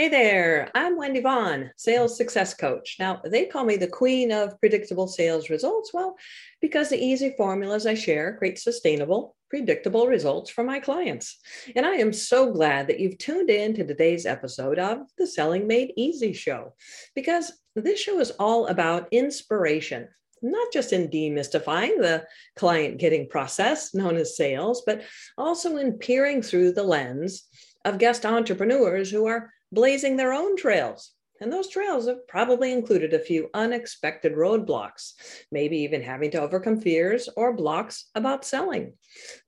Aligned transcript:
Hey 0.00 0.08
there, 0.08 0.70
I'm 0.74 0.96
Wendy 0.96 1.20
Vaughn, 1.20 1.72
sales 1.76 2.16
success 2.16 2.54
coach. 2.54 2.96
Now, 2.98 3.20
they 3.22 3.44
call 3.44 3.66
me 3.66 3.76
the 3.76 3.86
queen 3.86 4.32
of 4.32 4.58
predictable 4.58 5.06
sales 5.06 5.50
results. 5.50 5.92
Well, 5.92 6.16
because 6.62 6.88
the 6.88 6.96
easy 6.96 7.34
formulas 7.36 7.84
I 7.84 7.92
share 7.92 8.38
create 8.38 8.58
sustainable, 8.58 9.36
predictable 9.50 10.06
results 10.06 10.50
for 10.50 10.64
my 10.64 10.80
clients. 10.80 11.38
And 11.76 11.84
I 11.84 11.96
am 11.96 12.14
so 12.14 12.50
glad 12.50 12.86
that 12.86 12.98
you've 12.98 13.18
tuned 13.18 13.50
in 13.50 13.74
to 13.74 13.84
today's 13.84 14.24
episode 14.24 14.78
of 14.78 15.00
the 15.18 15.26
Selling 15.26 15.66
Made 15.66 15.92
Easy 15.98 16.32
show, 16.32 16.72
because 17.14 17.52
this 17.76 18.00
show 18.00 18.20
is 18.20 18.30
all 18.38 18.68
about 18.68 19.06
inspiration. 19.12 20.08
Not 20.40 20.72
just 20.72 20.94
in 20.94 21.08
demystifying 21.08 21.98
the 21.98 22.24
client 22.56 22.96
getting 22.96 23.28
process 23.28 23.92
known 23.92 24.16
as 24.16 24.34
sales, 24.34 24.82
but 24.86 25.02
also 25.36 25.76
in 25.76 25.98
peering 25.98 26.40
through 26.40 26.72
the 26.72 26.84
lens 26.84 27.46
of 27.84 27.98
guest 27.98 28.24
entrepreneurs 28.24 29.10
who 29.10 29.26
are 29.26 29.52
blazing 29.72 30.16
their 30.16 30.32
own 30.32 30.56
trails. 30.56 31.12
And 31.42 31.50
those 31.50 31.68
trails 31.68 32.06
have 32.06 32.28
probably 32.28 32.70
included 32.70 33.14
a 33.14 33.18
few 33.18 33.48
unexpected 33.54 34.34
roadblocks, 34.34 35.14
maybe 35.50 35.78
even 35.78 36.02
having 36.02 36.30
to 36.32 36.40
overcome 36.40 36.78
fears 36.78 37.30
or 37.34 37.54
blocks 37.54 38.10
about 38.14 38.44
selling. 38.44 38.92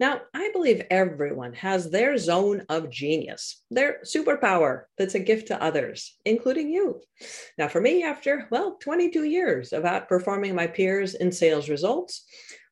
Now, 0.00 0.22
I 0.32 0.50
believe 0.54 0.86
everyone 0.90 1.52
has 1.52 1.90
their 1.90 2.16
zone 2.16 2.64
of 2.70 2.88
genius, 2.88 3.62
their 3.70 3.98
superpower 4.06 4.84
that's 4.96 5.16
a 5.16 5.20
gift 5.20 5.48
to 5.48 5.62
others, 5.62 6.16
including 6.24 6.72
you. 6.72 7.02
Now, 7.58 7.68
for 7.68 7.80
me, 7.82 8.04
after, 8.04 8.48
well, 8.50 8.78
22 8.80 9.24
years 9.24 9.74
of 9.74 9.84
outperforming 9.84 10.54
my 10.54 10.68
peers 10.68 11.14
in 11.14 11.30
sales 11.30 11.68
results, 11.68 12.24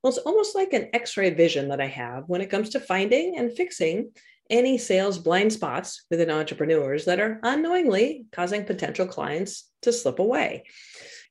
well, 0.02 0.08
it's 0.10 0.18
almost 0.18 0.54
like 0.54 0.72
an 0.72 0.88
x 0.94 1.18
ray 1.18 1.28
vision 1.28 1.68
that 1.68 1.80
I 1.80 1.86
have 1.88 2.24
when 2.26 2.40
it 2.40 2.48
comes 2.48 2.70
to 2.70 2.80
finding 2.80 3.36
and 3.36 3.52
fixing 3.52 4.12
any 4.50 4.76
sales 4.76 5.18
blind 5.18 5.52
spots 5.52 6.04
within 6.10 6.30
entrepreneurs 6.30 7.04
that 7.04 7.20
are 7.20 7.40
unknowingly 7.42 8.26
causing 8.32 8.64
potential 8.64 9.06
clients 9.06 9.70
to 9.82 9.92
slip 9.92 10.18
away. 10.18 10.64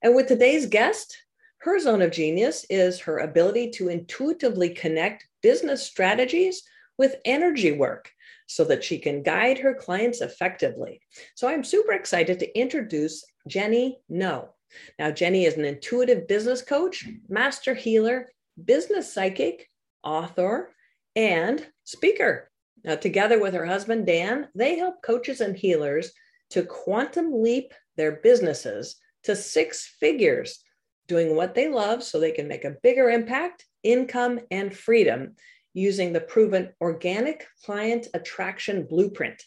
And 0.02 0.16
with 0.16 0.28
today's 0.28 0.66
guest, 0.66 1.16
her 1.60 1.78
zone 1.80 2.02
of 2.02 2.12
genius 2.12 2.66
is 2.70 3.02
her 3.02 3.20
ability 3.20 3.72
to 3.72 3.90
intuitively 3.90 4.70
connect 4.70 5.28
business 5.44 5.86
strategies 5.86 6.64
with 6.98 7.18
energy 7.26 7.72
work 7.72 8.12
so 8.48 8.64
that 8.64 8.84
she 8.84 8.98
can 8.98 9.22
guide 9.22 9.60
her 9.60 9.74
clients 9.74 10.22
effectively. 10.22 11.02
So 11.36 11.48
I'm 11.48 11.64
super 11.64 11.92
excited 11.92 12.40
to 12.40 12.60
introduce 12.60 13.24
Jenny 13.48 14.00
Ngo. 14.12 14.48
Now, 14.98 15.12
Jenny 15.12 15.46
is 15.46 15.56
an 15.56 15.66
intuitive 15.66 16.28
business 16.28 16.62
coach, 16.62 17.08
master 17.28 17.74
healer, 17.74 18.30
business 18.64 19.12
psychic, 19.12 19.70
author, 20.04 20.72
and 21.16 21.66
speaker. 21.84 22.49
Now, 22.84 22.96
together 22.96 23.40
with 23.40 23.54
her 23.54 23.66
husband, 23.66 24.06
Dan, 24.06 24.48
they 24.56 24.78
help 24.78 25.02
coaches 25.02 25.42
and 25.42 25.56
healers 25.56 26.12
to 26.52 26.64
quantum 26.64 27.44
leap 27.44 27.74
their 27.98 28.14
businesses 28.14 28.96
to 29.24 29.36
six 29.36 29.86
figures, 30.00 30.64
doing 31.08 31.36
what 31.36 31.56
they 31.56 31.68
love 31.68 32.04
so 32.04 32.20
they 32.20 32.32
can 32.32 32.48
make 32.48 32.64
a 32.64 32.78
bigger 32.82 33.10
impact, 33.10 33.66
income, 33.84 34.40
and 34.50 34.76
freedom 34.76 35.36
using 35.74 36.14
the 36.14 36.22
proven 36.22 36.70
organic 36.82 37.46
client 37.66 38.08
attraction 38.14 38.84
blueprint. 38.84 39.44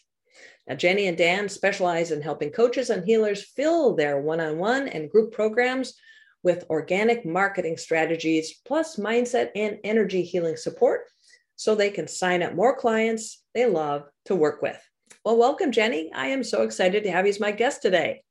Now, 0.67 0.75
Jenny 0.75 1.07
and 1.07 1.17
Dan 1.17 1.49
specialize 1.49 2.11
in 2.11 2.21
helping 2.21 2.51
coaches 2.51 2.89
and 2.89 3.03
healers 3.03 3.43
fill 3.43 3.95
their 3.95 4.21
one 4.21 4.39
on 4.39 4.57
one 4.57 4.87
and 4.87 5.09
group 5.09 5.33
programs 5.33 5.95
with 6.43 6.65
organic 6.69 7.25
marketing 7.25 7.77
strategies, 7.77 8.61
plus 8.65 8.97
mindset 8.97 9.49
and 9.55 9.79
energy 9.83 10.23
healing 10.23 10.57
support 10.57 11.07
so 11.63 11.75
they 11.75 11.89
can 11.89 12.07
sign 12.09 12.43
up 12.43 12.53
more 12.53 12.75
clients 12.75 13.41
they 13.55 13.65
love 13.65 14.03
to 14.25 14.35
work 14.35 14.61
with. 14.61 14.77
Well, 15.23 15.37
welcome, 15.37 15.71
Jenny. 15.71 16.11
I 16.13 16.27
am 16.27 16.43
so 16.43 16.63
excited 16.63 17.03
to 17.03 17.11
have 17.11 17.25
you 17.25 17.29
as 17.29 17.39
my 17.39 17.51
guest 17.51 17.81
today. 17.81 18.23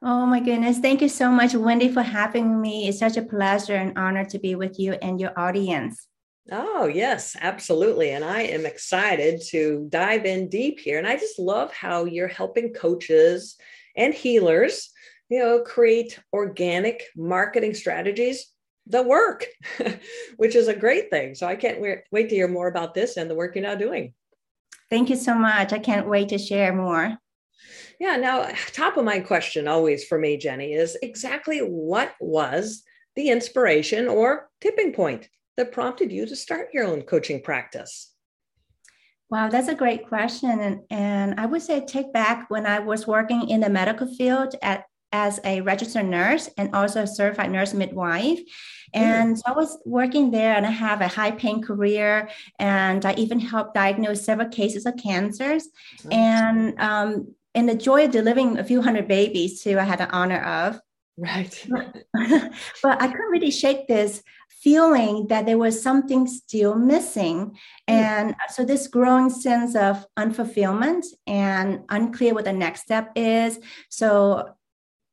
Oh 0.00 0.24
my 0.24 0.38
goodness. 0.38 0.78
Thank 0.78 1.02
you 1.02 1.08
so 1.08 1.30
much, 1.30 1.54
Wendy, 1.54 1.92
for 1.92 2.02
having 2.02 2.60
me. 2.60 2.86
It's 2.86 3.00
such 3.00 3.16
a 3.16 3.22
pleasure 3.22 3.74
and 3.74 3.98
honor 3.98 4.24
to 4.26 4.38
be 4.38 4.54
with 4.54 4.78
you 4.78 4.92
and 4.92 5.20
your 5.20 5.36
audience. 5.36 6.06
Oh, 6.52 6.86
yes, 6.86 7.36
absolutely. 7.40 8.10
And 8.10 8.24
I 8.24 8.42
am 8.42 8.64
excited 8.64 9.42
to 9.48 9.86
dive 9.90 10.24
in 10.24 10.48
deep 10.48 10.78
here. 10.78 10.98
And 10.98 11.08
I 11.08 11.16
just 11.16 11.40
love 11.40 11.72
how 11.72 12.04
you're 12.04 12.28
helping 12.28 12.72
coaches 12.72 13.56
and 13.96 14.14
healers, 14.14 14.90
you 15.28 15.40
know, 15.40 15.60
create 15.62 16.20
organic 16.32 17.02
marketing 17.16 17.74
strategies 17.74 18.46
the 18.90 19.02
work, 19.02 19.46
which 20.36 20.54
is 20.54 20.68
a 20.68 20.74
great 20.74 21.10
thing. 21.10 21.34
So 21.34 21.46
I 21.46 21.56
can't 21.56 21.80
wait, 21.80 22.28
to 22.28 22.34
hear 22.34 22.48
more 22.48 22.68
about 22.68 22.94
this 22.94 23.16
and 23.16 23.30
the 23.30 23.34
work 23.34 23.54
you're 23.54 23.62
now 23.62 23.74
doing. 23.74 24.14
Thank 24.88 25.08
you 25.08 25.16
so 25.16 25.34
much. 25.34 25.72
I 25.72 25.78
can't 25.78 26.08
wait 26.08 26.28
to 26.30 26.38
share 26.38 26.74
more. 26.74 27.16
Yeah. 28.00 28.16
Now, 28.16 28.50
top 28.72 28.96
of 28.96 29.04
mind 29.04 29.26
question 29.26 29.68
always 29.68 30.04
for 30.04 30.18
me, 30.18 30.36
Jenny, 30.36 30.72
is 30.72 30.96
exactly 31.02 31.58
what 31.58 32.14
was 32.20 32.82
the 33.14 33.28
inspiration 33.28 34.08
or 34.08 34.48
tipping 34.60 34.92
point 34.92 35.28
that 35.56 35.72
prompted 35.72 36.10
you 36.10 36.26
to 36.26 36.34
start 36.34 36.70
your 36.72 36.86
own 36.86 37.02
coaching 37.02 37.42
practice? 37.42 38.12
Wow, 39.30 39.48
that's 39.48 39.68
a 39.68 39.74
great 39.74 40.08
question. 40.08 40.58
And, 40.60 40.80
and 40.90 41.38
I 41.38 41.46
would 41.46 41.62
say 41.62 41.84
take 41.84 42.12
back 42.12 42.50
when 42.50 42.66
I 42.66 42.80
was 42.80 43.06
working 43.06 43.48
in 43.48 43.60
the 43.60 43.70
medical 43.70 44.12
field 44.14 44.56
at 44.60 44.84
as 45.12 45.40
a 45.44 45.60
registered 45.60 46.06
nurse 46.06 46.48
and 46.56 46.74
also 46.74 47.02
a 47.02 47.06
certified 47.06 47.50
nurse 47.50 47.74
midwife. 47.74 48.38
Hmm. 48.94 49.02
And 49.02 49.34
mm. 49.34 49.38
so 49.38 49.42
I 49.46 49.52
was 49.52 49.78
working 49.84 50.30
there 50.30 50.54
and 50.54 50.66
I 50.66 50.70
have 50.70 51.00
a 51.00 51.08
high 51.08 51.32
paying 51.32 51.62
career. 51.62 52.28
And 52.58 53.04
I 53.04 53.14
even 53.14 53.40
helped 53.40 53.74
diagnose 53.74 54.22
several 54.22 54.48
cases 54.48 54.86
of 54.86 54.96
cancers. 54.96 55.68
Nice. 56.04 56.12
And 56.12 56.80
um, 56.80 57.34
and 57.54 57.68
the 57.68 57.74
joy 57.74 58.04
of 58.04 58.12
delivering 58.12 58.58
a 58.58 58.64
few 58.64 58.80
hundred 58.80 59.08
babies 59.08 59.62
too, 59.62 59.78
I 59.78 59.84
had 59.84 59.98
the 59.98 60.10
honor 60.10 60.40
of. 60.40 60.80
Right. 61.16 61.66
but 62.82 63.02
I 63.02 63.08
couldn't 63.08 63.30
really 63.30 63.50
shake 63.50 63.88
this 63.88 64.22
feeling 64.62 65.26
that 65.28 65.46
there 65.46 65.58
was 65.58 65.82
something 65.82 66.26
still 66.26 66.74
missing. 66.76 67.50
Mm. 67.88 67.94
And 67.94 68.34
so 68.50 68.64
this 68.64 68.86
growing 68.86 69.30
sense 69.30 69.74
of 69.74 70.06
unfulfillment 70.18 71.06
and 71.26 71.80
unclear 71.88 72.34
what 72.34 72.44
the 72.44 72.52
next 72.52 72.82
step 72.82 73.10
is. 73.16 73.58
So 73.88 74.54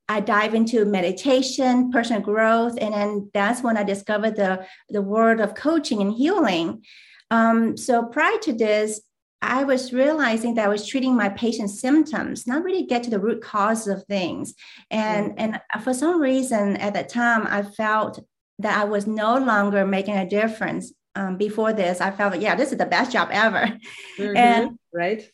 I 0.09 0.21
dive 0.21 0.53
into 0.53 0.85
meditation, 0.85 1.91
personal 1.91 2.21
growth, 2.21 2.77
and 2.79 2.93
then 2.93 3.29
that's 3.33 3.61
when 3.61 3.77
I 3.77 3.83
discovered 3.83 4.35
the 4.35 4.65
the 4.89 5.01
world 5.01 5.39
of 5.39 5.55
coaching 5.55 6.01
and 6.01 6.13
healing. 6.13 6.83
Um, 7.29 7.75
so 7.75 8.05
prior 8.05 8.37
to 8.43 8.53
this, 8.53 9.01
I 9.41 9.65
was 9.65 9.91
realizing 9.93 10.55
that 10.55 10.65
I 10.65 10.69
was 10.69 10.87
treating 10.87 11.15
my 11.15 11.29
patient's 11.29 11.81
symptoms, 11.81 12.47
not 12.47 12.63
really 12.63 12.85
get 12.85 13.03
to 13.03 13.09
the 13.09 13.19
root 13.19 13.41
cause 13.41 13.87
of 13.87 14.03
things. 14.05 14.53
And 14.89 15.31
mm-hmm. 15.31 15.53
and 15.75 15.83
for 15.83 15.93
some 15.93 16.21
reason 16.21 16.77
at 16.77 16.93
that 16.93 17.09
time, 17.09 17.45
I 17.47 17.63
felt 17.63 18.19
that 18.59 18.77
I 18.77 18.85
was 18.85 19.07
no 19.07 19.37
longer 19.37 19.85
making 19.85 20.15
a 20.15 20.27
difference. 20.27 20.93
Um, 21.15 21.35
before 21.35 21.73
this, 21.73 21.99
I 21.99 22.11
felt, 22.11 22.39
yeah, 22.39 22.53
this 22.53 22.71
is 22.71 22.77
the 22.77 22.85
best 22.85 23.11
job 23.11 23.29
ever. 23.31 23.71
Mm-hmm. 24.17 24.37
And 24.37 24.79
right 24.91 25.29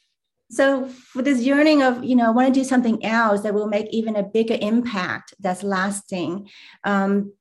so 0.52 0.88
for 0.88 1.22
this 1.22 1.42
yearning 1.42 1.81
of 1.81 2.04
you 2.04 2.16
know 2.16 2.28
i 2.28 2.30
want 2.30 2.48
to 2.48 2.59
do 2.59 2.64
something 2.64 3.04
else 3.06 3.42
that 3.42 3.54
will 3.54 3.68
make 3.68 3.88
even 3.92 4.16
a 4.16 4.24
bigger 4.24 4.58
impact 4.62 5.34
that's 5.40 5.64
lasting 5.64 6.50
um, 6.84 7.34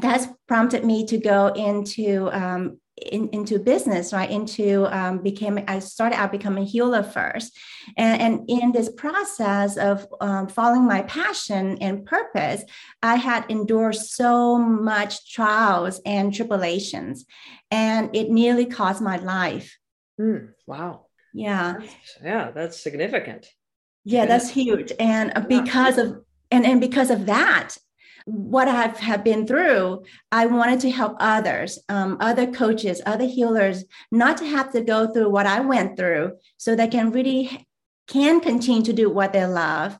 that's 0.00 0.26
prompted 0.46 0.84
me 0.84 1.06
to 1.06 1.18
go 1.18 1.48
into 1.48 2.28
um, 2.32 2.78
in, 2.96 3.28
into 3.28 3.58
business 3.58 4.12
right? 4.12 4.30
Into 4.30 4.86
um, 4.86 5.18
became 5.18 5.62
i 5.68 5.78
started 5.78 6.16
out 6.16 6.32
becoming 6.32 6.64
a 6.64 6.66
healer 6.66 7.02
first. 7.02 7.56
And, 7.96 8.20
and 8.20 8.50
in 8.50 8.72
this 8.72 8.90
process 8.90 9.76
of 9.76 10.06
um, 10.20 10.48
following 10.48 10.86
my 10.86 11.02
passion 11.02 11.78
and 11.80 12.04
purpose 12.04 12.62
i 13.02 13.16
had 13.16 13.44
endured 13.50 13.96
so 13.96 14.58
much 14.58 15.32
trials 15.32 16.00
and 16.06 16.34
tribulations 16.34 17.26
and 17.70 18.14
it 18.14 18.30
nearly 18.30 18.66
cost 18.66 19.02
my 19.02 19.16
life. 19.16 19.76
Mm, 20.20 20.52
wow 20.66 21.05
yeah. 21.36 21.74
That's, 21.78 22.18
yeah 22.22 22.50
that's 22.50 22.80
significant. 22.80 23.46
Yeah 24.04 24.26
that's 24.26 24.50
huge. 24.50 24.92
And 24.98 25.46
because 25.48 25.98
of 25.98 26.22
and 26.50 26.64
and 26.64 26.80
because 26.80 27.10
of 27.10 27.26
that 27.26 27.76
what 28.28 28.66
i 28.66 28.74
have 28.74 28.98
have 28.98 29.22
been 29.22 29.46
through 29.46 30.02
i 30.32 30.46
wanted 30.46 30.80
to 30.80 30.90
help 30.90 31.14
others 31.20 31.78
um, 31.88 32.16
other 32.18 32.44
coaches 32.50 33.00
other 33.06 33.24
healers 33.24 33.84
not 34.10 34.36
to 34.36 34.44
have 34.44 34.72
to 34.72 34.80
go 34.80 35.06
through 35.12 35.30
what 35.30 35.46
i 35.46 35.60
went 35.60 35.96
through 35.96 36.32
so 36.56 36.74
they 36.74 36.88
can 36.88 37.12
really 37.12 37.66
can 38.06 38.40
continue 38.40 38.82
to 38.82 38.92
do 38.92 39.10
what 39.10 39.32
they 39.32 39.44
love. 39.46 39.98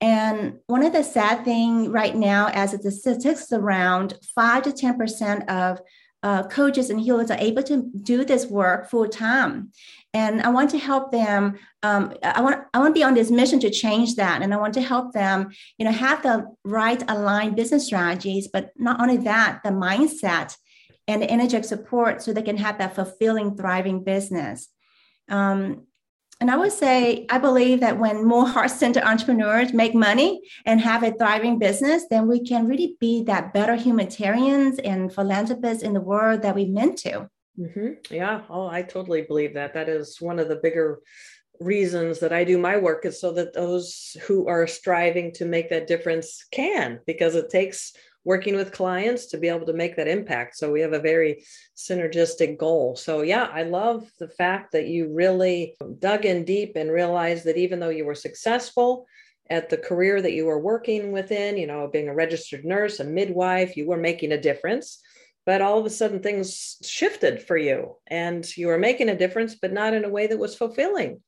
And 0.00 0.58
one 0.66 0.84
of 0.84 0.92
the 0.92 1.02
sad 1.02 1.44
thing 1.44 1.90
right 1.90 2.16
now 2.16 2.48
as 2.48 2.72
the 2.72 2.90
statistics 2.90 3.52
around 3.52 4.14
5 4.34 4.62
to 4.62 4.70
10% 4.70 5.46
of 5.48 5.80
uh, 6.22 6.42
coaches 6.48 6.90
and 6.90 7.00
healers 7.00 7.30
are 7.30 7.38
able 7.38 7.62
to 7.62 7.90
do 8.02 8.24
this 8.24 8.46
work 8.46 8.90
full 8.90 9.08
time 9.08 9.70
and 10.12 10.42
i 10.42 10.50
want 10.50 10.70
to 10.70 10.78
help 10.78 11.10
them 11.10 11.58
um, 11.82 12.12
i 12.22 12.40
want 12.40 12.62
i 12.74 12.78
want 12.78 12.94
to 12.94 12.98
be 12.98 13.04
on 13.04 13.14
this 13.14 13.30
mission 13.30 13.58
to 13.58 13.70
change 13.70 14.16
that. 14.16 14.42
And 14.42 14.52
i 14.52 14.56
want 14.58 14.74
to 14.74 14.82
help 14.82 15.12
them 15.12 15.50
you 15.78 15.84
know 15.84 15.92
have 15.92 16.22
the 16.22 16.46
right 16.64 17.02
aligned 17.08 17.56
business 17.56 17.86
strategies 17.86 18.48
but 18.48 18.70
not 18.76 19.00
only 19.00 19.16
that 19.18 19.60
the 19.64 19.70
mindset 19.70 20.56
and 21.10 21.22
the 21.22 21.30
energetic 21.30 21.64
support 21.64 22.22
so 22.22 22.32
they 22.32 22.42
can 22.42 22.56
have 22.56 22.78
that 22.78 22.94
fulfilling 22.94 23.56
thriving 23.56 24.04
business. 24.04 24.68
Um, 25.28 25.86
And 26.40 26.50
I 26.50 26.56
would 26.56 26.72
say, 26.72 27.26
I 27.28 27.36
believe 27.36 27.80
that 27.80 27.98
when 27.98 28.24
more 28.24 28.48
heart 28.48 28.70
centered 28.70 29.02
entrepreneurs 29.02 29.74
make 29.74 29.94
money 29.94 30.40
and 30.64 30.80
have 30.80 31.02
a 31.02 31.12
thriving 31.12 31.58
business, 31.58 32.06
then 32.08 32.26
we 32.26 32.42
can 32.42 32.66
really 32.66 32.96
be 32.98 33.22
that 33.24 33.52
better 33.52 33.76
humanitarians 33.76 34.78
and 34.78 35.12
philanthropists 35.12 35.82
in 35.82 35.92
the 35.92 36.00
world 36.00 36.40
that 36.40 36.54
we 36.54 36.64
meant 36.64 36.96
to. 37.00 37.28
Mm-hmm. 37.58 38.14
Yeah. 38.14 38.40
Oh, 38.48 38.66
I 38.66 38.80
totally 38.80 39.20
believe 39.22 39.52
that. 39.54 39.74
That 39.74 39.90
is 39.90 40.18
one 40.18 40.38
of 40.38 40.48
the 40.48 40.56
bigger 40.56 41.00
reasons 41.60 42.20
that 42.20 42.32
I 42.32 42.44
do 42.44 42.56
my 42.56 42.78
work 42.78 43.04
is 43.04 43.20
so 43.20 43.32
that 43.32 43.52
those 43.52 44.16
who 44.26 44.48
are 44.48 44.66
striving 44.66 45.32
to 45.34 45.44
make 45.44 45.68
that 45.68 45.86
difference 45.86 46.46
can, 46.50 47.00
because 47.06 47.34
it 47.34 47.50
takes 47.50 47.92
working 48.24 48.54
with 48.54 48.72
clients 48.72 49.26
to 49.26 49.38
be 49.38 49.48
able 49.48 49.66
to 49.66 49.72
make 49.72 49.96
that 49.96 50.08
impact. 50.08 50.56
So 50.56 50.70
we 50.70 50.80
have 50.82 50.92
a 50.92 51.00
very 51.00 51.44
synergistic 51.76 52.58
goal. 52.58 52.96
So, 52.96 53.22
yeah, 53.22 53.48
I 53.52 53.62
love 53.62 54.10
the 54.18 54.28
fact 54.28 54.72
that 54.72 54.88
you 54.88 55.12
really 55.12 55.76
dug 55.98 56.26
in 56.26 56.44
deep 56.44 56.76
and 56.76 56.90
realized 56.90 57.44
that 57.46 57.56
even 57.56 57.80
though 57.80 57.88
you 57.88 58.04
were 58.04 58.14
successful 58.14 59.06
at 59.48 59.68
the 59.68 59.78
career 59.78 60.20
that 60.20 60.32
you 60.32 60.46
were 60.46 60.60
working 60.60 61.12
within, 61.12 61.56
you 61.56 61.66
know, 61.66 61.88
being 61.88 62.08
a 62.08 62.14
registered 62.14 62.64
nurse, 62.64 63.00
a 63.00 63.04
midwife, 63.04 63.76
you 63.76 63.86
were 63.86 63.96
making 63.96 64.32
a 64.32 64.40
difference. 64.40 65.00
But 65.46 65.62
all 65.62 65.78
of 65.78 65.86
a 65.86 65.90
sudden, 65.90 66.20
things 66.20 66.76
shifted 66.82 67.42
for 67.42 67.56
you, 67.56 67.96
and 68.06 68.46
you 68.56 68.66
were 68.66 68.78
making 68.78 69.08
a 69.08 69.16
difference, 69.16 69.56
but 69.56 69.72
not 69.72 69.94
in 69.94 70.04
a 70.04 70.08
way 70.08 70.26
that 70.26 70.38
was 70.38 70.54
fulfilling 70.54 71.22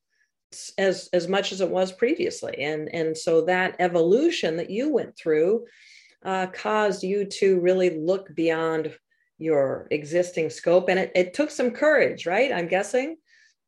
as 0.78 1.08
as 1.12 1.28
much 1.28 1.50
as 1.50 1.60
it 1.60 1.70
was 1.70 1.90
previously. 1.90 2.58
And 2.58 2.94
and 2.94 3.16
so 3.16 3.46
that 3.46 3.76
evolution 3.78 4.58
that 4.58 4.70
you 4.70 4.92
went 4.92 5.16
through 5.16 5.64
uh, 6.24 6.46
caused 6.46 7.02
you 7.02 7.24
to 7.24 7.60
really 7.60 7.90
look 7.98 8.34
beyond 8.34 8.94
your 9.38 9.88
existing 9.90 10.50
scope. 10.50 10.88
And 10.88 10.98
it, 10.98 11.12
it 11.14 11.34
took 11.34 11.50
some 11.50 11.70
courage 11.70 12.26
right? 12.26 12.52
I'm 12.52 12.68
guessing 12.68 13.16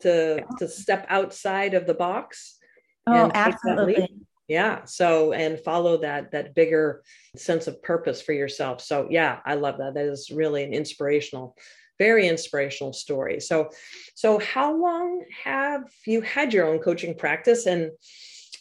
to 0.01 0.45
to 0.59 0.69
step 0.69 1.07
outside 1.09 1.75
of 1.75 1.87
the 1.87 1.95
box 1.95 2.59
oh 3.07 3.31
absolutely. 3.35 4.09
Yeah. 4.49 4.85
So 4.85 5.33
and 5.33 5.59
follow 5.59 5.99
that 5.99 6.33
that 6.33 6.55
bigger 6.55 7.03
sense 7.37 7.67
of 7.67 7.83
purpose 7.83 8.21
for 8.21 8.33
yourself. 8.33 8.81
So 8.81 9.09
yeah 9.11 9.41
i 9.45 9.55
love 9.55 9.79
that. 9.79 9.95
That 9.95 10.07
is 10.07 10.31
really 10.31 10.65
an 10.65 10.73
inspirational 10.73 11.57
very 11.99 12.27
inspirational 12.27 12.93
story. 12.93 13.41
So 13.41 13.71
so 14.15 14.39
how 14.39 14.77
long 14.77 15.25
have 15.45 15.85
you 16.07 16.21
had 16.23 16.53
your 16.53 16.67
own 16.67 16.81
coaching 16.81 17.15
practice? 17.17 17.67
And 17.67 17.91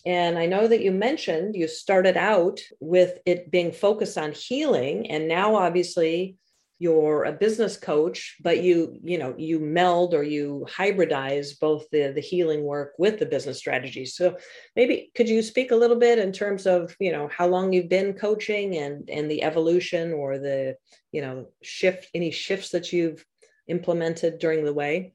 and 0.05 0.37
I 0.37 0.45
know 0.45 0.67
that 0.67 0.81
you 0.81 0.91
mentioned 0.91 1.55
you 1.55 1.67
started 1.67 2.17
out 2.17 2.59
with 2.79 3.19
it 3.25 3.51
being 3.51 3.71
focused 3.71 4.17
on 4.17 4.33
healing, 4.33 5.09
and 5.09 5.27
now 5.27 5.55
obviously 5.55 6.37
you're 6.79 7.23
a 7.23 7.31
business 7.31 7.77
coach, 7.77 8.35
but 8.41 8.61
you 8.61 8.99
you 9.03 9.17
know 9.17 9.33
you 9.37 9.59
meld 9.59 10.13
or 10.13 10.23
you 10.23 10.67
hybridize 10.69 11.57
both 11.57 11.89
the 11.91 12.11
the 12.11 12.19
healing 12.19 12.63
work 12.63 12.93
with 12.97 13.19
the 13.19 13.25
business 13.25 13.57
strategies. 13.57 14.15
So 14.15 14.35
maybe 14.75 15.09
could 15.15 15.29
you 15.29 15.41
speak 15.41 15.71
a 15.71 15.77
little 15.77 15.95
bit 15.95 16.19
in 16.19 16.33
terms 16.33 16.67
of 16.67 16.93
you 16.99 17.13
know 17.13 17.29
how 17.29 17.47
long 17.47 17.71
you've 17.71 17.87
been 17.87 18.13
coaching 18.13 18.75
and 18.77 19.09
and 19.09 19.31
the 19.31 19.43
evolution 19.43 20.11
or 20.11 20.37
the 20.37 20.75
you 21.13 21.21
know 21.21 21.47
shift 21.61 22.09
any 22.13 22.31
shifts 22.31 22.71
that 22.71 22.91
you've 22.91 23.25
implemented 23.67 24.39
during 24.39 24.65
the 24.65 24.73
way? 24.73 25.13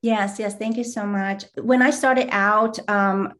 Yes, 0.00 0.38
yes. 0.38 0.54
Thank 0.56 0.76
you 0.76 0.84
so 0.84 1.04
much. 1.04 1.44
When 1.56 1.82
I 1.82 1.90
started 1.90 2.28
out, 2.30 2.78
um, 2.88 3.34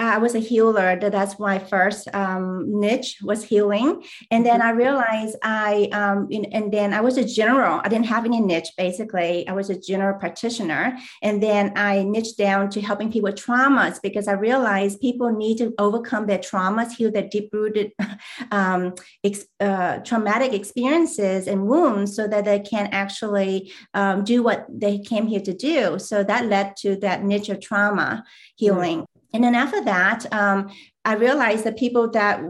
I 0.00 0.16
was 0.16 0.34
a 0.34 0.38
healer. 0.38 0.98
That's 0.98 1.38
my 1.38 1.58
first 1.58 2.08
um, 2.14 2.80
niche 2.80 3.18
was 3.22 3.44
healing, 3.44 4.02
and 4.30 4.46
then 4.46 4.60
mm-hmm. 4.60 4.68
I 4.68 4.84
realized 4.84 5.36
I 5.42 5.90
um, 5.92 6.28
and 6.30 6.72
then 6.72 6.94
I 6.94 7.02
was 7.02 7.18
a 7.18 7.24
general. 7.24 7.80
I 7.84 7.88
didn't 7.88 8.06
have 8.06 8.24
any 8.24 8.40
niche. 8.40 8.70
Basically, 8.78 9.46
I 9.46 9.52
was 9.52 9.68
a 9.68 9.78
general 9.78 10.18
practitioner, 10.18 10.96
and 11.22 11.42
then 11.42 11.72
I 11.76 12.02
niched 12.02 12.38
down 12.38 12.70
to 12.70 12.80
helping 12.80 13.12
people 13.12 13.30
with 13.30 13.44
traumas 13.44 14.00
because 14.02 14.26
I 14.26 14.32
realized 14.32 15.02
people 15.02 15.30
need 15.32 15.58
to 15.58 15.74
overcome 15.78 16.26
their 16.26 16.38
traumas, 16.38 16.92
heal 16.92 17.12
their 17.12 17.28
deep-rooted 17.28 17.92
um, 18.50 18.94
ex- 19.22 19.46
uh, 19.60 19.98
traumatic 19.98 20.54
experiences 20.54 21.46
and 21.46 21.66
wounds, 21.66 22.16
so 22.16 22.26
that 22.26 22.46
they 22.46 22.60
can 22.60 22.88
actually 22.92 23.70
um, 23.92 24.24
do 24.24 24.42
what 24.42 24.66
they 24.70 24.98
came 24.98 25.26
here 25.26 25.40
to 25.40 25.52
do. 25.52 25.98
So 25.98 26.24
that 26.24 26.46
led 26.46 26.76
to 26.78 26.96
that 26.96 27.22
niche 27.22 27.50
of 27.50 27.60
trauma 27.60 28.24
healing. 28.56 29.00
Mm-hmm 29.00 29.19
and 29.32 29.44
then 29.44 29.54
after 29.54 29.82
that, 29.84 30.32
um, 30.32 30.70
I 31.04 31.14
realized 31.14 31.64
that 31.64 31.78
people 31.78 32.10
that 32.10 32.40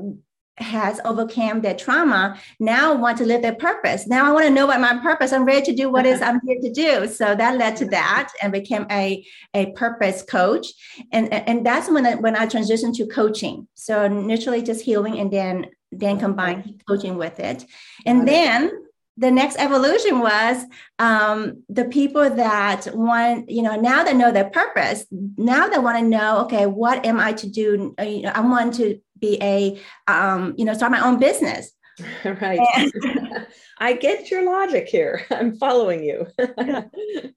has 0.60 1.00
overcome 1.04 1.62
their 1.62 1.74
trauma 1.74 2.38
now 2.58 2.94
want 2.94 3.16
to 3.18 3.24
live 3.24 3.42
their 3.42 3.54
purpose. 3.54 4.06
Now 4.06 4.28
I 4.28 4.32
want 4.32 4.44
to 4.44 4.50
know 4.50 4.66
what 4.66 4.80
my 4.80 4.98
purpose. 4.98 5.32
I'm 5.32 5.44
ready 5.44 5.64
to 5.66 5.74
do 5.74 5.90
what 5.90 6.06
is 6.06 6.20
I'm 6.22 6.40
here 6.46 6.60
to 6.60 6.70
do. 6.70 7.06
So 7.08 7.34
that 7.34 7.56
led 7.56 7.76
to 7.76 7.86
that 7.86 8.30
and 8.42 8.52
became 8.52 8.86
a, 8.90 9.24
a 9.54 9.72
purpose 9.72 10.22
coach. 10.22 10.66
And, 11.12 11.32
and 11.32 11.64
that's 11.64 11.90
when 11.90 12.06
I, 12.06 12.14
when 12.16 12.36
I 12.36 12.46
transitioned 12.46 12.96
to 12.96 13.06
coaching. 13.06 13.68
So 13.74 14.04
initially 14.04 14.62
just 14.62 14.82
healing 14.82 15.18
and 15.18 15.32
then 15.32 15.66
then 15.92 16.20
combine 16.20 16.80
coaching 16.86 17.16
with 17.16 17.40
it. 17.40 17.64
And 18.06 18.26
then 18.28 18.70
the 19.20 19.30
next 19.30 19.56
evolution 19.58 20.20
was 20.20 20.64
um, 20.98 21.62
the 21.68 21.84
people 21.84 22.28
that 22.30 22.88
want, 22.94 23.50
you 23.50 23.60
know, 23.62 23.76
now 23.78 24.02
they 24.02 24.14
know 24.14 24.32
their 24.32 24.48
purpose. 24.48 25.04
Now 25.36 25.68
they 25.68 25.78
want 25.78 25.98
to 25.98 26.04
know, 26.04 26.38
okay, 26.44 26.64
what 26.64 27.04
am 27.04 27.20
I 27.20 27.34
to 27.34 27.46
do? 27.46 27.94
Uh, 27.98 28.30
I 28.34 28.40
want 28.40 28.74
to 28.76 28.98
be 29.18 29.38
a, 29.42 29.78
um, 30.10 30.54
you 30.56 30.64
know, 30.64 30.72
start 30.72 30.90
my 30.90 31.06
own 31.06 31.18
business. 31.18 31.70
right. 32.24 32.60
I 33.78 33.92
get 33.92 34.30
your 34.30 34.44
logic 34.50 34.88
here. 34.88 35.26
I'm 35.30 35.54
following 35.56 36.02
you. 36.02 36.26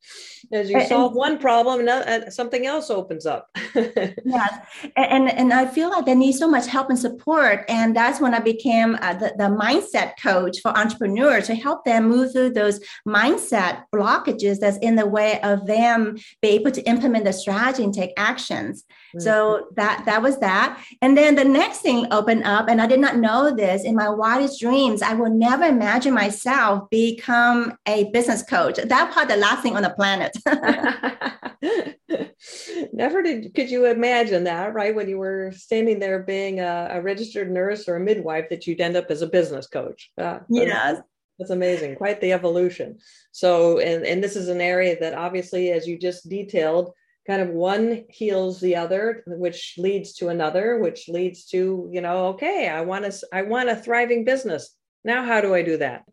As 0.53 0.69
you 0.69 0.85
solve 0.85 1.15
one 1.15 1.39
problem, 1.39 1.87
uh, 1.87 2.29
something 2.29 2.67
else 2.67 2.91
opens 2.91 3.25
up. 3.25 3.49
yes, 3.75 4.59
and 4.95 5.27
and 5.31 5.51
I 5.51 5.65
feel 5.65 5.89
like 5.89 6.05
they 6.05 6.13
need 6.13 6.33
so 6.33 6.47
much 6.47 6.67
help 6.67 6.89
and 6.89 6.99
support, 6.99 7.65
and 7.67 7.95
that's 7.95 8.21
when 8.21 8.35
I 8.35 8.39
became 8.39 8.95
uh, 9.01 9.15
the, 9.15 9.33
the 9.35 9.45
mindset 9.45 10.13
coach 10.21 10.59
for 10.61 10.69
entrepreneurs 10.77 11.47
to 11.47 11.55
help 11.55 11.85
them 11.85 12.07
move 12.07 12.33
through 12.33 12.51
those 12.51 12.79
mindset 13.07 13.83
blockages 13.93 14.59
that's 14.59 14.77
in 14.77 14.95
the 14.95 15.07
way 15.07 15.41
of 15.41 15.65
them 15.65 16.17
be 16.41 16.49
able 16.49 16.69
to 16.69 16.83
implement 16.83 17.25
the 17.25 17.33
strategy 17.33 17.83
and 17.83 17.93
take 17.93 18.11
actions. 18.15 18.83
Mm-hmm. 18.83 19.21
So 19.21 19.69
that 19.75 20.03
that 20.05 20.21
was 20.21 20.37
that, 20.39 20.79
and 21.01 21.17
then 21.17 21.33
the 21.33 21.45
next 21.45 21.79
thing 21.79 22.05
opened 22.11 22.43
up, 22.43 22.69
and 22.69 22.79
I 22.79 22.85
did 22.85 22.99
not 22.99 23.17
know 23.17 23.55
this 23.55 23.83
in 23.83 23.95
my 23.95 24.09
wildest 24.09 24.59
dreams. 24.59 25.01
I 25.01 25.13
will 25.13 25.31
never 25.31 25.63
imagine 25.63 26.13
myself 26.13 26.87
become 26.91 27.75
a 27.87 28.11
business 28.11 28.43
coach. 28.43 28.75
That 28.75 29.11
part, 29.11 29.29
the 29.29 29.37
last 29.37 29.63
thing 29.63 29.75
on 29.75 29.81
the 29.81 29.89
planet. 29.89 30.31
Never 32.93 33.21
did 33.21 33.53
could 33.55 33.71
you 33.71 33.85
imagine 33.85 34.43
that, 34.45 34.73
right? 34.73 34.95
When 34.95 35.09
you 35.09 35.17
were 35.17 35.51
standing 35.55 35.99
there 35.99 36.23
being 36.23 36.59
a, 36.59 36.87
a 36.91 37.01
registered 37.01 37.51
nurse 37.51 37.87
or 37.87 37.95
a 37.95 37.99
midwife, 37.99 38.49
that 38.49 38.67
you'd 38.67 38.81
end 38.81 38.95
up 38.95 39.09
as 39.09 39.21
a 39.21 39.27
business 39.27 39.67
coach. 39.67 40.11
Uh, 40.17 40.39
yes. 40.49 41.01
That's 41.39 41.51
amazing. 41.51 41.95
Quite 41.95 42.21
the 42.21 42.31
evolution. 42.31 42.99
So, 43.31 43.79
and, 43.79 44.05
and 44.05 44.23
this 44.23 44.35
is 44.35 44.49
an 44.49 44.61
area 44.61 44.99
that 44.99 45.15
obviously, 45.15 45.71
as 45.71 45.87
you 45.87 45.97
just 45.97 46.29
detailed, 46.29 46.91
kind 47.25 47.41
of 47.41 47.49
one 47.49 48.03
heals 48.09 48.59
the 48.59 48.75
other 48.75 49.23
which 49.25 49.75
leads 49.77 50.13
to 50.13 50.27
another 50.27 50.79
which 50.79 51.07
leads 51.07 51.45
to 51.45 51.87
you 51.89 52.01
know 52.01 52.25
okay 52.25 52.67
i 52.67 52.81
want 52.81 53.05
to 53.05 53.27
i 53.31 53.41
want 53.41 53.69
a 53.69 53.75
thriving 53.77 54.25
business 54.25 54.75
now, 55.05 55.25
how 55.25 55.41
do 55.41 55.53
I 55.53 55.63
do 55.63 55.77
that? 55.77 56.05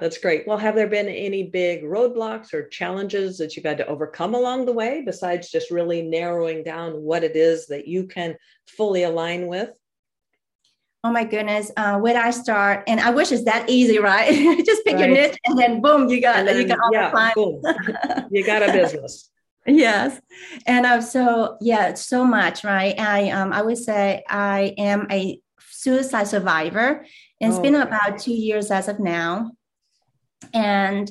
That's 0.00 0.18
great. 0.18 0.46
Well, 0.46 0.58
have 0.58 0.74
there 0.74 0.88
been 0.88 1.08
any 1.08 1.44
big 1.44 1.82
roadblocks 1.82 2.52
or 2.52 2.68
challenges 2.68 3.38
that 3.38 3.56
you've 3.56 3.64
had 3.64 3.78
to 3.78 3.86
overcome 3.86 4.34
along 4.34 4.66
the 4.66 4.72
way 4.72 5.02
besides 5.04 5.50
just 5.50 5.70
really 5.70 6.02
narrowing 6.02 6.62
down 6.62 7.02
what 7.02 7.24
it 7.24 7.36
is 7.36 7.66
that 7.68 7.88
you 7.88 8.06
can 8.06 8.36
fully 8.66 9.04
align 9.04 9.46
with? 9.46 9.70
Oh 11.04 11.10
my 11.10 11.24
goodness, 11.24 11.72
uh, 11.76 11.98
where 11.98 12.14
do 12.14 12.20
I 12.20 12.30
start? 12.30 12.84
And 12.86 13.00
I 13.00 13.10
wish 13.10 13.32
it's 13.32 13.44
that 13.44 13.68
easy, 13.68 13.98
right? 13.98 14.30
just 14.64 14.84
pick 14.84 14.94
right. 14.94 15.08
your 15.08 15.08
niche 15.08 15.36
and 15.46 15.58
then 15.58 15.80
boom, 15.80 16.08
you 16.08 16.20
got 16.20 16.46
then, 16.46 16.58
you 16.58 16.68
got 16.68 16.78
all 16.78 16.90
yeah, 16.92 17.06
the 17.06 17.10
clients. 17.10 18.30
you 18.30 18.46
got 18.46 18.62
a 18.62 18.72
business. 18.72 19.28
yes, 19.66 20.20
and 20.66 20.86
uh, 20.86 21.00
so 21.00 21.56
yeah, 21.60 21.94
so 21.94 22.24
much, 22.24 22.62
right? 22.62 22.94
I 23.00 23.30
um 23.30 23.52
I 23.52 23.62
would 23.62 23.78
say 23.78 24.22
I 24.28 24.74
am 24.78 25.08
a 25.10 25.40
suicide 25.70 26.28
survivor 26.28 27.04
and 27.40 27.50
it's 27.50 27.58
oh, 27.58 27.62
been 27.62 27.74
about 27.74 28.20
two 28.20 28.32
years 28.32 28.70
as 28.70 28.86
of 28.86 29.00
now. 29.00 29.50
And 30.52 31.10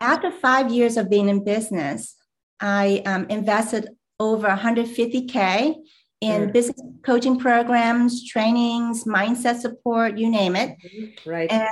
after 0.00 0.30
five 0.30 0.70
years 0.70 0.96
of 0.96 1.10
being 1.10 1.28
in 1.28 1.44
business, 1.44 2.14
I 2.60 3.02
um, 3.06 3.26
invested 3.28 3.88
over 4.18 4.48
150K 4.48 5.74
in 6.20 6.48
mm. 6.48 6.52
business 6.52 6.80
coaching 7.04 7.38
programs, 7.38 8.28
trainings, 8.28 9.04
mindset 9.04 9.60
support, 9.60 10.18
you 10.18 10.28
name 10.28 10.56
it. 10.56 10.76
Mm-hmm. 10.84 11.30
Right. 11.30 11.52
And 11.52 11.68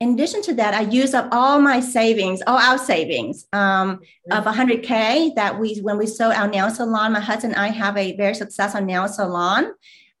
in 0.00 0.14
addition 0.14 0.42
to 0.42 0.54
that, 0.54 0.74
I 0.74 0.82
used 0.82 1.14
up 1.14 1.28
all 1.32 1.60
my 1.60 1.80
savings, 1.80 2.42
all 2.46 2.58
our 2.58 2.78
savings 2.78 3.46
um, 3.52 4.00
of 4.30 4.44
100K 4.44 5.34
that 5.36 5.58
we, 5.58 5.78
when 5.80 5.98
we 5.98 6.06
sold 6.06 6.34
our 6.34 6.48
nail 6.48 6.70
salon, 6.70 7.12
my 7.12 7.20
husband 7.20 7.54
and 7.54 7.62
I 7.62 7.68
have 7.68 7.96
a 7.96 8.16
very 8.16 8.34
successful 8.34 8.80
nail 8.80 9.08
salon 9.08 9.72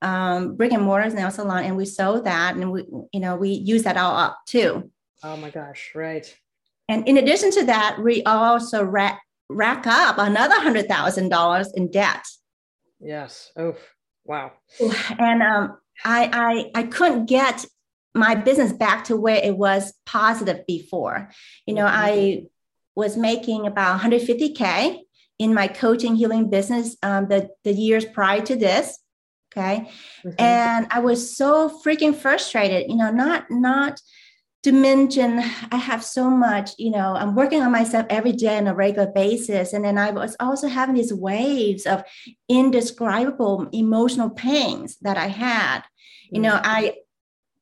um, 0.02 0.56
brick 0.56 0.72
and 0.72 0.82
mortar 0.82 1.08
nail 1.10 1.30
salon, 1.30 1.64
and 1.64 1.76
we 1.76 1.84
sold 1.84 2.24
that, 2.24 2.56
and 2.56 2.70
we, 2.72 2.84
you 3.12 3.20
know, 3.20 3.36
we 3.36 3.50
use 3.50 3.84
that 3.84 3.96
all 3.96 4.16
up 4.16 4.40
too. 4.46 4.90
Oh 5.22 5.36
my 5.36 5.50
gosh! 5.50 5.92
Right. 5.94 6.34
And 6.88 7.06
in 7.08 7.16
addition 7.16 7.50
to 7.52 7.64
that, 7.66 7.98
we 8.02 8.22
also 8.24 8.82
ra- 8.82 9.18
rack 9.48 9.86
up 9.86 10.18
another 10.18 10.60
hundred 10.60 10.88
thousand 10.88 11.28
dollars 11.28 11.72
in 11.74 11.90
debt. 11.90 12.24
Yes. 13.00 13.50
Oh, 13.56 13.76
wow. 14.24 14.52
And 15.18 15.42
um, 15.42 15.78
I, 16.04 16.70
I 16.74 16.80
I 16.80 16.82
couldn't 16.84 17.26
get 17.26 17.64
my 18.14 18.34
business 18.34 18.72
back 18.72 19.04
to 19.04 19.16
where 19.16 19.40
it 19.42 19.56
was 19.56 19.94
positive 20.06 20.66
before. 20.66 21.30
You 21.66 21.74
know, 21.74 21.86
mm-hmm. 21.86 22.04
I 22.04 22.42
was 22.94 23.16
making 23.16 23.66
about 23.66 24.00
150k 24.00 24.98
in 25.38 25.54
my 25.54 25.66
coaching 25.66 26.14
healing 26.14 26.50
business 26.50 26.96
um, 27.02 27.28
the 27.28 27.50
the 27.64 27.72
years 27.72 28.04
prior 28.04 28.42
to 28.42 28.56
this. 28.56 28.98
Okay, 29.52 29.90
mm-hmm. 30.24 30.30
and 30.38 30.86
I 30.90 31.00
was 31.00 31.36
so 31.36 31.80
freaking 31.84 32.14
frustrated. 32.14 32.90
You 32.90 32.96
know, 32.96 33.10
not 33.10 33.50
not 33.50 34.00
to 34.62 34.72
mention 34.72 35.40
I 35.72 35.76
have 35.76 36.04
so 36.04 36.30
much, 36.30 36.70
you 36.78 36.90
know, 36.90 37.14
I'm 37.14 37.34
working 37.34 37.62
on 37.62 37.72
myself 37.72 38.06
every 38.08 38.32
day 38.32 38.58
on 38.58 38.68
a 38.68 38.74
regular 38.74 39.10
basis. 39.10 39.72
And 39.72 39.84
then 39.84 39.98
I 39.98 40.10
was 40.10 40.36
also 40.38 40.68
having 40.68 40.94
these 40.94 41.12
waves 41.12 41.84
of 41.84 42.04
indescribable 42.48 43.68
emotional 43.72 44.30
pains 44.30 44.96
that 45.02 45.16
I 45.16 45.26
had. 45.26 45.82
You 46.30 46.40
know, 46.40 46.54
mm-hmm. 46.54 46.66
I 46.66 46.94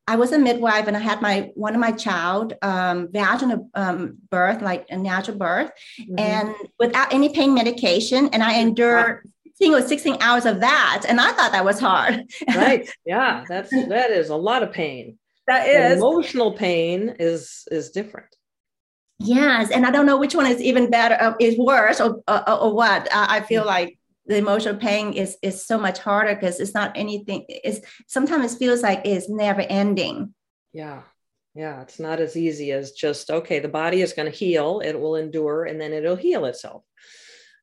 I 0.07 0.15
was 0.15 0.31
a 0.31 0.39
midwife 0.39 0.87
and 0.87 0.95
I 0.97 0.99
had 0.99 1.21
my 1.21 1.51
one 1.55 1.73
of 1.73 1.79
my 1.79 1.91
child 1.91 2.53
um, 2.61 3.09
vaginal 3.11 3.69
um, 3.73 4.17
birth, 4.29 4.61
like 4.61 4.85
a 4.89 4.97
natural 4.97 5.37
birth, 5.37 5.71
mm-hmm. 5.99 6.19
and 6.19 6.55
without 6.79 7.13
any 7.13 7.29
pain 7.29 7.53
medication. 7.53 8.29
And 8.31 8.43
I 8.43 8.59
endured 8.59 9.23
think 9.61 9.73
it 9.73 9.75
was 9.75 9.87
16 9.87 10.17
hours 10.21 10.45
of 10.45 10.59
that. 10.61 11.05
And 11.07 11.21
I 11.21 11.31
thought 11.33 11.51
that 11.51 11.63
was 11.63 11.79
hard. 11.79 12.25
right. 12.47 12.89
Yeah. 13.05 13.45
That's 13.47 13.69
that 13.69 14.11
is 14.11 14.29
a 14.29 14.35
lot 14.35 14.63
of 14.63 14.71
pain. 14.71 15.17
That 15.47 15.67
is 15.67 15.97
emotional 15.97 16.53
pain 16.53 17.15
is 17.19 17.67
is 17.71 17.91
different. 17.91 18.35
Yes, 19.19 19.69
and 19.71 19.85
I 19.85 19.91
don't 19.91 20.05
know 20.05 20.17
which 20.17 20.35
one 20.35 20.47
is 20.47 20.61
even 20.61 20.89
better, 20.89 21.15
uh, 21.19 21.33
is 21.39 21.57
worse, 21.57 21.99
or 21.99 22.21
or, 22.27 22.51
or 22.51 22.73
what. 22.73 23.07
Uh, 23.13 23.27
I 23.29 23.41
feel 23.41 23.61
mm-hmm. 23.61 23.69
like 23.69 23.99
the 24.25 24.37
emotional 24.37 24.75
pain 24.75 25.13
is 25.13 25.37
is 25.41 25.65
so 25.65 25.77
much 25.77 25.99
harder 25.99 26.35
because 26.35 26.59
it's 26.59 26.73
not 26.73 26.93
anything. 26.95 27.45
It's 27.47 27.81
sometimes 28.07 28.53
it 28.53 28.57
feels 28.57 28.81
like 28.81 29.01
it's 29.05 29.29
never 29.29 29.61
ending. 29.61 30.33
Yeah, 30.73 31.01
yeah, 31.53 31.81
it's 31.81 31.99
not 31.99 32.19
as 32.19 32.35
easy 32.35 32.71
as 32.71 32.91
just 32.91 33.29
okay. 33.29 33.59
The 33.59 33.67
body 33.67 34.01
is 34.01 34.13
going 34.13 34.31
to 34.31 34.37
heal; 34.37 34.81
it 34.83 34.99
will 34.99 35.15
endure, 35.15 35.65
and 35.65 35.79
then 35.79 35.93
it'll 35.93 36.15
heal 36.15 36.45
itself. 36.45 36.83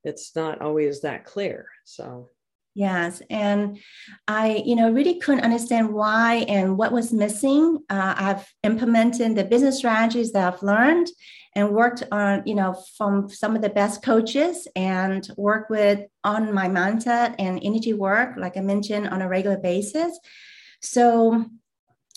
It's 0.04 0.36
not 0.36 0.60
always 0.60 1.00
that 1.00 1.24
clear. 1.24 1.66
So 1.84 2.30
Yes, 2.74 3.22
and 3.28 3.78
I, 4.28 4.62
you 4.64 4.76
know, 4.76 4.92
really 4.92 5.18
couldn't 5.18 5.42
understand 5.42 5.92
why 5.92 6.46
and 6.48 6.78
what 6.78 6.92
was 6.92 7.12
missing. 7.12 7.78
Uh, 7.90 8.14
I've 8.16 8.46
implemented 8.62 9.34
the 9.34 9.44
business 9.44 9.78
strategies 9.78 10.32
that 10.32 10.54
I've 10.54 10.62
learned 10.62 11.08
and 11.56 11.70
worked 11.70 12.04
on, 12.12 12.42
you 12.46 12.54
know, 12.54 12.80
from 12.96 13.28
some 13.28 13.56
of 13.56 13.62
the 13.62 13.68
best 13.68 14.04
coaches 14.04 14.68
and 14.76 15.28
work 15.36 15.68
with 15.70 16.00
on 16.22 16.54
my 16.54 16.68
mindset 16.68 17.34
and 17.40 17.58
energy 17.64 17.94
work, 17.94 18.36
like 18.36 18.56
I 18.56 18.60
mentioned, 18.60 19.08
on 19.08 19.22
a 19.22 19.28
regular 19.28 19.58
basis. 19.58 20.16
So, 20.80 21.46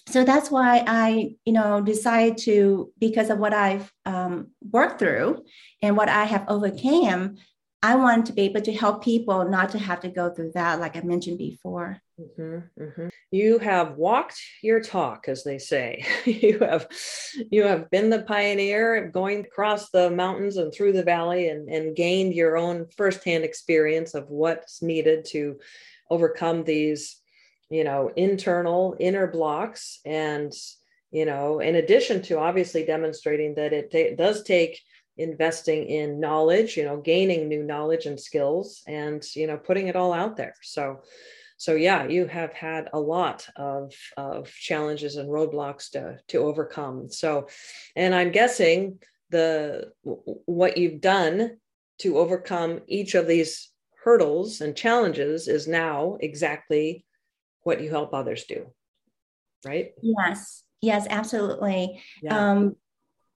so 0.07 0.23
that's 0.23 0.51
why 0.51 0.83
I, 0.85 1.35
you 1.45 1.53
know, 1.53 1.81
decided 1.81 2.37
to 2.39 2.91
because 2.99 3.31
of 3.31 3.39
what 3.39 3.53
I've 3.53 3.91
um, 4.05 4.51
worked 4.61 4.99
through 4.99 5.43
and 5.81 5.97
what 5.97 6.09
I 6.09 6.25
have 6.25 6.45
overcame 6.47 7.37
I 7.83 7.95
want 7.95 8.27
to 8.27 8.33
be 8.33 8.43
able 8.43 8.61
to 8.61 8.73
help 8.73 9.03
people 9.03 9.49
not 9.49 9.71
to 9.71 9.79
have 9.79 10.01
to 10.01 10.09
go 10.09 10.29
through 10.29 10.51
that, 10.53 10.79
like 10.79 10.95
I 10.95 11.01
mentioned 11.01 11.39
before. 11.39 11.99
Mm-hmm, 12.19 12.83
mm-hmm. 12.83 13.07
You 13.31 13.57
have 13.57 13.97
walked 13.97 14.39
your 14.61 14.81
talk, 14.81 15.25
as 15.27 15.43
they 15.43 15.57
say. 15.57 16.05
you 16.25 16.59
have 16.59 16.87
you 17.49 17.63
have 17.63 17.89
been 17.89 18.11
the 18.11 18.21
pioneer, 18.21 19.09
going 19.09 19.39
across 19.39 19.89
the 19.89 20.11
mountains 20.11 20.57
and 20.57 20.71
through 20.71 20.93
the 20.93 21.03
valley, 21.03 21.49
and, 21.49 21.69
and 21.69 21.95
gained 21.95 22.35
your 22.35 22.55
own 22.55 22.85
firsthand 22.95 23.43
experience 23.43 24.13
of 24.13 24.29
what's 24.29 24.83
needed 24.83 25.25
to 25.31 25.59
overcome 26.11 26.63
these, 26.63 27.19
you 27.71 27.83
know, 27.83 28.11
internal 28.15 28.95
inner 28.99 29.25
blocks. 29.25 29.99
And 30.05 30.53
you 31.11 31.25
know, 31.25 31.59
in 31.59 31.75
addition 31.75 32.21
to 32.23 32.39
obviously 32.39 32.85
demonstrating 32.85 33.55
that 33.55 33.73
it, 33.73 33.91
t- 33.91 34.15
does 34.15 34.43
take 34.43 34.79
investing 35.17 35.85
in 35.85 36.19
knowledge 36.19 36.77
you 36.77 36.83
know 36.83 36.97
gaining 36.97 37.47
new 37.47 37.63
knowledge 37.63 38.05
and 38.05 38.19
skills 38.19 38.81
and 38.87 39.23
you 39.35 39.47
know 39.47 39.57
putting 39.57 39.87
it 39.87 39.95
all 39.95 40.13
out 40.13 40.37
there. 40.37 40.55
So 40.61 41.01
so 41.57 41.75
yeah 41.75 42.07
you 42.07 42.25
have 42.25 42.53
had 42.53 42.89
a 42.93 42.99
lot 42.99 43.47
of 43.55 43.93
of 44.17 44.49
challenges 44.51 45.17
and 45.17 45.29
roadblocks 45.29 45.91
to 45.91 46.17
to 46.29 46.37
overcome. 46.39 47.09
So 47.09 47.47
and 47.95 48.15
i'm 48.15 48.31
guessing 48.31 48.99
the 49.29 49.91
what 50.03 50.77
you've 50.77 51.01
done 51.01 51.57
to 51.99 52.17
overcome 52.17 52.81
each 52.87 53.15
of 53.15 53.27
these 53.27 53.69
hurdles 54.03 54.61
and 54.61 54.75
challenges 54.75 55.47
is 55.47 55.67
now 55.67 56.17
exactly 56.19 57.05
what 57.61 57.81
you 57.81 57.89
help 57.89 58.13
others 58.13 58.45
do 58.45 58.73
right? 59.65 59.91
Yes. 60.01 60.63
Yes 60.81 61.05
absolutely. 61.09 62.01
Yeah. 62.23 62.51
um 62.51 62.75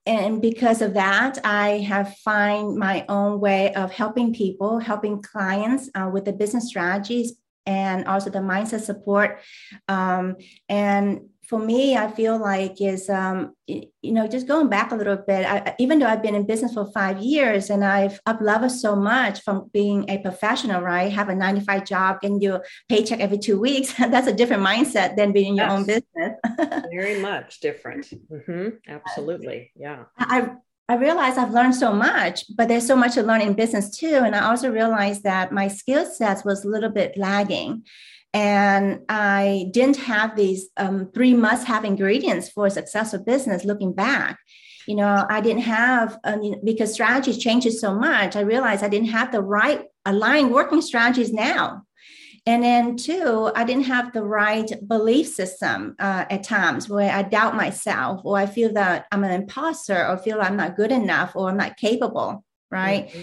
and 0.05 0.41
because 0.41 0.81
of 0.81 0.93
that 0.93 1.37
i 1.43 1.79
have 1.79 2.15
find 2.17 2.75
my 2.75 3.05
own 3.09 3.39
way 3.39 3.73
of 3.73 3.91
helping 3.91 4.33
people 4.33 4.79
helping 4.79 5.21
clients 5.21 5.89
uh, 5.95 6.09
with 6.11 6.25
the 6.25 6.33
business 6.33 6.67
strategies 6.67 7.33
and 7.65 8.05
also 8.05 8.29
the 8.29 8.39
mindset 8.39 8.81
support. 8.81 9.39
Um, 9.87 10.37
and 10.69 11.29
for 11.47 11.59
me, 11.59 11.95
I 11.95 12.11
feel 12.11 12.37
like 12.37 12.81
is 12.81 13.09
um, 13.09 13.53
you 13.67 13.91
know 14.03 14.27
just 14.27 14.47
going 14.47 14.69
back 14.69 14.91
a 14.91 14.95
little 14.95 15.17
bit. 15.17 15.45
I, 15.45 15.75
even 15.79 15.99
though 15.99 16.07
I've 16.07 16.21
been 16.21 16.35
in 16.35 16.45
business 16.45 16.73
for 16.73 16.91
five 16.91 17.19
years 17.19 17.69
and 17.69 17.83
I've 17.83 18.19
I've 18.25 18.41
loved 18.41 18.71
so 18.71 18.95
much 18.95 19.41
from 19.41 19.69
being 19.73 20.09
a 20.09 20.17
professional, 20.19 20.81
right? 20.81 21.11
Have 21.11 21.29
a 21.29 21.35
nine 21.35 21.55
to 21.55 21.61
five 21.61 21.85
job, 21.85 22.21
getting 22.21 22.41
your 22.41 22.63
paycheck 22.89 23.19
every 23.19 23.37
two 23.37 23.59
weeks. 23.59 23.93
That's 23.97 24.27
a 24.27 24.33
different 24.33 24.63
mindset 24.63 25.15
than 25.15 25.31
being 25.31 25.53
in 25.53 25.55
yes. 25.57 25.69
your 25.69 25.77
own 25.77 25.85
business. 25.85 26.83
Very 26.91 27.19
much 27.19 27.59
different. 27.59 28.07
Mm-hmm. 28.31 28.69
Absolutely, 28.87 29.71
yeah. 29.75 30.05
I 30.17 30.51
I 30.87 30.95
realized 30.95 31.39
I've 31.39 31.53
learned 31.53 31.75
so 31.75 31.91
much, 31.91 32.45
but 32.55 32.67
there's 32.67 32.85
so 32.85 32.95
much 32.95 33.15
to 33.15 33.23
learn 33.23 33.41
in 33.41 33.53
business 33.53 33.97
too. 33.97 34.21
And 34.23 34.35
I 34.35 34.45
also 34.49 34.71
realized 34.71 35.23
that 35.23 35.51
my 35.51 35.67
skill 35.67 36.05
sets 36.05 36.45
was 36.45 36.63
a 36.63 36.69
little 36.69 36.91
bit 36.91 37.17
lagging 37.17 37.83
and 38.35 38.99
I 39.07 39.69
didn't 39.71 39.95
have 39.95 40.35
these 40.35 40.67
um, 40.75 41.09
three 41.13 41.33
must-have 41.33 41.85
ingredients 41.85 42.49
for 42.49 42.65
a 42.65 42.69
successful 42.69 43.19
business. 43.19 43.63
Looking 43.63 43.93
back, 43.93 44.37
you 44.87 44.95
know, 44.95 45.25
I 45.29 45.39
didn't 45.39 45.61
have 45.61 46.19
um, 46.25 46.55
because 46.65 46.93
strategy 46.93 47.39
changes 47.39 47.79
so 47.79 47.95
much. 47.95 48.35
I 48.35 48.41
realized 48.41 48.83
I 48.83 48.89
didn't 48.89 49.11
have 49.11 49.31
the 49.31 49.41
right 49.41 49.85
aligned 50.03 50.51
working 50.51 50.81
strategies 50.81 51.31
now. 51.31 51.83
And 52.45 52.61
then 52.61 52.97
two, 52.97 53.51
I 53.55 53.63
didn't 53.63 53.85
have 53.85 54.11
the 54.11 54.23
right 54.23 54.69
belief 54.85 55.27
system 55.29 55.95
uh, 55.97 56.25
at 56.29 56.43
times 56.43 56.89
where 56.89 57.11
I 57.11 57.21
doubt 57.21 57.55
myself 57.55 58.19
or 58.25 58.37
I 58.37 58.47
feel 58.47 58.73
that 58.73 59.05
I'm 59.13 59.23
an 59.23 59.31
imposter 59.31 60.05
or 60.05 60.17
feel 60.17 60.41
I'm 60.41 60.57
not 60.57 60.75
good 60.75 60.91
enough 60.91 61.37
or 61.37 61.49
I'm 61.49 61.57
not 61.57 61.77
capable 61.77 62.43
right 62.69 63.07
mm-hmm 63.07 63.21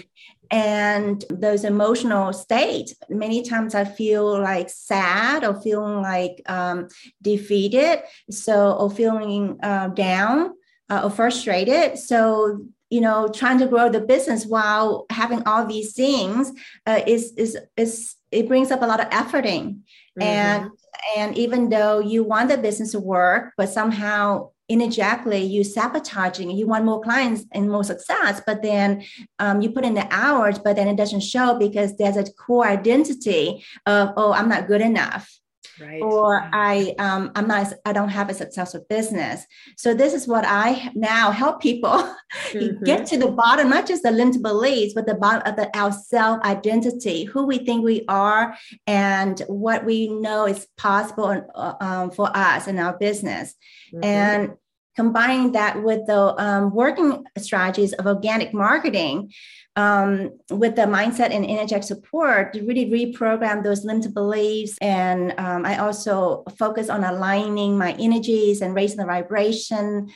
and 0.51 1.25
those 1.29 1.63
emotional 1.63 2.33
states 2.33 2.93
many 3.09 3.43
times 3.43 3.75
i 3.75 3.83
feel 3.83 4.39
like 4.39 4.69
sad 4.69 5.43
or 5.43 5.59
feeling 5.61 6.01
like 6.01 6.41
um, 6.47 6.87
defeated 7.21 7.99
so 8.29 8.73
or 8.73 8.89
feeling 8.89 9.57
uh, 9.63 9.87
down 9.89 10.51
uh, 10.89 11.01
or 11.03 11.09
frustrated 11.09 11.97
so 11.97 12.59
you 12.89 13.01
know 13.01 13.27
trying 13.27 13.57
to 13.57 13.67
grow 13.67 13.89
the 13.89 13.99
business 14.01 14.45
while 14.45 15.05
having 15.09 15.41
all 15.47 15.65
these 15.65 15.93
things 15.93 16.51
uh, 16.85 17.01
is 17.07 17.33
is 17.37 17.57
is 17.75 18.15
it 18.31 18.47
brings 18.47 18.71
up 18.71 18.81
a 18.81 18.85
lot 18.85 18.99
of 18.99 19.09
efforting 19.09 19.79
mm-hmm. 20.19 20.21
and 20.21 20.69
and 21.17 21.37
even 21.37 21.69
though 21.69 21.99
you 21.99 22.23
want 22.23 22.49
the 22.49 22.57
business 22.57 22.91
to 22.91 22.99
work 22.99 23.53
but 23.57 23.69
somehow 23.69 24.49
energetically 24.69 25.43
you 25.43 25.63
sabotaging 25.63 26.49
you 26.49 26.65
want 26.65 26.85
more 26.85 27.01
clients 27.01 27.43
and 27.51 27.69
more 27.69 27.83
success 27.83 28.41
but 28.45 28.61
then 28.61 29.03
um, 29.39 29.61
you 29.61 29.69
put 29.69 29.83
in 29.83 29.93
the 29.93 30.07
hours 30.09 30.57
but 30.57 30.75
then 30.75 30.87
it 30.87 30.95
doesn't 30.95 31.19
show 31.19 31.57
because 31.57 31.97
there's 31.97 32.17
a 32.17 32.31
core 32.33 32.65
identity 32.65 33.63
of 33.85 34.09
oh 34.15 34.31
i'm 34.31 34.47
not 34.47 34.67
good 34.67 34.81
enough 34.81 35.29
right 35.79 36.01
or 36.01 36.49
i 36.53 36.93
um, 36.99 37.31
i'm 37.35 37.47
not 37.47 37.73
i 37.85 37.93
don't 37.93 38.09
have 38.09 38.29
a 38.29 38.33
successful 38.33 38.85
business 38.89 39.45
so 39.77 39.93
this 39.93 40.13
is 40.13 40.27
what 40.27 40.45
i 40.45 40.91
now 40.95 41.31
help 41.31 41.61
people 41.61 41.89
mm-hmm. 42.51 42.83
get 42.83 43.05
to 43.05 43.17
the 43.17 43.31
bottom 43.31 43.69
not 43.69 43.87
just 43.87 44.03
the 44.03 44.11
limited 44.11 44.41
beliefs 44.41 44.93
but 44.93 45.05
the 45.05 45.15
bottom 45.15 45.41
of 45.45 45.55
the 45.55 45.69
our 45.77 45.91
self 45.91 46.41
identity 46.43 47.23
who 47.23 47.45
we 47.45 47.57
think 47.59 47.83
we 47.83 48.05
are 48.07 48.55
and 48.87 49.41
what 49.47 49.85
we 49.85 50.07
know 50.07 50.45
is 50.45 50.67
possible 50.77 51.45
uh, 51.55 51.73
um, 51.79 52.11
for 52.11 52.29
us 52.35 52.67
in 52.67 52.79
our 52.79 52.97
business 52.97 53.55
mm-hmm. 53.93 54.03
and 54.03 54.53
combining 54.95 55.51
that 55.53 55.81
with 55.83 56.05
the 56.05 56.39
um, 56.41 56.73
working 56.73 57.23
strategies 57.37 57.93
of 57.93 58.05
organic 58.05 58.53
marketing 58.53 59.31
um, 59.75 60.31
with 60.51 60.75
the 60.75 60.83
mindset 60.83 61.31
and 61.31 61.45
energetic 61.49 61.83
support 61.83 62.53
to 62.53 62.61
really 62.65 62.85
reprogram 62.85 63.63
those 63.63 63.83
limited 63.83 64.13
beliefs. 64.13 64.77
And 64.81 65.33
um, 65.37 65.65
I 65.65 65.77
also 65.77 66.43
focus 66.57 66.89
on 66.89 67.03
aligning 67.03 67.77
my 67.77 67.93
energies 67.93 68.61
and 68.61 68.75
raising 68.75 68.97
the 68.97 69.05
vibration 69.05 70.09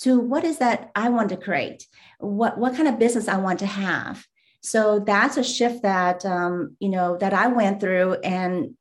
to 0.00 0.18
what 0.18 0.44
is 0.44 0.58
that 0.58 0.90
I 0.94 1.08
want 1.10 1.28
to 1.28 1.36
create, 1.36 1.86
what, 2.18 2.58
what 2.58 2.74
kind 2.74 2.88
of 2.88 2.98
business 2.98 3.28
I 3.28 3.36
want 3.36 3.60
to 3.60 3.66
have. 3.66 4.26
So 4.64 4.98
that's 4.98 5.36
a 5.36 5.44
shift 5.44 5.82
that 5.82 6.24
um, 6.24 6.74
you 6.80 6.88
know 6.88 7.18
that 7.18 7.34
I 7.34 7.48
went 7.48 7.80
through 7.80 8.14
and 8.24 8.74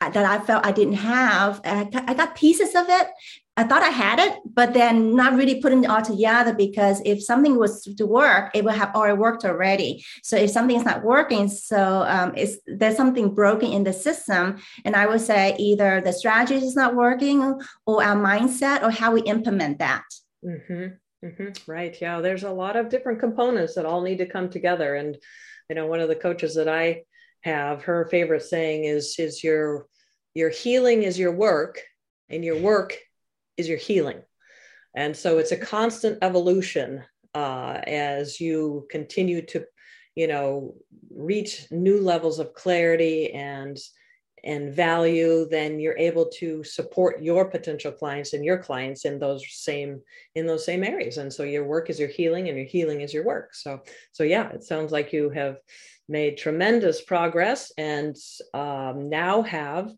that 0.00 0.16
I 0.16 0.38
felt 0.38 0.64
I 0.64 0.72
didn't 0.72 0.94
have. 0.94 1.60
I 1.64 2.14
got 2.14 2.34
pieces 2.34 2.74
of 2.74 2.86
it. 2.88 3.08
I 3.58 3.64
thought 3.64 3.82
I 3.82 3.88
had 3.88 4.20
it, 4.20 4.38
but 4.54 4.72
then 4.72 5.16
not 5.16 5.34
really 5.34 5.60
putting 5.60 5.82
it 5.82 5.90
all 5.90 6.00
together 6.00 6.54
because 6.54 7.02
if 7.04 7.20
something 7.20 7.58
was 7.58 7.82
to 7.82 8.06
work, 8.06 8.52
it 8.54 8.64
would 8.64 8.76
have 8.76 8.94
already 8.94 9.18
worked 9.18 9.44
already. 9.44 10.04
So 10.22 10.36
if 10.36 10.50
something's 10.50 10.84
not 10.84 11.02
working, 11.02 11.48
so 11.48 12.04
um, 12.06 12.32
it's 12.36 12.58
there's 12.68 12.96
something 12.96 13.34
broken 13.34 13.72
in 13.72 13.82
the 13.82 13.92
system, 13.92 14.58
and 14.84 14.94
I 14.94 15.06
would 15.08 15.20
say 15.20 15.56
either 15.58 16.00
the 16.00 16.12
strategy 16.12 16.64
is 16.64 16.76
not 16.76 16.94
working, 16.94 17.42
or 17.84 18.04
our 18.08 18.14
mindset, 18.14 18.84
or 18.84 18.92
how 18.92 19.10
we 19.10 19.22
implement 19.22 19.80
that. 19.80 20.04
Mm-hmm. 20.44 21.26
Mm-hmm. 21.26 21.48
Right. 21.66 21.96
Yeah. 22.00 22.20
There's 22.20 22.44
a 22.44 22.52
lot 22.52 22.76
of 22.76 22.88
different 22.88 23.18
components 23.18 23.74
that 23.74 23.86
all 23.86 24.02
need 24.02 24.18
to 24.18 24.26
come 24.26 24.50
together. 24.50 24.94
And, 24.94 25.18
you 25.68 25.74
know, 25.74 25.88
one 25.88 25.98
of 25.98 26.08
the 26.08 26.14
coaches 26.14 26.54
that 26.54 26.68
I 26.68 27.02
have, 27.40 27.82
her 27.82 28.06
favorite 28.08 28.44
saying 28.44 28.84
is, 28.84 29.16
is 29.18 29.42
your, 29.42 29.88
your 30.34 30.50
healing 30.50 31.02
is 31.02 31.18
your 31.18 31.32
work 31.32 31.82
and 32.28 32.44
your 32.44 32.60
work 32.60 32.96
is 33.58 33.68
your 33.68 33.78
healing. 33.78 34.22
And 34.94 35.14
so 35.14 35.38
it's 35.38 35.52
a 35.52 35.56
constant 35.56 36.18
evolution 36.22 37.04
uh, 37.34 37.80
as 37.86 38.40
you 38.40 38.86
continue 38.90 39.42
to, 39.46 39.64
you 40.14 40.26
know, 40.26 40.74
reach 41.10 41.70
new 41.70 42.00
levels 42.00 42.38
of 42.38 42.54
clarity 42.54 43.32
and 43.32 43.78
and 44.44 44.72
value, 44.72 45.48
then 45.50 45.80
you're 45.80 45.98
able 45.98 46.26
to 46.26 46.62
support 46.62 47.20
your 47.20 47.50
potential 47.50 47.90
clients 47.90 48.34
and 48.34 48.44
your 48.44 48.58
clients 48.58 49.04
in 49.04 49.18
those 49.18 49.44
same 49.50 50.00
in 50.36 50.46
those 50.46 50.64
same 50.64 50.84
areas. 50.84 51.18
And 51.18 51.32
so 51.32 51.42
your 51.42 51.64
work 51.64 51.90
is 51.90 51.98
your 51.98 52.08
healing, 52.08 52.48
and 52.48 52.56
your 52.56 52.66
healing 52.66 53.00
is 53.00 53.12
your 53.12 53.24
work. 53.24 53.54
So 53.54 53.82
so 54.12 54.22
yeah, 54.22 54.48
it 54.50 54.64
sounds 54.64 54.92
like 54.92 55.12
you 55.12 55.30
have 55.30 55.56
made 56.08 56.38
tremendous 56.38 57.02
progress 57.02 57.72
and 57.76 58.16
um, 58.54 59.10
now 59.10 59.42
have 59.42 59.92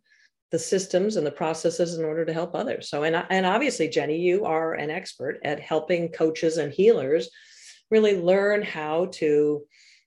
the 0.51 0.59
systems 0.59 1.17
and 1.17 1.27
the 1.27 1.31
processes 1.31 1.97
in 1.97 2.05
order 2.05 2.25
to 2.25 2.33
help 2.33 2.55
others. 2.55 2.91
So 2.91 3.05
and 3.05 3.17
and 3.31 3.47
obviously, 3.47 3.89
Jenny, 3.89 4.19
you 4.19 4.45
are 4.45 4.75
an 4.75 4.91
expert 4.91 5.39
at 5.45 5.61
helping 5.61 6.09
coaches 6.09 6.57
and 6.57 6.73
healers 6.73 7.31
really 7.91 8.21
learn 8.21 8.63
how 8.63 9.07
to 9.13 9.63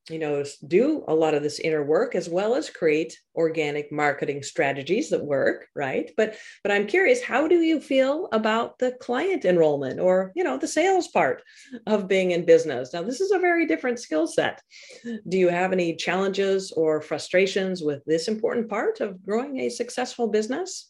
you 0.10 0.20
know 0.20 0.44
do 0.68 1.04
a 1.08 1.16
lot 1.16 1.34
of 1.34 1.44
this 1.44 1.60
inner 1.60 1.84
work 1.84 2.14
as 2.14 2.28
well 2.28 2.56
as 2.56 2.70
create 2.70 3.18
organic 3.36 3.92
marketing 3.92 4.44
strategies 4.44 5.10
that 5.10 5.24
work 5.24 5.68
right 5.76 6.12
but 6.18 6.36
but 6.62 6.72
i'm 6.72 6.86
curious 6.86 7.24
how 7.24 7.48
do 7.48 7.62
you 7.62 7.80
feel 7.80 8.28
about 8.34 8.78
the 8.80 8.92
client 9.00 9.46
enrollment 9.46 10.00
or 10.00 10.34
you 10.36 10.44
know 10.44 10.58
the 10.58 10.68
sales 10.68 11.08
part 11.08 11.42
of 11.88 12.08
being 12.08 12.32
in 12.32 12.46
business 12.46 12.94
now 12.94 13.02
this 13.02 13.22
is 13.22 13.32
a 13.32 13.40
very 13.40 13.66
different 13.66 14.00
skill 14.00 14.28
set 14.28 14.62
do 15.30 15.38
you 15.38 15.48
have 15.48 15.72
any 15.72 15.96
challenges 15.96 16.72
or 16.74 17.02
frustrations 17.02 17.82
with 17.82 18.04
this 18.06 18.28
important 18.28 18.68
part 18.70 19.00
of 19.00 19.24
growing 19.24 19.62
a 19.62 19.70
successful 19.70 20.28
business 20.28 20.90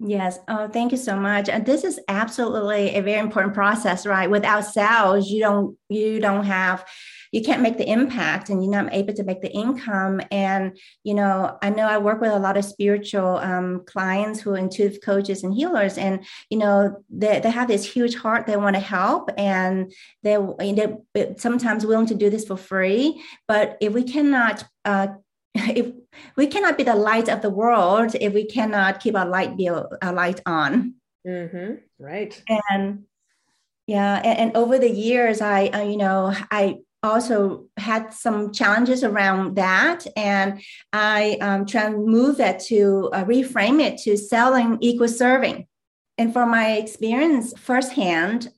Yes. 0.00 0.38
Oh, 0.46 0.68
thank 0.68 0.92
you 0.92 0.98
so 0.98 1.16
much. 1.16 1.48
And 1.48 1.66
this 1.66 1.82
is 1.82 1.98
absolutely 2.06 2.94
a 2.94 3.02
very 3.02 3.18
important 3.18 3.52
process, 3.52 4.06
right? 4.06 4.30
Without 4.30 4.64
sales, 4.64 5.28
you 5.28 5.40
don't 5.40 5.76
you 5.88 6.20
don't 6.20 6.44
have 6.44 6.86
you 7.32 7.42
can't 7.42 7.62
make 7.62 7.78
the 7.78 7.90
impact 7.90 8.48
and 8.48 8.62
you're 8.62 8.72
not 8.72 8.92
able 8.92 9.14
to 9.14 9.24
make 9.24 9.42
the 9.42 9.52
income. 9.52 10.20
And, 10.30 10.78
you 11.04 11.14
know, 11.14 11.58
I 11.62 11.70
know 11.70 11.86
I 11.86 11.98
work 11.98 12.20
with 12.20 12.32
a 12.32 12.38
lot 12.38 12.56
of 12.56 12.64
spiritual 12.64 13.38
um, 13.38 13.82
clients 13.86 14.40
who 14.40 14.54
are 14.54 14.58
intuitive 14.58 15.00
coaches 15.02 15.42
and 15.44 15.54
healers. 15.54 15.98
And, 15.98 16.24
you 16.50 16.58
know, 16.58 17.02
they, 17.10 17.40
they 17.40 17.50
have 17.50 17.68
this 17.68 17.90
huge 17.90 18.16
heart. 18.16 18.46
They 18.46 18.56
want 18.56 18.76
to 18.76 18.80
help 18.80 19.30
and 19.36 19.92
they, 20.22 20.38
they're 20.58 21.34
sometimes 21.36 21.86
willing 21.86 22.06
to 22.06 22.14
do 22.14 22.30
this 22.30 22.46
for 22.46 22.56
free. 22.56 23.22
But 23.46 23.76
if 23.80 23.92
we 23.92 24.04
cannot, 24.04 24.64
uh, 24.84 25.08
if 25.54 25.92
we 26.36 26.46
cannot 26.46 26.76
be 26.76 26.84
the 26.84 26.94
light 26.94 27.28
of 27.28 27.42
the 27.42 27.50
world 27.50 28.14
if 28.20 28.32
we 28.32 28.44
cannot 28.44 29.00
keep 29.00 29.16
our 29.16 29.26
light 29.26 29.56
bill 29.56 29.88
our 30.02 30.12
light 30.12 30.40
on 30.46 30.94
mm-hmm. 31.26 31.74
right 31.98 32.42
and 32.48 33.04
yeah 33.86 34.20
and, 34.24 34.38
and, 34.38 34.56
over 34.56 34.78
the 34.78 34.90
years 34.90 35.40
i 35.40 35.66
uh, 35.68 35.82
you 35.82 35.96
know 35.96 36.34
i 36.50 36.76
also 37.02 37.66
had 37.76 38.12
some 38.12 38.52
challenges 38.52 39.04
around 39.04 39.54
that 39.56 40.06
and 40.16 40.60
i 40.92 41.36
um, 41.40 41.64
try 41.64 41.90
to 41.90 41.96
move 41.96 42.36
that 42.36 42.58
to 42.58 43.08
uh, 43.12 43.24
reframe 43.24 43.80
it 43.80 43.98
to 43.98 44.16
selling 44.16 44.78
equal 44.80 45.08
serving 45.08 45.66
and 46.16 46.32
from 46.32 46.50
my 46.50 46.72
experience 46.72 47.52
firsthand 47.58 48.48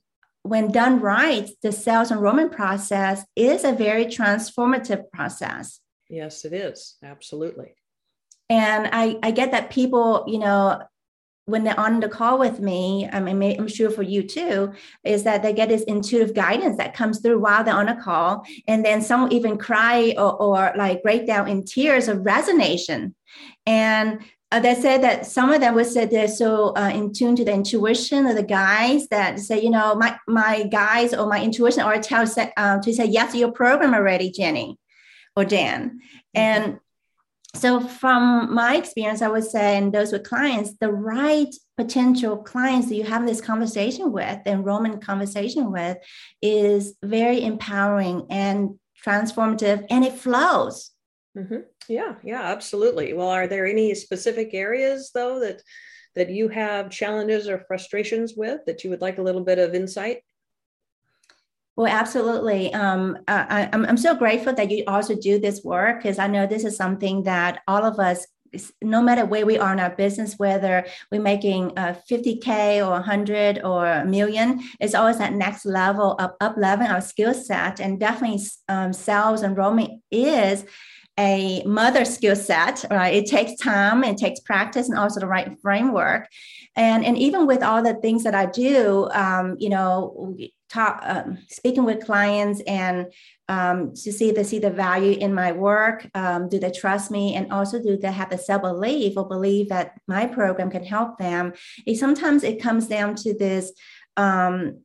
when 0.43 0.71
done 0.71 0.99
right 0.99 1.51
the 1.61 1.71
sales 1.71 2.11
enrollment 2.11 2.51
process 2.51 3.23
is 3.35 3.63
a 3.63 3.71
very 3.71 4.05
transformative 4.05 5.03
process 5.13 5.81
Yes, 6.11 6.43
it 6.43 6.51
is. 6.51 6.97
Absolutely. 7.03 7.73
And 8.49 8.89
I, 8.91 9.17
I 9.23 9.31
get 9.31 9.51
that 9.51 9.71
people, 9.71 10.25
you 10.27 10.39
know, 10.39 10.81
when 11.45 11.63
they're 11.63 11.79
on 11.79 11.99
the 11.99 12.07
call 12.09 12.37
with 12.37 12.59
me, 12.59 13.09
I 13.11 13.19
mean, 13.19 13.59
I'm 13.59 13.67
sure 13.67 13.89
for 13.89 14.03
you 14.03 14.23
too, 14.23 14.73
is 15.03 15.23
that 15.23 15.41
they 15.41 15.53
get 15.53 15.69
this 15.69 15.83
intuitive 15.83 16.33
guidance 16.33 16.77
that 16.77 16.93
comes 16.93 17.19
through 17.19 17.39
while 17.39 17.63
they're 17.63 17.73
on 17.73 17.89
a 17.89 18.01
call. 18.01 18.45
And 18.67 18.85
then 18.85 19.01
some 19.01 19.31
even 19.31 19.57
cry 19.57 20.13
or, 20.17 20.33
or 20.41 20.73
like 20.75 21.03
break 21.03 21.25
down 21.25 21.47
in 21.47 21.65
tears 21.65 22.07
of 22.07 22.25
resignation. 22.25 23.15
And 23.65 24.21
uh, 24.51 24.59
they 24.59 24.75
said 24.75 25.01
that 25.01 25.25
some 25.25 25.51
of 25.51 25.61
them 25.61 25.75
would 25.75 25.87
say 25.87 26.05
they're 26.05 26.27
so 26.27 26.75
uh, 26.75 26.91
in 26.93 27.13
tune 27.13 27.35
to 27.37 27.45
the 27.45 27.53
intuition 27.53 28.27
of 28.27 28.35
the 28.35 28.43
guys 28.43 29.07
that 29.07 29.39
say, 29.39 29.61
you 29.61 29.69
know, 29.69 29.95
my 29.95 30.17
my 30.27 30.63
guys 30.63 31.13
or 31.13 31.25
my 31.25 31.41
intuition 31.41 31.83
or 31.83 31.97
tell 31.99 32.25
uh, 32.57 32.79
to 32.79 32.93
say 32.93 33.05
yes 33.05 33.31
to 33.31 33.37
your 33.37 33.51
program 33.51 33.93
already, 33.93 34.29
Jenny 34.29 34.77
or 35.35 35.45
Dan. 35.45 35.89
Mm-hmm. 35.89 35.97
And 36.35 36.79
so 37.55 37.79
from 37.79 38.53
my 38.53 38.77
experience, 38.77 39.21
I 39.21 39.27
would 39.27 39.43
say, 39.43 39.77
and 39.77 39.93
those 39.93 40.11
with 40.11 40.23
clients, 40.23 40.73
the 40.79 40.91
right 40.91 41.53
potential 41.77 42.37
clients 42.37 42.87
that 42.87 42.95
you 42.95 43.03
have 43.03 43.25
this 43.25 43.41
conversation 43.41 44.11
with, 44.11 44.43
the 44.45 44.51
enrollment 44.51 45.03
conversation 45.03 45.71
with, 45.71 45.97
is 46.41 46.95
very 47.03 47.43
empowering 47.43 48.27
and 48.29 48.79
transformative, 49.05 49.85
and 49.89 50.05
it 50.05 50.13
flows. 50.13 50.91
Mm-hmm. 51.37 51.61
Yeah, 51.87 52.15
yeah, 52.23 52.41
absolutely. 52.43 53.13
Well, 53.13 53.29
are 53.29 53.47
there 53.47 53.65
any 53.65 53.95
specific 53.95 54.53
areas 54.53 55.11
though 55.13 55.39
that 55.39 55.61
that 56.15 56.29
you 56.29 56.49
have 56.49 56.89
challenges 56.89 57.47
or 57.47 57.63
frustrations 57.67 58.33
with 58.35 58.59
that 58.65 58.83
you 58.83 58.89
would 58.89 59.01
like 59.01 59.17
a 59.17 59.21
little 59.21 59.43
bit 59.43 59.59
of 59.59 59.73
insight? 59.73 60.23
Well, 61.77 61.87
absolutely. 61.91 62.73
Um, 62.73 63.17
I, 63.27 63.69
I'm, 63.71 63.85
I'm 63.85 63.97
so 63.97 64.13
grateful 64.15 64.53
that 64.53 64.69
you 64.69 64.83
also 64.87 65.15
do 65.15 65.39
this 65.39 65.63
work 65.63 66.03
because 66.03 66.19
I 66.19 66.27
know 66.27 66.45
this 66.45 66.65
is 66.65 66.75
something 66.75 67.23
that 67.23 67.61
all 67.67 67.85
of 67.85 67.99
us 67.99 68.27
no 68.81 69.01
matter 69.01 69.25
where 69.25 69.45
we 69.45 69.57
are 69.57 69.73
in 69.73 69.79
our 69.79 69.95
business, 69.95 70.37
whether 70.37 70.85
we're 71.11 71.21
making 71.21 71.71
uh, 71.77 71.95
50K 72.09 72.85
or 72.85 72.91
100 72.91 73.63
or 73.63 73.85
a 73.85 74.05
million, 74.05 74.61
it's 74.79 74.95
always 74.95 75.17
that 75.19 75.33
next 75.33 75.65
level 75.65 76.13
of 76.19 76.31
up 76.41 76.55
leveling 76.57 76.91
our 76.91 77.01
skill 77.01 77.33
set. 77.33 77.79
And 77.79 77.99
definitely 77.99 78.41
um, 78.67 78.93
sales 78.93 79.43
enrollment 79.43 80.01
is 80.11 80.65
a 81.19 81.63
mother 81.63 82.03
skill 82.05 82.35
set, 82.35 82.83
right? 82.89 83.13
It 83.13 83.27
takes 83.27 83.55
time, 83.61 84.03
it 84.03 84.17
takes 84.17 84.39
practice, 84.39 84.89
and 84.89 84.97
also 84.97 85.19
the 85.19 85.27
right 85.27 85.57
framework. 85.61 86.27
And, 86.75 87.05
and 87.05 87.17
even 87.17 87.47
with 87.47 87.63
all 87.63 87.83
the 87.83 87.95
things 87.95 88.23
that 88.23 88.33
I 88.33 88.45
do, 88.47 89.09
um, 89.13 89.55
you 89.59 89.69
know, 89.69 90.35
talk, 90.71 91.01
um, 91.05 91.37
speaking 91.49 91.83
with 91.83 92.05
clients 92.05 92.61
and 92.67 93.11
um, 93.49 93.93
to 93.93 94.11
see 94.11 94.29
if 94.29 94.35
they 94.35 94.43
see 94.43 94.59
the 94.59 94.69
value 94.69 95.17
in 95.19 95.33
my 95.33 95.51
work, 95.51 96.07
um, 96.15 96.47
do 96.47 96.57
they 96.59 96.71
trust 96.71 97.11
me, 97.11 97.35
and 97.35 97.51
also 97.51 97.81
do 97.81 97.97
they 97.97 98.11
have 98.11 98.29
the 98.29 98.37
self 98.37 98.61
belief 98.61 99.17
or 99.17 99.27
believe 99.27 99.69
that 99.69 99.99
my 100.07 100.25
program 100.25 100.71
can 100.71 100.83
help 100.83 101.17
them? 101.17 101.53
It, 101.85 101.97
sometimes 101.97 102.43
it 102.43 102.61
comes 102.61 102.87
down 102.87 103.15
to 103.15 103.33
this 103.37 103.73
um, 104.15 104.79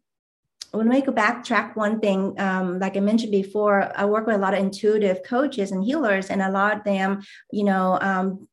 when 0.73 0.89
we 0.89 1.01
go 1.01 1.13
backtrack 1.13 1.77
one 1.77 2.01
thing, 2.01 2.39
um, 2.39 2.79
like 2.79 2.97
I 2.97 3.01
mentioned 3.01 3.33
before, 3.33 3.91
I 3.97 4.05
work 4.05 4.27
with 4.27 4.37
a 4.37 4.39
lot 4.39 4.53
of 4.53 4.61
intuitive 4.61 5.23
coaches 5.23 5.73
and 5.73 5.83
healers, 5.83 6.29
and 6.29 6.43
a 6.43 6.51
lot 6.51 6.77
of 6.77 6.85
them, 6.85 7.23
you 7.51 7.65
know, 7.65 7.99
um, 8.01 8.49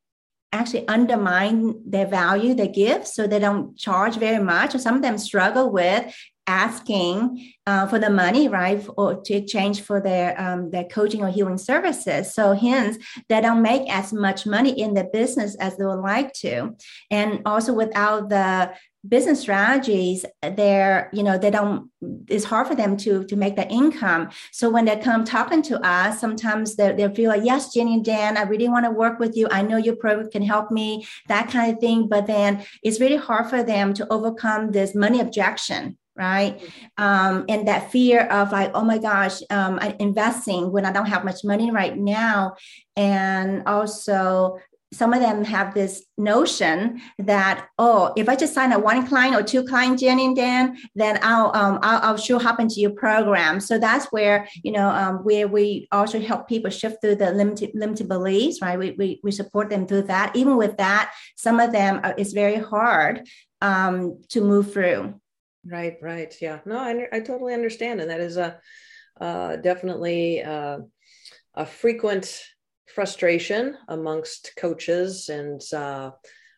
actually 0.51 0.87
undermine 0.87 1.81
their 1.89 2.05
value 2.05 2.53
they 2.53 2.67
give, 2.67 3.07
so 3.07 3.25
they 3.25 3.39
don't 3.39 3.75
charge 3.77 4.17
very 4.17 4.41
much. 4.41 4.75
Or 4.75 4.79
some 4.79 4.95
of 4.95 5.01
them 5.01 5.17
struggle 5.17 5.71
with 5.71 6.15
asking 6.47 7.53
uh, 7.65 7.87
for 7.87 7.99
the 7.99 8.09
money, 8.09 8.47
right, 8.47 8.85
or 8.97 9.21
to 9.21 9.33
exchange 9.33 9.81
for 9.81 10.01
their 10.01 10.39
um, 10.39 10.71
their 10.71 10.83
coaching 10.85 11.23
or 11.23 11.29
healing 11.29 11.57
services. 11.57 12.33
So 12.33 12.53
hence, 12.53 12.97
they 13.29 13.41
don't 13.41 13.61
make 13.61 13.89
as 13.89 14.13
much 14.13 14.45
money 14.45 14.79
in 14.79 14.93
the 14.93 15.05
business 15.05 15.55
as 15.55 15.77
they 15.77 15.85
would 15.85 16.01
like 16.01 16.33
to, 16.33 16.75
and 17.09 17.41
also 17.45 17.73
without 17.73 18.29
the 18.29 18.73
business 19.07 19.41
strategies 19.41 20.25
they're 20.55 21.09
you 21.11 21.23
know 21.23 21.37
they 21.37 21.51
don't 21.51 21.89
it's 22.29 22.45
hard 22.45 22.67
for 22.67 22.75
them 22.75 22.95
to 22.95 23.25
to 23.25 23.35
make 23.35 23.55
that 23.57 23.71
income. 23.71 24.29
So 24.51 24.69
when 24.69 24.85
they 24.85 24.95
come 24.97 25.25
talking 25.25 25.61
to 25.63 25.85
us 25.85 26.21
sometimes 26.21 26.75
they, 26.75 26.93
they 26.93 27.13
feel 27.13 27.29
like 27.29 27.43
yes 27.43 27.73
jenny 27.73 27.95
and 27.95 28.05
dan 28.05 28.37
i 28.37 28.43
really 28.43 28.69
want 28.69 28.85
to 28.85 28.91
work 28.91 29.19
with 29.19 29.35
you. 29.35 29.47
I 29.51 29.61
know 29.61 29.77
your 29.77 29.97
program 29.97 30.29
can 30.31 30.41
help 30.41 30.71
me 30.71 31.05
that 31.27 31.49
kind 31.49 31.73
of 31.73 31.79
thing. 31.79 32.07
But 32.07 32.27
then 32.27 32.65
it's 32.81 33.01
really 33.01 33.17
hard 33.17 33.49
for 33.49 33.61
them 33.61 33.93
to 33.95 34.07
overcome 34.11 34.71
this 34.71 34.95
money 34.95 35.19
objection 35.19 35.97
right? 36.15 36.61
Um, 36.97 37.45
and 37.49 37.67
that 37.67 37.91
fear 37.91 38.21
of 38.21 38.51
like, 38.51 38.71
oh 38.73 38.83
my 38.83 38.97
gosh, 38.97 39.41
um, 39.49 39.79
I'm 39.81 39.95
investing 39.99 40.71
when 40.71 40.85
I 40.85 40.91
don't 40.91 41.07
have 41.07 41.25
much 41.25 41.43
money 41.43 41.71
right 41.71 41.97
now. 41.97 42.55
And 42.95 43.63
also 43.67 44.59
some 44.93 45.11
of 45.11 45.19
them 45.19 45.43
have 45.43 45.73
this 45.73 46.05
notion 46.17 47.01
that 47.17 47.67
oh 47.79 48.13
if 48.15 48.29
i 48.29 48.35
just 48.35 48.53
sign 48.53 48.71
a 48.71 48.79
one 48.79 49.05
client 49.07 49.35
or 49.35 49.41
two 49.41 49.63
client 49.65 49.99
jenny 49.99 50.25
and 50.25 50.35
dan 50.35 50.77
then 50.95 51.17
i'll 51.23 51.51
um, 51.55 51.79
I'll, 51.81 52.01
I'll 52.03 52.17
sure 52.17 52.39
hop 52.39 52.59
into 52.59 52.79
your 52.79 52.91
program 52.91 53.59
so 53.59 53.79
that's 53.79 54.05
where 54.11 54.47
you 54.63 54.71
know 54.71 54.89
um, 54.89 55.23
where 55.23 55.47
we 55.47 55.87
also 55.91 56.19
help 56.19 56.47
people 56.47 56.69
shift 56.69 57.01
through 57.01 57.15
the 57.15 57.31
limited 57.31 57.71
limited 57.73 58.07
beliefs 58.07 58.61
right 58.61 58.77
we, 58.77 58.91
we, 58.91 59.19
we 59.23 59.31
support 59.31 59.69
them 59.69 59.87
through 59.87 60.03
that 60.03 60.35
even 60.35 60.57
with 60.57 60.77
that 60.77 61.11
some 61.35 61.59
of 61.59 61.71
them 61.71 61.99
it's 62.17 62.33
very 62.33 62.57
hard 62.57 63.27
um, 63.61 64.21
to 64.29 64.41
move 64.41 64.73
through 64.73 65.19
right 65.65 65.97
right 66.01 66.35
yeah. 66.41 66.59
No 66.65 66.77
i, 66.77 67.07
I 67.11 67.19
totally 67.19 67.53
understand 67.53 68.01
and 68.01 68.09
that 68.09 68.19
is 68.19 68.37
a 68.37 68.59
uh, 69.19 69.57
definitely 69.57 70.41
uh, 70.41 70.79
a 71.53 71.65
frequent 71.65 72.41
frustration 72.87 73.77
amongst 73.87 74.53
coaches 74.57 75.29
and 75.29 75.61
uh, 75.73 76.11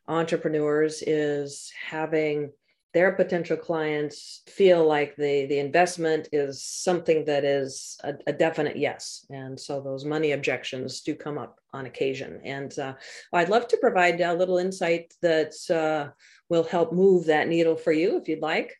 entrepreneurs 0.07 1.03
is 1.05 1.71
having 1.89 2.51
their 2.93 3.11
potential 3.11 3.57
clients 3.57 4.41
feel 4.47 4.87
like 4.87 5.17
the 5.17 5.45
the 5.47 5.59
investment 5.59 6.29
is 6.31 6.63
something 6.63 7.25
that 7.25 7.43
is 7.43 7.97
a, 8.05 8.13
a 8.27 8.31
definite 8.31 8.77
yes 8.77 9.25
and 9.29 9.59
so 9.59 9.81
those 9.81 10.05
money 10.05 10.31
objections 10.31 11.01
do 11.01 11.13
come 11.13 11.37
up 11.37 11.59
on 11.73 11.87
occasion. 11.87 12.39
And 12.45 12.77
uh, 12.79 12.93
i'd 13.33 13.49
love 13.49 13.67
to 13.67 13.77
provide 13.77 14.21
a 14.21 14.33
little 14.33 14.57
insight 14.57 15.13
that 15.21 15.53
uh, 15.69 16.11
will 16.47 16.63
help 16.63 16.93
move 16.93 17.25
that 17.25 17.49
needle 17.49 17.75
for 17.75 17.91
you 17.91 18.17
if 18.17 18.29
you'd 18.29 18.41
like 18.41 18.73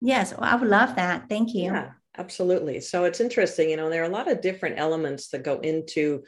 yes 0.00 0.32
well, 0.32 0.50
i 0.50 0.54
would 0.54 0.68
love 0.68 0.94
that 0.96 1.28
thank 1.28 1.54
you 1.54 1.64
yeah 1.64 1.90
absolutely 2.18 2.80
so 2.80 3.04
it's 3.04 3.20
interesting 3.20 3.70
you 3.70 3.76
know 3.76 3.88
there 3.88 4.02
are 4.02 4.10
a 4.10 4.12
lot 4.12 4.30
of 4.30 4.40
different 4.40 4.78
elements 4.78 5.28
that 5.28 5.44
go 5.44 5.60
into 5.60 6.22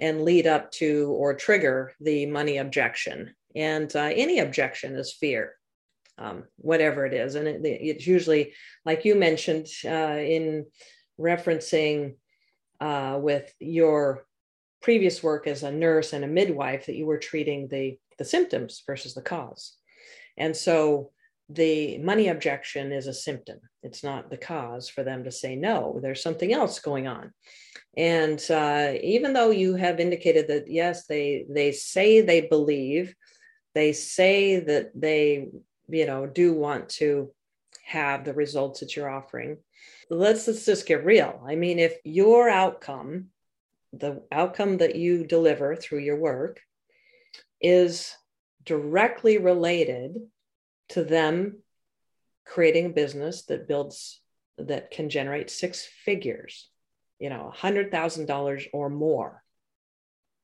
and 0.00 0.22
lead 0.22 0.46
up 0.46 0.70
to 0.72 1.10
or 1.16 1.34
trigger 1.34 1.92
the 2.00 2.26
money 2.26 2.58
objection. 2.58 3.34
And 3.54 3.94
uh, 3.94 4.10
any 4.12 4.40
objection 4.40 4.96
is 4.96 5.12
fear, 5.12 5.54
um, 6.18 6.44
whatever 6.56 7.06
it 7.06 7.14
is. 7.14 7.36
And 7.36 7.46
it, 7.46 7.60
it's 7.64 8.06
usually, 8.06 8.54
like 8.84 9.04
you 9.04 9.14
mentioned 9.14 9.68
uh, 9.84 10.18
in 10.18 10.66
referencing 11.18 12.16
uh, 12.80 13.18
with 13.20 13.52
your 13.60 14.26
previous 14.82 15.22
work 15.22 15.46
as 15.46 15.62
a 15.62 15.70
nurse 15.70 16.12
and 16.12 16.24
a 16.24 16.28
midwife, 16.28 16.86
that 16.86 16.96
you 16.96 17.06
were 17.06 17.18
treating 17.18 17.68
the, 17.68 17.96
the 18.18 18.24
symptoms 18.24 18.82
versus 18.86 19.14
the 19.14 19.22
cause. 19.22 19.74
And 20.36 20.56
so 20.56 21.12
the 21.48 21.98
money 21.98 22.28
objection 22.28 22.92
is 22.92 23.06
a 23.06 23.12
symptom. 23.12 23.58
It's 23.82 24.02
not 24.02 24.30
the 24.30 24.36
cause 24.36 24.88
for 24.88 25.04
them 25.04 25.24
to 25.24 25.30
say 25.30 25.56
no. 25.56 25.98
There's 26.02 26.22
something 26.22 26.52
else 26.52 26.78
going 26.78 27.06
on. 27.06 27.32
And 27.96 28.42
uh, 28.50 28.94
even 29.02 29.34
though 29.34 29.50
you 29.50 29.74
have 29.74 30.00
indicated 30.00 30.48
that 30.48 30.70
yes, 30.70 31.06
they 31.06 31.44
they 31.48 31.72
say 31.72 32.22
they 32.22 32.42
believe, 32.42 33.14
they 33.74 33.92
say 33.92 34.60
that 34.60 34.90
they 34.94 35.48
you 35.88 36.06
know 36.06 36.26
do 36.26 36.54
want 36.54 36.88
to 36.88 37.30
have 37.84 38.24
the 38.24 38.34
results 38.34 38.80
that 38.80 38.96
you're 38.96 39.10
offering. 39.10 39.58
Let's 40.08 40.46
let's 40.48 40.64
just 40.64 40.86
get 40.86 41.04
real. 41.04 41.42
I 41.46 41.56
mean, 41.56 41.78
if 41.78 41.98
your 42.04 42.48
outcome, 42.48 43.26
the 43.92 44.22
outcome 44.32 44.78
that 44.78 44.96
you 44.96 45.26
deliver 45.26 45.76
through 45.76 46.00
your 46.00 46.18
work, 46.18 46.60
is 47.60 48.16
directly 48.64 49.36
related 49.36 50.16
to 50.94 51.04
them 51.04 51.58
creating 52.44 52.86
a 52.86 52.90
business 52.90 53.44
that 53.46 53.68
builds 53.68 54.20
that 54.58 54.90
can 54.90 55.08
generate 55.08 55.50
six 55.50 55.86
figures 56.04 56.68
you 57.18 57.30
know 57.30 57.52
$100000 57.58 58.66
or 58.72 58.90
more. 58.90 59.42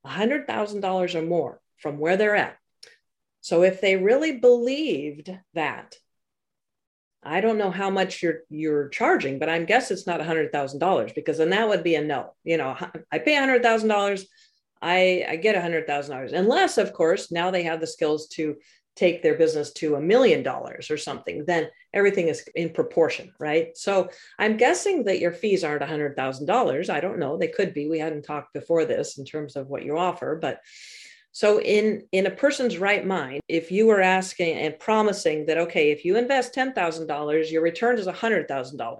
$100000 0.06 1.14
or 1.14 1.22
more 1.22 1.60
from 1.76 1.98
where 1.98 2.16
they're 2.16 2.36
at. 2.36 2.56
So 3.42 3.62
if 3.62 3.80
they 3.80 3.96
really 3.96 4.38
believed 4.38 5.30
that 5.54 5.96
i 7.22 7.42
don't 7.42 7.58
know 7.58 7.70
how 7.70 7.90
much 7.90 8.22
you're 8.22 8.40
you're 8.48 8.88
charging 8.88 9.38
but 9.38 9.50
i'm 9.50 9.66
guess 9.66 9.90
it's 9.90 10.06
not 10.06 10.20
$100000 10.20 11.14
because 11.14 11.36
then 11.36 11.50
that 11.50 11.68
would 11.68 11.84
be 11.84 11.94
a 11.96 12.02
no. 12.02 12.32
You 12.44 12.56
know 12.56 12.74
i 13.12 13.18
pay 13.18 13.34
$100000 13.34 14.24
I, 14.82 15.26
I 15.28 15.36
get 15.36 15.62
$100,000 15.62 16.32
unless, 16.32 16.78
of 16.78 16.94
course, 16.94 17.30
now 17.30 17.50
they 17.50 17.64
have 17.64 17.80
the 17.80 17.86
skills 17.86 18.28
to 18.28 18.56
take 18.96 19.22
their 19.22 19.36
business 19.36 19.72
to 19.72 19.94
a 19.94 20.00
million 20.00 20.42
dollars 20.42 20.90
or 20.90 20.96
something, 20.96 21.44
then 21.46 21.68
everything 21.94 22.28
is 22.28 22.46
in 22.54 22.70
proportion, 22.70 23.32
right? 23.38 23.76
So 23.76 24.10
I'm 24.38 24.56
guessing 24.56 25.04
that 25.04 25.20
your 25.20 25.32
fees 25.32 25.64
aren't 25.64 25.82
$100,000. 25.82 26.90
I 26.90 27.00
don't 27.00 27.18
know. 27.18 27.36
They 27.36 27.48
could 27.48 27.72
be. 27.72 27.88
We 27.88 27.98
hadn't 27.98 28.22
talked 28.22 28.52
before 28.52 28.84
this 28.84 29.18
in 29.18 29.24
terms 29.24 29.56
of 29.56 29.68
what 29.68 29.84
you 29.84 29.96
offer, 29.96 30.38
but 30.40 30.60
so 31.32 31.60
in 31.60 32.02
in 32.10 32.26
a 32.26 32.30
person's 32.30 32.78
right 32.78 33.06
mind, 33.06 33.40
if 33.46 33.70
you 33.70 33.86
were 33.86 34.00
asking 34.00 34.56
and 34.56 34.78
promising 34.78 35.46
that 35.46 35.58
okay, 35.58 35.92
if 35.92 36.04
you 36.04 36.16
invest 36.16 36.54
$10,000, 36.54 37.50
your 37.52 37.62
return 37.62 37.98
is 37.98 38.06
$100,000. 38.06 38.98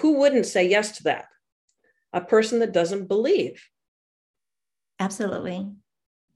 Who 0.00 0.18
wouldn't 0.18 0.46
say 0.46 0.68
yes 0.68 0.96
to 0.98 1.04
that? 1.04 1.26
A 2.12 2.20
person 2.20 2.58
that 2.58 2.72
doesn't 2.72 3.06
believe. 3.06 3.64
Absolutely. 4.98 5.68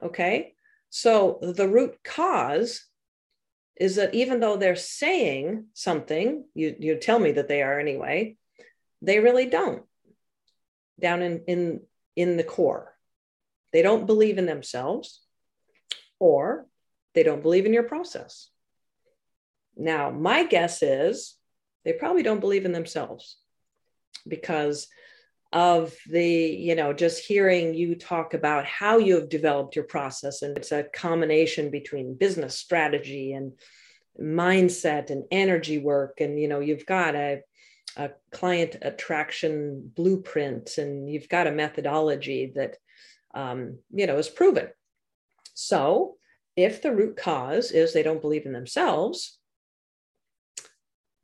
Okay? 0.00 0.54
So 0.90 1.38
the 1.42 1.68
root 1.68 1.98
cause 2.04 2.84
is 3.82 3.96
that 3.96 4.14
even 4.14 4.38
though 4.38 4.56
they're 4.56 4.76
saying 4.76 5.64
something, 5.74 6.44
you, 6.54 6.76
you 6.78 6.94
tell 6.94 7.18
me 7.18 7.32
that 7.32 7.48
they 7.48 7.62
are 7.62 7.80
anyway, 7.80 8.36
they 9.02 9.18
really 9.18 9.46
don't 9.46 9.82
down 11.00 11.20
in, 11.20 11.42
in, 11.48 11.80
in 12.14 12.36
the 12.36 12.44
core. 12.44 12.94
They 13.72 13.82
don't 13.82 14.06
believe 14.06 14.38
in 14.38 14.46
themselves 14.46 15.20
or 16.20 16.68
they 17.14 17.24
don't 17.24 17.42
believe 17.42 17.66
in 17.66 17.72
your 17.72 17.82
process. 17.82 18.50
Now, 19.76 20.10
my 20.10 20.44
guess 20.44 20.84
is 20.84 21.34
they 21.84 21.92
probably 21.92 22.22
don't 22.22 22.38
believe 22.38 22.64
in 22.64 22.70
themselves 22.70 23.36
because 24.28 24.86
of 25.52 25.94
the 26.08 26.24
you 26.24 26.74
know 26.74 26.92
just 26.92 27.24
hearing 27.24 27.74
you 27.74 27.94
talk 27.94 28.32
about 28.32 28.64
how 28.64 28.98
you 28.98 29.16
have 29.16 29.28
developed 29.28 29.76
your 29.76 29.84
process 29.84 30.42
and 30.42 30.56
it's 30.56 30.72
a 30.72 30.84
combination 30.94 31.70
between 31.70 32.14
business 32.14 32.58
strategy 32.58 33.32
and 33.32 33.52
mindset 34.20 35.10
and 35.10 35.24
energy 35.30 35.78
work 35.78 36.20
and 36.20 36.40
you 36.40 36.48
know 36.48 36.60
you've 36.60 36.86
got 36.86 37.14
a, 37.14 37.40
a 37.96 38.10
client 38.30 38.76
attraction 38.82 39.90
blueprint 39.94 40.78
and 40.78 41.10
you've 41.10 41.28
got 41.28 41.46
a 41.46 41.52
methodology 41.52 42.52
that 42.54 42.76
um, 43.34 43.78
you 43.90 44.06
know 44.06 44.18
is 44.18 44.28
proven. 44.28 44.68
So 45.54 46.16
if 46.56 46.82
the 46.82 46.94
root 46.94 47.16
cause 47.16 47.70
is 47.70 47.92
they 47.92 48.02
don't 48.02 48.20
believe 48.20 48.46
in 48.46 48.52
themselves 48.52 49.38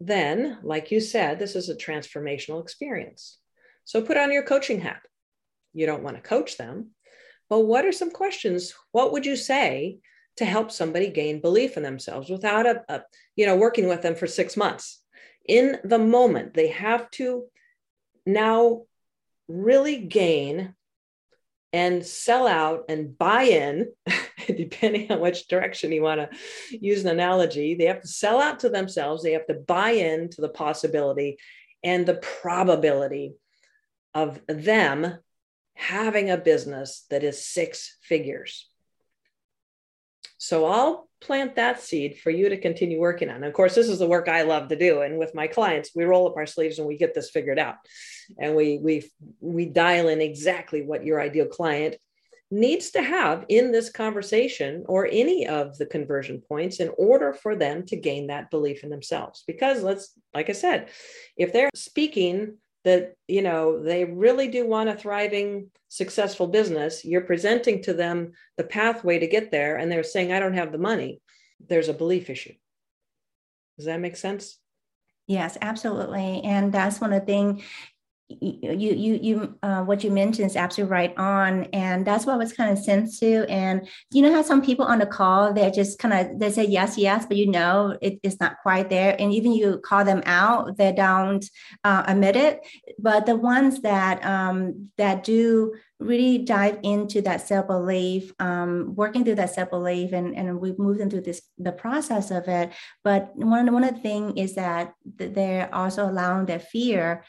then 0.00 0.58
like 0.62 0.90
you 0.90 1.00
said 1.00 1.38
this 1.38 1.56
is 1.56 1.68
a 1.68 1.74
transformational 1.74 2.62
experience 2.62 3.38
so 3.88 4.03
put 4.03 4.18
on 4.18 4.31
your 4.31 4.42
coaching 4.42 4.83
hat. 4.83 5.01
You 5.72 5.87
don't 5.87 6.03
want 6.03 6.16
to 6.16 6.22
coach 6.22 6.59
them. 6.59 6.90
But 7.48 7.61
what 7.61 7.87
are 7.87 7.92
some 7.92 8.11
questions? 8.11 8.74
What 8.92 9.12
would 9.12 9.24
you 9.24 9.35
say 9.35 10.01
to 10.37 10.44
help 10.44 10.70
somebody 10.70 11.09
gain 11.09 11.40
belief 11.40 11.79
in 11.79 11.83
themselves 11.83 12.29
without 12.29 12.66
a, 12.66 12.85
a 12.90 13.03
you 13.35 13.46
know 13.46 13.57
working 13.57 13.88
with 13.88 14.03
them 14.03 14.14
for 14.14 14.27
six 14.27 14.59
months? 14.59 15.03
In 15.46 15.79
the 15.85 15.98
moment, 15.98 16.53
they 16.53 16.68
have 16.68 17.11
to 17.12 17.44
now 18.27 18.83
really 19.48 19.96
gain 19.96 20.74
and 21.72 22.05
sell 22.05 22.46
out 22.46 22.85
and 22.90 23.16
buy 23.16 23.44
in, 23.44 23.87
depending 24.46 25.11
on 25.11 25.20
which 25.20 25.48
direction 25.48 25.92
you 25.92 26.03
want 26.03 26.20
to 26.20 26.79
use 26.79 27.03
an 27.07 27.11
analogy. 27.11 27.74
They 27.74 27.87
have 27.87 28.03
to 28.03 28.09
sell 28.09 28.38
out 28.38 28.61
to 28.61 28.68
themselves, 28.68 29.22
they 29.22 29.33
have 29.33 29.46
to 29.46 29.55
buy 29.55 29.92
in 29.92 30.29
to 30.33 30.42
the 30.42 30.51
possibility 30.51 31.38
and 31.83 32.05
the 32.05 32.20
probability 32.42 33.33
of 34.22 34.40
them 34.46 35.18
having 35.74 36.31
a 36.31 36.37
business 36.37 37.07
that 37.11 37.22
is 37.22 37.46
six 37.46 37.96
figures. 38.02 38.68
So 40.38 40.66
I'll 40.66 41.09
plant 41.20 41.57
that 41.57 41.81
seed 41.81 42.18
for 42.18 42.31
you 42.31 42.48
to 42.48 42.61
continue 42.61 43.00
working 43.00 43.28
on. 43.28 43.42
Of 43.42 43.52
course, 43.52 43.74
this 43.74 43.88
is 43.88 43.98
the 43.98 44.07
work 44.07 44.28
I 44.28 44.42
love 44.42 44.68
to 44.68 44.76
do. 44.76 45.02
And 45.02 45.18
with 45.18 45.35
my 45.35 45.46
clients, 45.48 45.90
we 45.94 46.04
roll 46.04 46.28
up 46.28 46.37
our 46.37 46.46
sleeves 46.46 46.78
and 46.78 46.87
we 46.87 46.96
get 46.96 47.14
this 47.14 47.31
figured 47.31 47.59
out. 47.59 47.76
And 48.38 48.54
we 48.54 48.78
we 48.78 49.11
we 49.40 49.66
dial 49.66 50.09
in 50.09 50.20
exactly 50.20 50.83
what 50.83 51.04
your 51.04 51.20
ideal 51.20 51.46
client 51.46 51.96
needs 52.50 52.90
to 52.90 53.02
have 53.02 53.44
in 53.48 53.72
this 53.72 53.90
conversation 53.90 54.85
or 54.88 55.07
any 55.11 55.46
of 55.46 55.76
the 55.76 55.87
conversion 55.87 56.40
points 56.40 56.81
in 56.81 56.90
order 56.96 57.33
for 57.33 57.54
them 57.54 57.85
to 57.87 57.96
gain 57.96 58.28
that 58.28 58.50
belief 58.50 58.85
in 58.85 58.90
themselves. 58.90 59.44
Because 59.46 59.83
let's, 59.83 60.14
like 60.33 60.48
I 60.48 60.54
said, 60.54 60.88
if 61.37 61.52
they're 61.52 61.70
speaking 61.74 62.57
that 62.88 63.16
you 63.29 63.42
know 63.42 63.83
they 63.83 64.05
really 64.05 64.48
do 64.48 64.66
want 64.66 64.88
a 64.88 64.96
thriving 64.96 65.70
successful 65.88 66.46
business. 66.46 67.05
You're 67.05 67.20
presenting 67.20 67.83
to 67.83 67.92
them 67.92 68.33
the 68.57 68.64
pathway 68.64 69.18
to 69.18 69.27
get 69.27 69.51
there 69.51 69.77
and 69.77 69.92
they're 69.92 70.03
saying 70.03 70.33
i 70.33 70.40
don't 70.40 70.55
have 70.55 70.72
the 70.72 70.79
money. 70.79 71.20
There's 71.61 71.90
a 71.90 71.94
belief 72.03 72.31
issue. 72.31 72.55
Does 73.77 73.87
that 73.87 74.01
make 74.01 74.16
sense? 74.16 74.59
Yes, 75.27 75.59
absolutely. 75.61 76.40
And 76.42 76.72
that's 76.72 77.01
one 77.01 77.12
of 77.12 77.20
the 77.20 77.27
things 77.27 77.62
you 78.28 78.92
you 78.92 79.18
you 79.22 79.58
uh, 79.62 79.82
what 79.82 80.04
you 80.04 80.10
mentioned 80.10 80.50
is 80.50 80.56
absolutely 80.56 80.92
right 80.92 81.16
on 81.16 81.64
and 81.72 82.06
that's 82.06 82.26
what 82.26 82.34
I 82.34 82.36
was 82.36 82.52
kind 82.52 82.70
of 82.70 82.78
sent 82.78 83.16
to 83.18 83.46
and 83.48 83.88
you 84.12 84.20
know 84.20 84.32
how 84.32 84.42
some 84.42 84.60
people 84.60 84.84
on 84.84 84.98
the 84.98 85.06
call 85.06 85.54
they're 85.54 85.70
just 85.70 85.98
kind 85.98 86.12
of 86.12 86.38
they 86.38 86.50
say 86.50 86.66
yes 86.66 86.98
yes 86.98 87.24
but 87.24 87.38
you 87.38 87.50
know 87.50 87.96
it, 88.02 88.20
it's 88.22 88.38
not 88.38 88.58
quite 88.62 88.90
there 88.90 89.16
and 89.18 89.32
even 89.32 89.52
you 89.52 89.78
call 89.78 90.04
them 90.04 90.22
out 90.26 90.76
they 90.76 90.92
don't 90.92 91.48
uh, 91.84 92.04
admit 92.06 92.36
it 92.36 92.66
but 92.98 93.24
the 93.24 93.36
ones 93.36 93.80
that 93.80 94.22
um, 94.26 94.90
that 94.98 95.24
do 95.24 95.74
really 95.98 96.38
dive 96.38 96.78
into 96.82 97.22
that 97.22 97.40
self-belief 97.40 98.32
um, 98.38 98.94
working 98.94 99.24
through 99.24 99.34
that 99.34 99.54
self-belief 99.54 100.12
and, 100.12 100.36
and 100.36 100.60
we've 100.60 100.78
moved 100.78 101.00
them 101.00 101.08
through 101.08 101.22
this 101.22 101.40
the 101.56 101.72
process 101.72 102.30
of 102.30 102.46
it 102.46 102.70
but 103.02 103.34
one, 103.34 103.72
one 103.72 103.84
of 103.84 103.94
the 103.94 104.00
things 104.00 104.34
is 104.36 104.54
that 104.54 104.92
they're 105.16 105.74
also 105.74 106.08
allowing 106.08 106.44
their 106.44 106.60
fear 106.60 107.24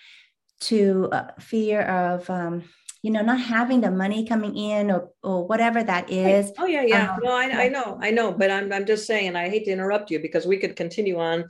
to 0.62 1.10
uh, 1.12 1.28
fear 1.40 1.82
of 1.82 2.30
um, 2.30 2.64
you 3.02 3.12
know 3.12 3.22
not 3.22 3.40
having 3.40 3.82
the 3.82 3.92
money 3.92 4.26
coming 4.26 4.56
in 4.58 4.92
or, 4.92 5.10
or 5.24 5.48
whatever 5.48 5.84
that 5.84 6.10
is 6.10 6.52
oh 6.58 6.66
yeah 6.66 6.84
yeah. 6.84 7.14
um, 7.14 7.20
no 7.24 7.32
I, 7.32 7.66
I 7.66 7.68
know 7.70 7.98
i 8.02 8.12
know 8.12 8.34
but 8.34 8.52
I'm, 8.52 8.74
I'm 8.74 8.86
just 8.86 9.08
saying 9.08 9.38
i 9.38 9.48
hate 9.48 9.66
to 9.66 9.72
interrupt 9.72 10.12
you 10.12 10.20
because 10.20 10.46
we 10.46 10.58
could 10.58 10.76
continue 10.76 11.18
on 11.18 11.46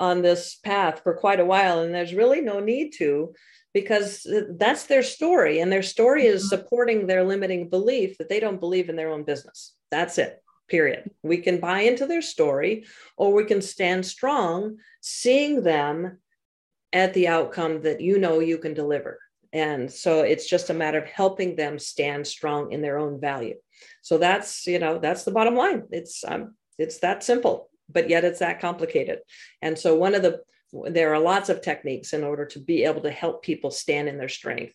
on 0.00 0.22
this 0.22 0.56
path 0.56 1.00
for 1.04 1.14
quite 1.14 1.38
a 1.38 1.44
while 1.44 1.80
and 1.80 1.94
there's 1.94 2.14
really 2.14 2.40
no 2.40 2.58
need 2.58 2.94
to 2.98 3.32
because 3.74 4.26
that's 4.58 4.86
their 4.86 5.02
story 5.02 5.60
and 5.60 5.70
their 5.70 5.82
story 5.82 6.26
is 6.26 6.42
mm-hmm. 6.42 6.48
supporting 6.48 7.06
their 7.06 7.24
limiting 7.24 7.68
belief 7.68 8.18
that 8.18 8.28
they 8.28 8.40
don't 8.40 8.60
believe 8.60 8.88
in 8.88 8.96
their 8.96 9.10
own 9.10 9.24
business. 9.24 9.74
That's 9.90 10.18
it 10.18 10.42
period. 10.68 11.10
We 11.22 11.38
can 11.38 11.60
buy 11.60 11.80
into 11.80 12.06
their 12.06 12.20
story 12.20 12.84
or 13.16 13.32
we 13.32 13.44
can 13.44 13.62
stand 13.62 14.04
strong 14.04 14.76
seeing 15.00 15.62
them 15.62 16.18
at 16.92 17.14
the 17.14 17.28
outcome 17.28 17.82
that 17.82 18.00
you 18.00 18.18
know 18.18 18.40
you 18.40 18.58
can 18.58 18.74
deliver. 18.74 19.18
And 19.52 19.90
so 19.90 20.22
it's 20.22 20.48
just 20.48 20.70
a 20.70 20.74
matter 20.74 20.98
of 20.98 21.06
helping 21.06 21.56
them 21.56 21.78
stand 21.78 22.26
strong 22.26 22.72
in 22.72 22.82
their 22.82 22.98
own 22.98 23.20
value. 23.20 23.56
So 24.02 24.18
that's, 24.18 24.66
you 24.66 24.78
know, 24.78 24.98
that's 24.98 25.24
the 25.24 25.30
bottom 25.30 25.54
line. 25.54 25.84
It's 25.90 26.24
um, 26.26 26.54
it's 26.78 26.98
that 26.98 27.24
simple, 27.24 27.70
but 27.88 28.08
yet 28.10 28.24
it's 28.24 28.40
that 28.40 28.60
complicated. 28.60 29.20
And 29.62 29.78
so 29.78 29.94
one 29.94 30.14
of 30.14 30.22
the 30.22 30.42
there 30.90 31.14
are 31.14 31.18
lots 31.18 31.48
of 31.48 31.62
techniques 31.62 32.12
in 32.12 32.22
order 32.24 32.44
to 32.44 32.58
be 32.58 32.84
able 32.84 33.00
to 33.00 33.10
help 33.10 33.42
people 33.42 33.70
stand 33.70 34.06
in 34.06 34.18
their 34.18 34.28
strength 34.28 34.74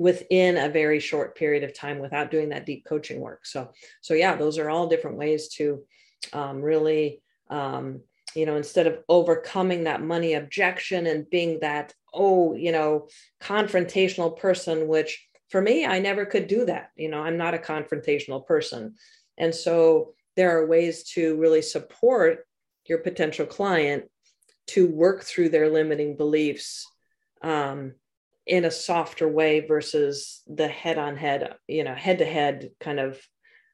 within 0.00 0.56
a 0.56 0.68
very 0.68 0.98
short 0.98 1.36
period 1.36 1.62
of 1.62 1.74
time 1.74 2.00
without 2.00 2.30
doing 2.30 2.48
that 2.48 2.66
deep 2.66 2.84
coaching 2.84 3.20
work. 3.20 3.46
So 3.46 3.70
so 4.00 4.14
yeah, 4.14 4.34
those 4.34 4.58
are 4.58 4.70
all 4.70 4.88
different 4.88 5.16
ways 5.16 5.48
to 5.50 5.84
um, 6.32 6.60
really 6.60 7.22
um, 7.50 8.00
you 8.38 8.46
know 8.46 8.56
instead 8.56 8.86
of 8.86 9.00
overcoming 9.08 9.84
that 9.84 10.00
money 10.00 10.34
objection 10.34 11.06
and 11.08 11.28
being 11.28 11.58
that 11.60 11.92
oh 12.14 12.54
you 12.54 12.70
know 12.70 13.08
confrontational 13.42 14.38
person 14.38 14.86
which 14.86 15.26
for 15.50 15.60
me 15.60 15.84
i 15.84 15.98
never 15.98 16.24
could 16.24 16.46
do 16.46 16.64
that. 16.64 16.90
You 16.96 17.08
know 17.08 17.20
i'm 17.20 17.36
not 17.36 17.54
a 17.54 17.58
confrontational 17.58 18.46
person. 18.46 18.94
And 19.36 19.54
so 19.54 20.14
there 20.36 20.58
are 20.58 20.66
ways 20.66 21.04
to 21.14 21.36
really 21.36 21.62
support 21.62 22.46
your 22.86 22.98
potential 22.98 23.46
client 23.46 24.04
to 24.68 24.88
work 24.88 25.22
through 25.22 25.48
their 25.48 25.70
limiting 25.70 26.16
beliefs 26.16 26.86
um, 27.42 27.94
in 28.46 28.64
a 28.64 28.70
softer 28.70 29.28
way 29.28 29.60
versus 29.60 30.42
the 30.46 30.68
head 30.68 30.98
on 30.98 31.16
head 31.16 31.54
you 31.66 31.82
know 31.82 31.94
head 31.94 32.18
to 32.18 32.24
head 32.24 32.70
kind 32.78 33.00
of 33.00 33.20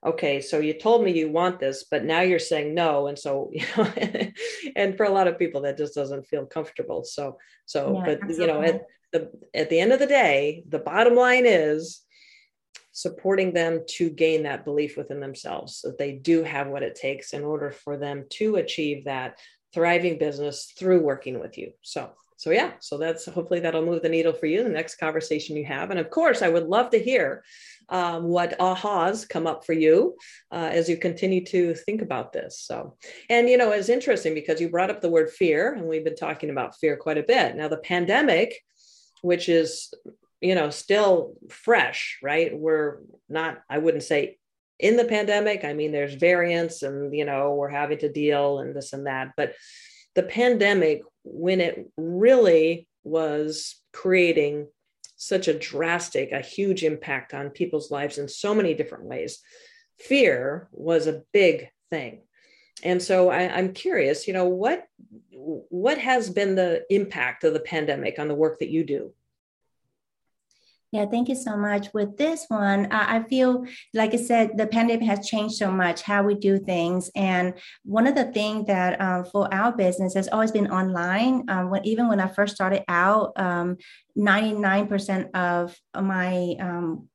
okay 0.04 0.40
so 0.40 0.58
you 0.58 0.74
told 0.74 1.02
me 1.02 1.12
you 1.12 1.30
want 1.30 1.58
this 1.58 1.84
but 1.90 2.04
now 2.04 2.20
you're 2.20 2.38
saying 2.38 2.74
no 2.74 3.06
and 3.06 3.18
so 3.18 3.50
you 3.52 3.64
know 3.76 3.90
and 4.76 4.96
for 4.96 5.04
a 5.04 5.10
lot 5.10 5.26
of 5.26 5.38
people 5.38 5.62
that 5.62 5.78
just 5.78 5.94
doesn't 5.94 6.26
feel 6.26 6.46
comfortable 6.46 7.04
so 7.04 7.38
so 7.66 7.94
yeah, 7.94 8.04
but 8.04 8.22
absolutely. 8.22 8.44
you 8.44 8.46
know 8.46 8.62
at 8.62 8.82
the 9.12 9.30
at 9.54 9.70
the 9.70 9.80
end 9.80 9.92
of 9.92 9.98
the 9.98 10.06
day 10.06 10.64
the 10.68 10.78
bottom 10.78 11.14
line 11.14 11.44
is 11.46 12.02
supporting 12.92 13.52
them 13.52 13.80
to 13.88 14.08
gain 14.08 14.44
that 14.44 14.64
belief 14.64 14.96
within 14.96 15.18
themselves 15.18 15.80
that 15.82 15.98
they 15.98 16.12
do 16.12 16.44
have 16.44 16.68
what 16.68 16.84
it 16.84 16.94
takes 16.94 17.32
in 17.32 17.42
order 17.42 17.70
for 17.70 17.96
them 17.96 18.24
to 18.30 18.56
achieve 18.56 19.04
that 19.04 19.38
thriving 19.72 20.16
business 20.16 20.72
through 20.78 21.00
working 21.00 21.40
with 21.40 21.58
you 21.58 21.72
so 21.82 22.10
so 22.36 22.50
yeah 22.50 22.72
so 22.80 22.98
that's 22.98 23.26
hopefully 23.26 23.60
that'll 23.60 23.84
move 23.84 24.02
the 24.02 24.08
needle 24.08 24.32
for 24.32 24.46
you 24.46 24.62
the 24.62 24.68
next 24.68 24.96
conversation 24.96 25.56
you 25.56 25.64
have 25.64 25.90
and 25.90 26.00
of 26.00 26.10
course 26.10 26.42
i 26.42 26.48
would 26.48 26.66
love 26.66 26.90
to 26.90 26.98
hear 26.98 27.42
um, 27.88 28.24
what 28.24 28.58
ahas 28.58 29.28
come 29.28 29.46
up 29.46 29.64
for 29.64 29.72
you 29.72 30.16
uh, 30.50 30.70
as 30.72 30.88
you 30.88 30.96
continue 30.96 31.44
to 31.46 31.74
think 31.74 32.02
about 32.02 32.32
this. 32.32 32.60
So, 32.60 32.96
and 33.28 33.48
you 33.48 33.56
know, 33.56 33.72
it's 33.72 33.88
interesting 33.88 34.34
because 34.34 34.60
you 34.60 34.68
brought 34.68 34.90
up 34.90 35.00
the 35.00 35.10
word 35.10 35.30
fear, 35.30 35.72
and 35.74 35.86
we've 35.86 36.04
been 36.04 36.16
talking 36.16 36.50
about 36.50 36.76
fear 36.76 36.96
quite 36.96 37.18
a 37.18 37.22
bit. 37.22 37.56
Now, 37.56 37.68
the 37.68 37.76
pandemic, 37.76 38.60
which 39.22 39.48
is 39.48 39.92
you 40.40 40.54
know 40.54 40.70
still 40.70 41.34
fresh, 41.50 42.18
right? 42.22 42.56
We're 42.56 42.98
not, 43.28 43.62
I 43.68 43.78
wouldn't 43.78 44.02
say 44.02 44.38
in 44.78 44.96
the 44.96 45.04
pandemic. 45.04 45.64
I 45.64 45.72
mean, 45.72 45.92
there's 45.92 46.14
variants, 46.14 46.82
and 46.82 47.14
you 47.14 47.24
know, 47.24 47.54
we're 47.54 47.68
having 47.68 47.98
to 47.98 48.12
deal 48.12 48.60
and 48.60 48.74
this 48.74 48.92
and 48.92 49.06
that, 49.06 49.32
but 49.36 49.54
the 50.14 50.22
pandemic, 50.22 51.02
when 51.24 51.60
it 51.60 51.90
really 51.96 52.86
was 53.02 53.76
creating 53.92 54.68
such 55.16 55.48
a 55.48 55.58
drastic, 55.58 56.32
a 56.32 56.40
huge 56.40 56.84
impact 56.84 57.34
on 57.34 57.50
people's 57.50 57.90
lives 57.90 58.18
in 58.18 58.28
so 58.28 58.54
many 58.54 58.74
different 58.74 59.04
ways. 59.04 59.40
Fear 59.98 60.68
was 60.72 61.06
a 61.06 61.22
big 61.32 61.68
thing. 61.90 62.22
And 62.82 63.02
so 63.02 63.30
I, 63.30 63.48
I'm 63.48 63.72
curious, 63.72 64.26
you 64.26 64.34
know, 64.34 64.46
what 64.46 64.86
what 65.30 65.98
has 65.98 66.30
been 66.30 66.54
the 66.54 66.84
impact 66.90 67.44
of 67.44 67.52
the 67.52 67.60
pandemic 67.60 68.18
on 68.18 68.28
the 68.28 68.34
work 68.34 68.58
that 68.58 68.70
you 68.70 68.84
do? 68.84 69.12
Yeah, 70.94 71.06
thank 71.06 71.28
you 71.28 71.34
so 71.34 71.56
much. 71.56 71.92
With 71.92 72.16
this 72.16 72.44
one, 72.46 72.86
I 72.92 73.24
feel 73.24 73.66
like 73.94 74.14
I 74.14 74.16
said, 74.16 74.56
the 74.56 74.68
pandemic 74.68 75.04
has 75.08 75.26
changed 75.26 75.56
so 75.56 75.68
much 75.68 76.02
how 76.02 76.22
we 76.22 76.36
do 76.36 76.56
things. 76.56 77.10
And 77.16 77.54
one 77.84 78.06
of 78.06 78.14
the 78.14 78.26
things 78.26 78.68
that 78.68 79.00
uh, 79.00 79.24
for 79.24 79.52
our 79.52 79.72
business 79.72 80.14
has 80.14 80.28
always 80.28 80.52
been 80.52 80.70
online. 80.70 81.50
Um, 81.50 81.70
when 81.70 81.84
even 81.84 82.06
when 82.06 82.20
I 82.20 82.28
first 82.28 82.54
started 82.54 82.84
out, 82.86 83.32
um, 83.34 83.76
99% 84.16 85.34
of 85.34 85.76
my 86.00 86.54
um, 86.60 87.08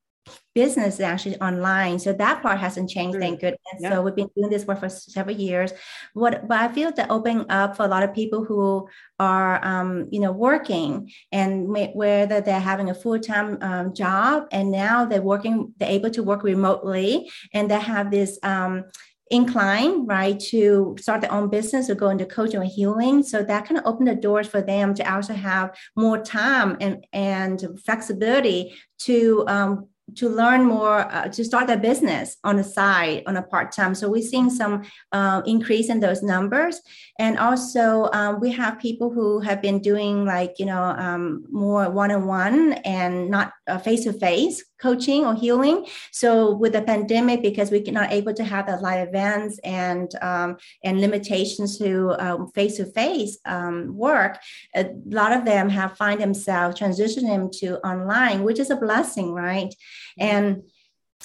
business 0.56 0.96
is 0.96 1.00
actually 1.02 1.40
online. 1.40 2.00
So 2.00 2.14
that 2.14 2.42
part 2.42 2.60
hasn't 2.60 2.90
changed, 2.90 3.18
mm. 3.18 3.22
thank 3.22 3.40
goodness. 3.40 3.60
Yeah. 3.80 3.92
So 3.92 4.02
we've 4.02 4.16
been 4.16 4.30
doing 4.36 4.50
this 4.50 4.66
work 4.66 4.80
for 4.80 4.90
several 4.90 5.36
years. 5.36 5.72
What 6.14 6.48
but 6.48 6.58
I 6.58 6.68
feel 6.70 6.92
that 6.92 7.10
opening 7.10 7.46
up 7.50 7.78
for 7.78 7.84
a 7.84 7.88
lot 7.88 8.04
of 8.04 8.14
people 8.14 8.44
who 8.44 8.88
are 9.20 9.64
um, 9.66 10.08
you 10.12 10.20
know 10.20 10.32
working 10.32 11.12
and 11.32 11.68
whether 11.94 12.42
they're 12.42 12.60
having 12.60 12.90
a 12.90 12.96
full-time 12.96 13.58
um, 13.62 13.94
job 13.94 14.48
and 14.52 14.72
now 14.72 15.06
they're 15.06 15.22
working, 15.22 15.74
they're 15.78 15.90
able 15.90 16.10
to 16.12 16.24
work 16.24 16.44
remotely 16.44 17.30
and 17.54 17.70
they 17.70 17.80
have 17.80 18.12
this 18.12 18.40
um, 18.44 18.86
incline, 19.30 20.06
right, 20.06 20.40
to 20.40 20.96
start 21.00 21.22
their 21.22 21.32
own 21.32 21.50
business 21.50 21.90
or 21.90 21.96
go 21.96 22.10
into 22.10 22.26
coaching 22.26 22.60
or 22.60 22.64
healing. 22.64 23.24
So 23.24 23.44
that 23.44 23.66
kind 23.66 23.78
of 23.78 23.86
opened 23.86 24.08
the 24.08 24.16
doors 24.16 24.48
for 24.48 24.62
them 24.62 24.94
to 24.96 25.14
also 25.14 25.34
have 25.34 25.76
more 25.96 26.18
time 26.18 26.78
and, 26.82 27.06
and 27.14 27.80
flexibility 27.86 28.76
to 29.00 29.46
um, 29.48 29.88
to 30.16 30.30
learn 30.30 30.66
more 30.66 31.00
uh, 31.00 31.28
to 31.30 31.44
start 31.44 31.70
a 31.70 31.78
business 31.78 32.38
on 32.44 32.58
the 32.58 32.64
side 32.64 33.24
on 33.28 33.38
a 33.38 33.42
part-time. 33.44 33.96
So 33.96 34.10
we're 34.10 34.22
seeing 34.22 34.50
some 34.50 34.84
uh, 35.12 35.42
increase 35.46 35.90
in 35.90 36.00
those 36.00 36.22
numbers. 36.24 36.82
And 37.18 37.38
also 37.38 38.10
um, 38.14 38.40
we 38.40 38.52
have 38.52 38.80
people 38.80 39.10
who 39.10 39.40
have 39.40 39.62
been 39.62 39.80
doing 39.80 40.26
like 40.26 40.56
you 40.60 40.66
know 40.66 40.84
um, 40.84 41.46
more 41.52 41.90
one-on-one 41.90 42.74
and 42.86 43.30
not 43.30 43.54
uh, 43.70 43.78
face-to-face 43.78 44.64
coaching 44.82 45.26
or 45.26 45.36
healing. 45.36 45.86
So 46.12 46.56
with 46.56 46.74
the 46.74 46.82
pandemic 46.82 47.42
because 47.42 47.72
we're 47.72 47.84
not 47.92 48.12
able 48.12 48.34
to 48.34 48.44
have 48.44 48.68
the 48.68 48.78
live 48.78 49.08
events 49.08 49.60
and 49.64 50.10
um, 50.22 50.58
and 50.84 51.02
limitations 51.02 51.78
to 51.80 52.16
um, 52.20 52.52
face-to-face 52.52 53.40
um, 53.46 53.96
work 53.96 54.40
a 54.76 54.90
lot 55.06 55.32
of 55.32 55.46
them 55.46 55.70
have 55.70 55.98
find 55.98 56.20
themselves 56.22 56.80
transitioning 56.80 57.52
to 57.60 57.78
online 57.88 58.44
which 58.44 58.60
is 58.60 58.70
a 58.70 58.76
blessing 58.76 59.34
right? 59.34 59.74
And 60.18 60.64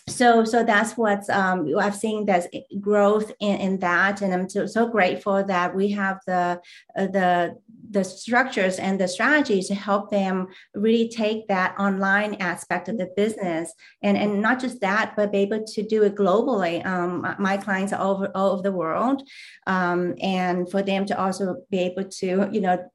so 0.07 0.45
so 0.45 0.63
that's 0.63 0.99
what 0.99 1.29
um, 1.31 1.67
I've 1.79 1.97
seen 1.97 2.27
there's 2.27 2.47
growth 2.79 3.33
in, 3.41 3.57
in 3.57 3.79
that, 3.79 4.21
and 4.21 4.35
I'm 4.35 4.49
so, 4.51 4.67
so 4.67 4.87
grateful 4.87 5.43
that 5.45 5.75
we 5.75 5.89
have 5.93 6.21
the 6.27 6.61
uh, 6.97 7.07
the 7.07 7.57
the 7.91 8.05
structures 8.05 8.79
and 8.79 9.01
the 9.01 9.09
strategies 9.09 9.69
to 9.69 9.75
help 9.75 10.11
them 10.11 10.49
really 10.75 11.09
take 11.09 11.49
that 11.49 11.75
online 11.79 12.35
aspect 12.35 12.89
of 12.91 12.99
the 12.99 13.11
business. 13.17 13.73
And 14.03 14.19
and 14.19 14.43
not 14.43 14.61
just 14.61 14.81
that 14.83 15.15
but 15.17 15.33
be 15.33 15.39
able 15.39 15.65
to 15.65 15.83
do 15.83 16.03
it 16.03 16.17
globally. 16.17 16.85
Um, 16.85 17.35
my 17.39 17.57
clients 17.57 17.95
are 17.95 18.01
all 18.01 18.17
over, 18.17 18.31
all 18.35 18.51
over 18.51 18.63
the 18.63 18.73
world. 18.73 19.23
Um, 19.67 20.17
and 20.21 20.71
for 20.71 20.83
them 20.83 21.07
to 21.07 21.19
also 21.19 21.57
be 21.71 21.79
able 21.79 22.05
to 22.05 22.49
you 22.53 22.61
know 22.61 22.91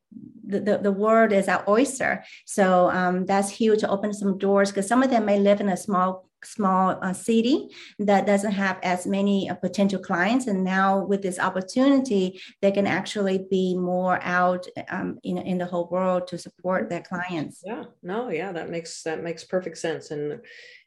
the, 0.46 0.60
the, 0.60 0.78
the 0.78 0.92
world 0.92 1.32
is 1.32 1.48
our 1.48 1.64
oyster. 1.68 2.24
So 2.46 2.90
um, 2.92 3.26
that's 3.26 3.50
huge 3.50 3.80
to 3.82 3.90
open 3.90 4.14
some 4.14 4.38
doors 4.38 4.70
because 4.70 4.88
some 4.88 5.04
of 5.04 5.10
them 5.10 5.26
may 5.26 5.40
live 5.40 5.62
in 5.62 5.70
a 5.70 5.78
small 5.78 6.29
small 6.44 6.98
uh, 7.02 7.14
city 7.14 7.70
that 8.00 8.26
doesn't 8.26 8.52
have 8.52 8.78
as 8.84 9.06
many 9.06 9.50
uh, 9.50 9.56
potential 9.56 10.00
clients. 10.00 10.48
And 10.48 10.64
now 10.64 11.04
with 11.04 11.22
this 11.22 11.40
opportunity 11.40 12.42
they 12.62 12.72
can 12.72 12.88
actually 12.88 13.46
be 13.50 13.76
more 13.76 14.20
out 14.24 14.66
um, 14.90 15.20
in, 15.24 15.38
in 15.38 15.58
the 15.58 15.66
whole 15.66 15.88
world 15.90 16.28
to 16.28 16.38
support 16.38 16.90
their 16.90 17.02
clients. 17.02 17.62
Yeah. 17.66 17.86
No 18.04 18.30
yeah 18.30 18.52
that 18.52 18.70
makes 18.70 19.04
that 19.04 19.24
makes 19.24 19.44
perfect 19.44 19.78
sense. 19.78 20.12
And 20.12 20.42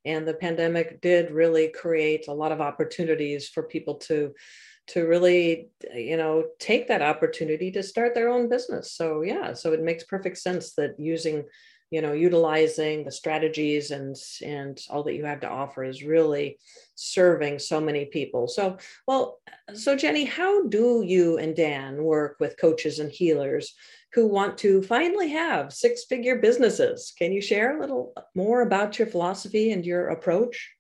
and 0.05 0.27
the 0.27 0.35
pandemic 0.35 1.01
did 1.01 1.31
really 1.31 1.69
create 1.69 2.29
a 2.29 2.35
lot 2.35 2.53
of 2.53 2.61
opportunities 2.61 3.49
for 3.49 3.63
people 3.63 3.95
to 3.97 4.35
to 4.89 5.07
really 5.07 5.69
you 5.95 6.17
know 6.17 6.45
take 6.59 6.89
that 6.89 7.03
opportunity 7.03 7.71
to 7.71 7.83
start 7.83 8.15
their 8.15 8.29
own 8.29 8.49
business. 8.49 8.93
So 8.93 9.23
yeah 9.23 9.55
so 9.55 9.73
it 9.73 9.83
makes 9.83 10.05
perfect 10.05 10.39
sense 10.39 10.75
that 10.75 10.99
using 10.99 11.45
you 11.93 12.01
know 12.01 12.15
utilizing 12.15 13.05
the 13.05 13.13
strategies 13.13 13.91
and 13.91 14.17
and 14.43 14.81
all 14.89 15.03
that 15.05 15.15
you 15.15 15.27
have 15.27 15.41
to 15.41 15.49
offer 15.49 15.85
is 15.85 16.03
really 16.03 16.59
serving 16.95 17.59
so 17.59 17.81
many 17.81 18.07
people. 18.07 18.49
So 18.49 18.79
well 19.07 19.39
so 19.75 19.95
jenny 19.95 20.25
how 20.25 20.67
do 20.69 21.05
you 21.07 21.37
and 21.37 21.55
dan 21.55 22.03
work 22.03 22.39
with 22.41 22.59
coaches 22.59 22.99
and 22.99 23.13
healers 23.13 23.75
who 24.15 24.27
want 24.27 24.57
to 24.59 24.83
finally 24.83 25.29
have 25.29 25.73
six 25.73 26.05
figure 26.05 26.39
businesses? 26.39 27.13
Can 27.19 27.31
you 27.31 27.43
share 27.43 27.77
a 27.77 27.81
little 27.81 28.15
more 28.35 28.63
about 28.63 28.99
your 28.99 29.09
philosophy 29.09 29.73
and 29.73 29.85
your 29.85 30.09
approach 30.09 30.71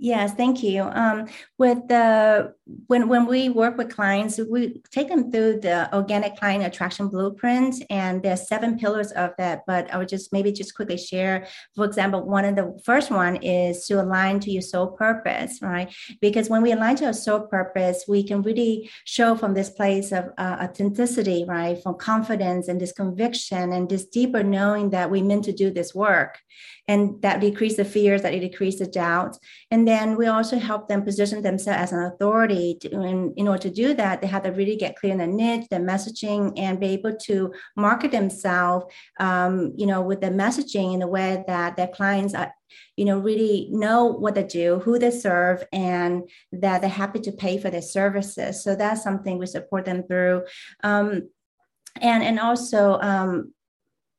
Yes, 0.00 0.32
thank 0.34 0.62
you. 0.62 0.82
Um, 0.84 1.26
with 1.58 1.88
the 1.88 2.54
when 2.86 3.08
when 3.08 3.26
we 3.26 3.48
work 3.48 3.76
with 3.76 3.90
clients, 3.90 4.38
we 4.38 4.80
take 4.92 5.08
them 5.08 5.32
through 5.32 5.58
the 5.60 5.92
organic 5.92 6.36
client 6.36 6.64
attraction 6.64 7.08
blueprint, 7.08 7.82
and 7.90 8.22
there's 8.22 8.46
seven 8.46 8.78
pillars 8.78 9.10
of 9.10 9.32
that. 9.38 9.64
But 9.66 9.92
I 9.92 9.98
would 9.98 10.08
just 10.08 10.32
maybe 10.32 10.52
just 10.52 10.76
quickly 10.76 10.98
share. 10.98 11.48
For 11.74 11.84
example, 11.84 12.22
one 12.22 12.44
of 12.44 12.54
the 12.54 12.78
first 12.84 13.10
one 13.10 13.36
is 13.42 13.86
to 13.86 14.00
align 14.00 14.38
to 14.40 14.52
your 14.52 14.62
soul 14.62 14.86
purpose, 14.86 15.58
right? 15.62 15.92
Because 16.20 16.48
when 16.48 16.62
we 16.62 16.70
align 16.70 16.94
to 16.96 17.06
our 17.06 17.12
soul 17.12 17.40
purpose, 17.40 18.04
we 18.06 18.22
can 18.22 18.42
really 18.42 18.88
show 19.04 19.34
from 19.34 19.54
this 19.54 19.70
place 19.70 20.12
of 20.12 20.26
uh, 20.38 20.58
authenticity, 20.62 21.44
right? 21.48 21.82
From 21.82 21.96
confidence 21.96 22.68
and 22.68 22.80
this 22.80 22.92
conviction 22.92 23.72
and 23.72 23.88
this 23.88 24.06
deeper 24.06 24.44
knowing 24.44 24.90
that 24.90 25.10
we 25.10 25.22
meant 25.22 25.44
to 25.46 25.52
do 25.52 25.72
this 25.72 25.92
work, 25.92 26.38
and 26.86 27.20
that 27.22 27.40
decrease 27.40 27.76
the 27.76 27.84
fears, 27.84 28.22
that 28.22 28.32
it 28.32 28.40
decrease 28.40 28.78
the 28.78 28.86
doubts, 28.86 29.40
and 29.72 29.87
then 29.88 30.16
we 30.16 30.26
also 30.26 30.58
help 30.58 30.86
them 30.86 31.02
position 31.02 31.40
themselves 31.40 31.80
as 31.80 31.92
an 31.92 32.02
authority. 32.02 32.76
To, 32.80 32.94
and 33.00 33.32
in 33.38 33.48
order 33.48 33.62
to 33.62 33.70
do 33.70 33.94
that, 33.94 34.20
they 34.20 34.26
have 34.26 34.42
to 34.42 34.50
really 34.50 34.76
get 34.76 34.96
clear 34.96 35.12
in 35.12 35.18
their 35.18 35.26
niche, 35.26 35.66
their 35.70 35.80
messaging, 35.80 36.52
and 36.58 36.78
be 36.78 36.88
able 36.88 37.16
to 37.28 37.54
market 37.74 38.10
themselves, 38.10 38.84
um, 39.18 39.72
you 39.76 39.86
know, 39.86 40.02
with 40.02 40.20
the 40.20 40.28
messaging 40.28 40.92
in 40.92 41.00
a 41.00 41.06
way 41.06 41.42
that 41.46 41.76
their 41.76 41.88
clients 41.88 42.34
are 42.34 42.52
you 42.96 43.06
know 43.06 43.18
really 43.18 43.68
know 43.70 44.04
what 44.04 44.34
they 44.34 44.44
do 44.44 44.78
who 44.80 44.98
they 44.98 45.10
serve 45.10 45.64
and 45.72 46.28
that 46.52 46.82
they're 46.82 46.90
happy 46.90 47.18
to 47.18 47.32
pay 47.32 47.56
for 47.56 47.70
their 47.70 47.80
services 47.80 48.62
so 48.62 48.76
that's 48.76 49.02
something 49.02 49.38
we 49.38 49.46
support 49.46 49.86
them 49.86 50.02
through 50.02 50.42
um, 50.84 51.30
and 52.02 52.22
and 52.22 52.38
also 52.38 52.98
um, 53.00 53.54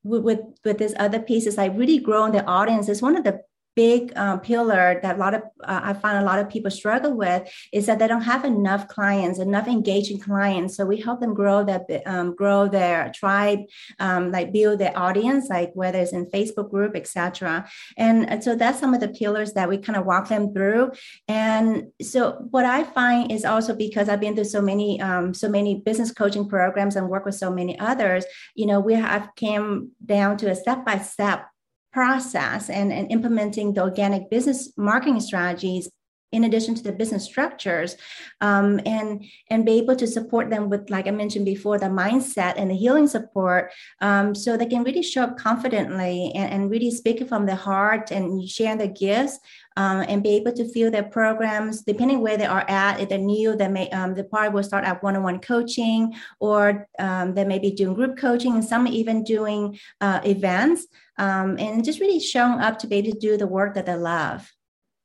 with 0.02 0.40
with 0.64 0.78
these 0.78 0.94
other 0.98 1.20
pieces 1.20 1.58
i 1.58 1.66
really 1.66 1.98
grow 1.98 2.24
in 2.24 2.32
the 2.32 2.44
audience 2.44 2.88
is 2.88 3.00
one 3.00 3.16
of 3.16 3.22
the 3.22 3.40
big 3.76 4.12
um, 4.16 4.40
pillar 4.40 4.98
that 5.02 5.16
a 5.16 5.18
lot 5.18 5.34
of 5.34 5.42
uh, 5.64 5.80
I 5.84 5.92
find 5.92 6.18
a 6.18 6.24
lot 6.24 6.38
of 6.38 6.48
people 6.48 6.70
struggle 6.70 7.14
with 7.14 7.48
is 7.72 7.86
that 7.86 7.98
they 7.98 8.08
don't 8.08 8.22
have 8.22 8.44
enough 8.44 8.88
clients, 8.88 9.38
enough 9.38 9.68
engaging 9.68 10.18
clients. 10.18 10.76
So 10.76 10.84
we 10.84 10.98
help 11.00 11.20
them 11.20 11.34
grow 11.34 11.64
that 11.64 11.86
um, 12.06 12.34
grow 12.34 12.68
their 12.68 13.12
tribe, 13.14 13.60
um, 13.98 14.32
like 14.32 14.52
build 14.52 14.78
their 14.80 14.96
audience, 14.98 15.48
like 15.48 15.70
whether 15.74 15.98
it's 15.98 16.12
in 16.12 16.26
Facebook 16.26 16.70
group, 16.70 16.96
etc. 16.96 17.68
And 17.96 18.42
so 18.42 18.54
that's 18.54 18.80
some 18.80 18.94
of 18.94 19.00
the 19.00 19.08
pillars 19.08 19.52
that 19.52 19.68
we 19.68 19.78
kind 19.78 19.96
of 19.96 20.06
walk 20.06 20.28
them 20.28 20.52
through. 20.52 20.92
And 21.28 21.88
so 22.02 22.32
what 22.50 22.64
I 22.64 22.84
find 22.84 23.30
is 23.30 23.44
also 23.44 23.74
because 23.74 24.08
I've 24.08 24.20
been 24.20 24.34
through 24.34 24.44
so 24.44 24.62
many 24.62 25.00
um, 25.00 25.34
so 25.34 25.48
many 25.48 25.80
business 25.80 26.12
coaching 26.12 26.48
programs 26.48 26.96
and 26.96 27.08
work 27.08 27.24
with 27.24 27.34
so 27.34 27.50
many 27.50 27.78
others, 27.78 28.24
you 28.54 28.66
know, 28.66 28.80
we 28.80 28.94
have 28.94 29.30
came 29.36 29.90
down 30.04 30.36
to 30.38 30.50
a 30.50 30.54
step 30.54 30.84
by 30.84 30.98
step 30.98 31.46
process 31.92 32.70
and, 32.70 32.92
and 32.92 33.10
implementing 33.10 33.74
the 33.74 33.82
organic 33.82 34.30
business 34.30 34.72
marketing 34.76 35.20
strategies 35.20 35.90
in 36.32 36.44
addition 36.44 36.74
to 36.74 36.82
the 36.82 36.92
business 36.92 37.24
structures 37.24 37.96
um, 38.40 38.80
and 38.86 39.24
and 39.48 39.64
be 39.64 39.72
able 39.72 39.96
to 39.96 40.06
support 40.06 40.50
them 40.50 40.68
with 40.68 40.88
like 40.90 41.06
i 41.06 41.10
mentioned 41.10 41.44
before 41.44 41.78
the 41.78 41.86
mindset 41.86 42.54
and 42.56 42.70
the 42.70 42.74
healing 42.74 43.06
support 43.06 43.72
um, 44.00 44.34
so 44.34 44.56
they 44.56 44.66
can 44.66 44.84
really 44.84 45.02
show 45.02 45.22
up 45.22 45.36
confidently 45.36 46.32
and, 46.34 46.52
and 46.52 46.70
really 46.70 46.90
speak 46.90 47.26
from 47.28 47.46
the 47.46 47.54
heart 47.54 48.10
and 48.10 48.48
share 48.48 48.76
their 48.76 48.88
gifts 48.88 49.38
um, 49.76 50.04
and 50.08 50.22
be 50.22 50.30
able 50.30 50.52
to 50.52 50.68
feel 50.72 50.90
their 50.90 51.04
programs 51.04 51.82
depending 51.82 52.20
where 52.20 52.36
they 52.36 52.46
are 52.46 52.64
at 52.68 53.00
if 53.00 53.08
they're 53.08 53.18
new 53.18 53.56
they 53.56 53.68
may 53.68 53.88
um, 53.90 54.14
the 54.14 54.24
part 54.24 54.52
will 54.52 54.62
start 54.62 54.84
at 54.84 55.02
one-on-one 55.02 55.40
coaching 55.40 56.14
or 56.38 56.88
um, 56.98 57.34
they 57.34 57.44
may 57.44 57.58
be 57.58 57.70
doing 57.70 57.94
group 57.94 58.16
coaching 58.16 58.54
and 58.54 58.64
some 58.64 58.86
even 58.86 59.24
doing 59.24 59.78
uh, 60.00 60.20
events 60.24 60.86
um, 61.18 61.58
and 61.58 61.84
just 61.84 62.00
really 62.00 62.20
showing 62.20 62.60
up 62.60 62.78
to 62.78 62.86
be 62.86 62.96
able 62.96 63.12
to 63.12 63.18
do 63.18 63.36
the 63.36 63.46
work 63.46 63.74
that 63.74 63.86
they 63.86 63.94
love. 63.94 64.50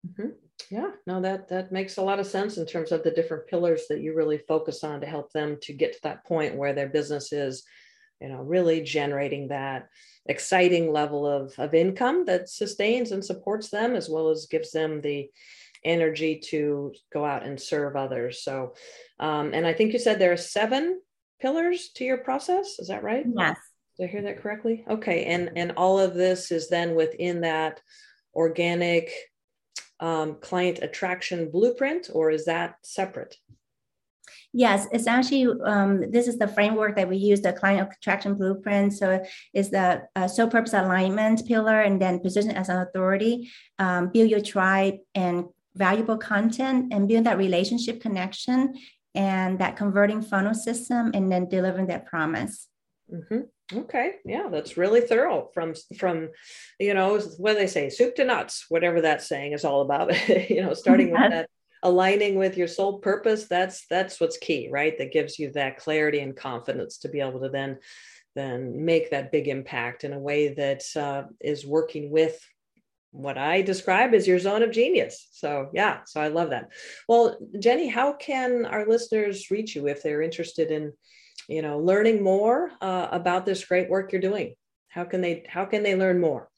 Mm-hmm. 0.08 0.30
Yeah, 0.70 0.92
no, 1.06 1.22
that 1.22 1.50
that 1.50 1.72
makes 1.72 1.98
a 1.98 2.02
lot 2.02 2.20
of 2.20 2.26
sense 2.26 2.58
in 2.58 2.66
terms 2.66 2.92
of 2.92 3.04
the 3.04 3.12
different 3.12 3.48
pillars 3.48 3.84
that 3.90 4.02
you 4.02 4.16
really 4.16 4.38
focus 4.38 4.84
on 4.84 5.02
to 5.02 5.08
help 5.08 5.32
them 5.32 5.58
to 5.62 5.74
get 5.74 5.94
to 5.94 6.00
that 6.04 6.26
point 6.26 6.56
where 6.56 6.74
their 6.74 6.90
business 6.90 7.32
is, 7.32 7.64
you 8.20 8.30
know, 8.30 8.42
really 8.42 8.82
generating 8.82 9.50
that 9.50 9.90
exciting 10.26 10.92
level 10.92 11.28
of, 11.28 11.54
of 11.60 11.74
income 11.74 12.26
that 12.26 12.50
sustains 12.50 13.12
and 13.12 13.24
supports 13.24 13.70
them 13.70 13.96
as 13.96 14.10
well 14.10 14.30
as 14.30 14.48
gives 14.48 14.72
them 14.72 15.02
the 15.02 15.30
energy 15.84 16.40
to 16.40 16.92
go 17.14 17.24
out 17.24 17.44
and 17.44 17.62
serve 17.62 17.96
others. 17.96 18.44
So, 18.44 18.74
um, 19.20 19.54
and 19.54 19.68
I 19.68 19.74
think 19.74 19.94
you 19.94 20.00
said 20.00 20.18
there 20.18 20.34
are 20.34 20.38
seven 20.38 21.00
pillars 21.40 21.90
to 21.96 22.04
your 22.04 22.18
process. 22.18 22.80
Is 22.80 22.88
that 22.88 23.04
right? 23.04 23.26
Yes. 23.38 23.58
Did 23.98 24.06
I 24.06 24.12
hear 24.12 24.22
that 24.24 24.42
correctly? 24.42 24.84
Okay, 24.90 25.26
and 25.26 25.52
and 25.56 25.74
all 25.78 26.00
of 26.00 26.16
this 26.16 26.52
is 26.52 26.70
then 26.70 26.96
within 26.96 27.42
that 27.42 27.80
organic 28.34 29.12
um, 30.00 30.36
client 30.42 30.80
attraction 30.82 31.50
blueprint, 31.52 32.10
or 32.14 32.32
is 32.32 32.46
that 32.46 32.76
separate? 32.84 33.38
Yes, 34.54 34.88
it's 34.92 35.08
actually 35.08 35.48
um, 35.66 36.10
this 36.12 36.28
is 36.28 36.38
the 36.38 36.48
framework 36.48 36.96
that 36.96 37.10
we 37.10 37.18
use 37.18 37.42
the 37.42 37.52
client 37.52 37.90
attraction 37.92 38.36
blueprint. 38.36 38.94
So 38.94 39.22
it's 39.54 39.70
the 39.70 40.04
uh, 40.16 40.28
soul 40.28 40.48
purpose 40.48 40.74
alignment 40.74 41.46
pillar, 41.46 41.82
and 41.82 42.02
then 42.02 42.20
position 42.22 42.52
as 42.52 42.70
an 42.70 42.78
authority, 42.78 43.52
um, 43.80 44.12
build 44.14 44.30
your 44.30 44.42
tribe, 44.42 44.96
and 45.14 45.46
valuable 45.76 46.18
content, 46.18 46.94
and 46.94 47.08
build 47.08 47.26
that 47.26 47.38
relationship 47.38 48.00
connection, 48.02 48.76
and 49.14 49.60
that 49.60 49.76
converting 49.76 50.22
funnel 50.22 50.54
system, 50.54 51.12
and 51.14 51.30
then 51.30 51.50
delivering 51.50 51.88
that 51.88 52.06
promise. 52.06 52.70
Mm-hmm. 53.14 53.42
Okay, 53.74 54.16
yeah, 54.26 54.48
that's 54.52 54.78
really 54.78 55.02
thorough. 55.02 55.50
From 55.54 55.74
from, 55.98 56.30
you 56.80 56.94
know, 56.94 57.20
what 57.38 57.54
do 57.54 57.60
they 57.60 57.68
say? 57.68 57.90
Soup 57.90 58.16
to 58.16 58.24
nuts, 58.24 58.66
whatever 58.70 59.02
that 59.02 59.24
saying 59.24 59.54
is 59.54 59.66
all 59.66 59.82
about. 59.82 60.12
you 60.50 60.62
know, 60.62 60.74
starting 60.76 61.12
with 61.12 61.32
that, 61.32 61.50
aligning 61.82 62.36
with 62.36 62.58
your 62.58 62.68
soul 62.68 63.00
purpose. 63.00 63.48
That's 63.48 63.88
that's 63.88 64.20
what's 64.20 64.38
key, 64.38 64.70
right? 64.72 64.96
That 64.98 65.12
gives 65.12 65.40
you 65.40 65.52
that 65.54 65.78
clarity 65.78 66.20
and 66.20 66.36
confidence 66.36 67.00
to 67.00 67.10
be 67.10 67.22
able 67.22 67.40
to 67.40 67.50
then 67.50 67.80
then 68.36 68.86
make 68.86 69.10
that 69.10 69.32
big 69.32 69.48
impact 69.48 70.04
in 70.04 70.14
a 70.14 70.20
way 70.20 70.50
that 70.54 70.84
uh, 70.96 71.24
is 71.40 71.66
working 71.66 72.12
with 72.12 72.40
what 73.12 73.38
I 73.38 73.62
describe 73.62 74.14
as 74.14 74.28
your 74.28 74.40
zone 74.40 74.62
of 74.62 74.72
genius. 74.72 75.30
So, 75.32 75.70
yeah, 75.74 76.00
so 76.06 76.20
I 76.20 76.28
love 76.28 76.50
that. 76.50 76.72
Well, 77.08 77.38
Jenny, 77.58 77.88
how 77.88 78.14
can 78.14 78.66
our 78.66 78.86
listeners 78.86 79.50
reach 79.50 79.74
you 79.76 79.88
if 79.88 80.04
they're 80.04 80.22
interested 80.22 80.70
in 80.70 80.92
you 81.48 81.62
know 81.62 81.80
learning 81.80 82.24
more 82.24 82.72
uh, 82.82 83.08
about 83.12 83.46
this 83.46 83.64
great 83.66 83.90
work 83.90 84.12
you're 84.12 84.22
doing. 84.22 84.56
How 84.88 85.04
can 85.04 85.22
they 85.22 85.44
how 85.48 85.66
can 85.66 85.84
they 85.84 85.96
learn 85.96 86.20
more? 86.20 86.50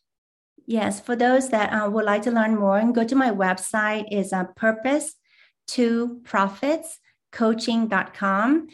Yes 0.65 0.99
for 0.99 1.15
those 1.15 1.49
that 1.49 1.69
uh, 1.71 1.89
would 1.89 2.05
like 2.05 2.23
to 2.23 2.31
learn 2.31 2.55
more 2.55 2.77
and 2.77 2.93
go 2.93 3.03
to 3.03 3.15
my 3.15 3.31
website 3.31 4.05
is 4.11 4.33
uh, 4.33 4.45
purpose 4.55 5.15
to 5.67 6.21
profits 6.23 6.99
coaching.com 7.31 8.67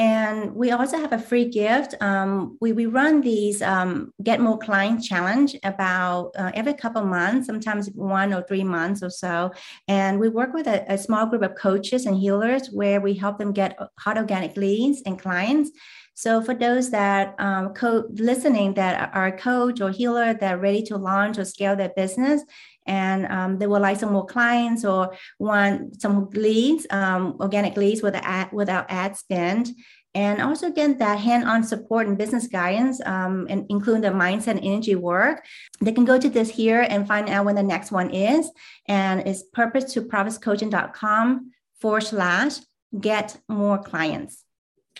and 0.00 0.54
we 0.54 0.70
also 0.70 0.96
have 0.96 1.12
a 1.12 1.18
free 1.18 1.44
gift. 1.44 1.94
Um, 2.00 2.56
we, 2.58 2.72
we 2.72 2.86
run 2.86 3.20
these 3.20 3.60
um, 3.60 4.14
Get 4.22 4.40
More 4.40 4.58
Client 4.58 5.02
Challenge 5.04 5.54
about 5.62 6.30
uh, 6.38 6.50
every 6.54 6.72
couple 6.72 7.04
months, 7.04 7.46
sometimes 7.46 7.90
one 7.90 8.32
or 8.32 8.42
three 8.42 8.64
months 8.64 9.02
or 9.02 9.10
so. 9.10 9.52
And 9.88 10.18
we 10.18 10.30
work 10.30 10.54
with 10.54 10.66
a, 10.68 10.90
a 10.90 10.96
small 10.96 11.26
group 11.26 11.42
of 11.42 11.54
coaches 11.54 12.06
and 12.06 12.16
healers 12.16 12.68
where 12.68 13.02
we 13.02 13.12
help 13.12 13.36
them 13.36 13.52
get 13.52 13.78
hot 13.98 14.16
organic 14.16 14.56
leads 14.56 15.02
and 15.04 15.18
clients. 15.18 15.70
So 16.14 16.42
for 16.42 16.54
those 16.54 16.90
that 16.92 17.34
um, 17.38 17.74
co- 17.74 18.08
listening 18.10 18.74
that 18.74 19.10
are 19.14 19.26
a 19.26 19.38
coach 19.38 19.82
or 19.82 19.90
healer 19.90 20.32
that 20.32 20.54
are 20.54 20.58
ready 20.58 20.82
to 20.84 20.96
launch 20.96 21.36
or 21.36 21.44
scale 21.44 21.76
their 21.76 21.92
business, 21.94 22.42
and 22.90 23.26
um, 23.26 23.58
they 23.58 23.68
would 23.68 23.82
like 23.82 24.00
some 24.00 24.12
more 24.12 24.26
clients 24.26 24.84
or 24.84 25.14
want 25.38 26.02
some 26.02 26.28
leads, 26.30 26.88
um, 26.90 27.36
organic 27.38 27.76
leads 27.76 28.02
with 28.02 28.16
ad, 28.16 28.50
without 28.52 28.86
ad 28.88 29.16
spend, 29.16 29.70
and 30.12 30.42
also 30.42 30.72
get 30.72 30.98
that 30.98 31.20
hand-on 31.20 31.62
support 31.62 32.08
and 32.08 32.18
business 32.18 32.48
guidance, 32.48 33.00
um, 33.06 33.46
and 33.48 33.64
including 33.68 34.02
the 34.02 34.08
mindset 34.08 34.56
and 34.56 34.64
energy 34.64 34.96
work, 34.96 35.46
they 35.80 35.92
can 35.92 36.04
go 36.04 36.18
to 36.18 36.28
this 36.28 36.50
here 36.50 36.84
and 36.90 37.06
find 37.06 37.28
out 37.28 37.44
when 37.44 37.54
the 37.54 37.62
next 37.62 37.92
one 37.92 38.10
is. 38.10 38.50
And 38.88 39.20
it's 39.20 39.44
purpose 39.44 39.92
to 39.94 40.02
profitscoaching.com 40.02 41.52
forward 41.80 42.00
slash 42.00 42.56
get 42.98 43.36
more 43.48 43.78
clients. 43.78 44.42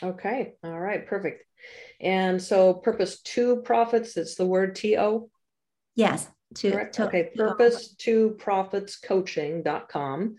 Okay. 0.01 0.55
All 0.63 0.79
right. 0.79 1.05
Perfect. 1.05 1.45
And 2.01 2.41
so 2.41 2.73
purpose 2.73 3.21
to 3.35 3.57
profits, 3.63 4.17
it's 4.17 4.37
the 4.37 4.47
word 4.47 4.77
T-O? 4.77 5.29
Yes. 5.97 6.29
To, 6.57 6.91
to 6.91 7.07
okay. 7.07 7.31
Purpose 7.37 7.95
to 7.95 8.31
profits 8.31 8.99
coaching.com. 8.99 10.37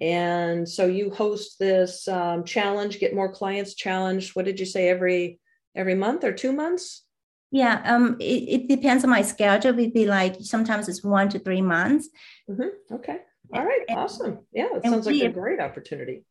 And 0.00 0.68
so 0.68 0.86
you 0.86 1.10
host 1.10 1.58
this 1.58 2.06
um, 2.06 2.44
challenge, 2.44 3.00
get 3.00 3.14
more 3.14 3.32
clients 3.32 3.74
challenge. 3.74 4.34
What 4.34 4.44
did 4.44 4.60
you 4.60 4.66
say 4.66 4.88
every 4.88 5.40
every 5.74 5.94
month 5.94 6.24
or 6.24 6.32
two 6.32 6.52
months? 6.52 7.04
Yeah, 7.50 7.82
um, 7.84 8.16
it, 8.20 8.24
it 8.24 8.68
depends 8.68 9.04
on 9.04 9.10
my 9.10 9.22
schedule. 9.22 9.78
It'd 9.78 9.94
be 9.94 10.06
like 10.06 10.36
sometimes 10.40 10.88
it's 10.88 11.02
one 11.02 11.28
to 11.30 11.38
three 11.38 11.62
months. 11.62 12.08
Mm-hmm. 12.48 12.94
Okay. 12.96 13.18
All 13.52 13.64
right. 13.64 13.84
Awesome. 13.90 14.40
Yeah, 14.52 14.68
it 14.76 14.84
sounds 14.84 15.06
like 15.06 15.22
a 15.22 15.28
great 15.30 15.60
opportunity. 15.60 16.24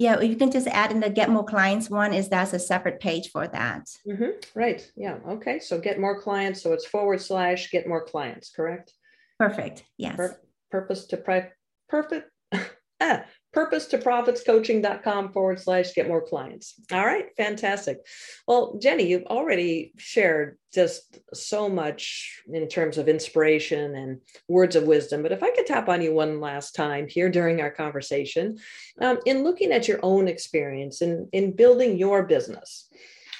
Yeah, 0.00 0.18
you 0.22 0.34
can 0.34 0.50
just 0.50 0.66
add 0.66 0.92
in 0.92 1.00
the 1.00 1.10
get 1.10 1.28
more 1.28 1.44
clients 1.44 1.90
one 1.90 2.14
is 2.14 2.30
that's 2.30 2.54
a 2.54 2.58
separate 2.58 3.00
page 3.00 3.28
for 3.30 3.46
that. 3.46 3.84
Mm-hmm. 4.08 4.58
Right. 4.58 4.90
Yeah. 4.96 5.18
Okay. 5.28 5.58
So 5.58 5.78
get 5.78 6.00
more 6.00 6.18
clients. 6.18 6.62
So 6.62 6.72
it's 6.72 6.86
forward 6.86 7.20
slash 7.20 7.70
get 7.70 7.86
more 7.86 8.02
clients, 8.02 8.50
correct? 8.50 8.94
Perfect. 9.38 9.84
Yes. 9.98 10.16
Pur- 10.16 10.40
purpose 10.70 11.04
to 11.08 11.18
pri- 11.18 11.52
perfect 11.90 12.30
ah, 13.00 13.24
purpose 13.52 13.86
to 13.86 13.98
profits 13.98 14.42
coaching.com 14.44 15.32
forward 15.32 15.60
slash 15.60 15.92
get 15.92 16.08
more 16.08 16.24
clients. 16.24 16.74
All 16.92 17.04
right, 17.04 17.26
fantastic. 17.36 17.98
Well, 18.46 18.78
Jenny, 18.80 19.08
you've 19.08 19.26
already 19.26 19.92
shared 19.98 20.56
just 20.72 21.18
so 21.34 21.68
much 21.68 22.42
in 22.52 22.68
terms 22.68 22.96
of 22.96 23.08
inspiration 23.08 23.96
and 23.96 24.20
words 24.48 24.76
of 24.76 24.84
wisdom. 24.84 25.22
But 25.22 25.32
if 25.32 25.42
I 25.42 25.50
could 25.50 25.66
tap 25.66 25.88
on 25.88 26.00
you 26.00 26.14
one 26.14 26.40
last 26.40 26.76
time 26.76 27.08
here 27.08 27.28
during 27.28 27.60
our 27.60 27.70
conversation, 27.70 28.58
um, 29.00 29.18
in 29.26 29.42
looking 29.42 29.72
at 29.72 29.88
your 29.88 29.98
own 30.02 30.28
experience 30.28 31.02
in, 31.02 31.28
in 31.32 31.56
building 31.56 31.96
your 31.96 32.22
business 32.22 32.88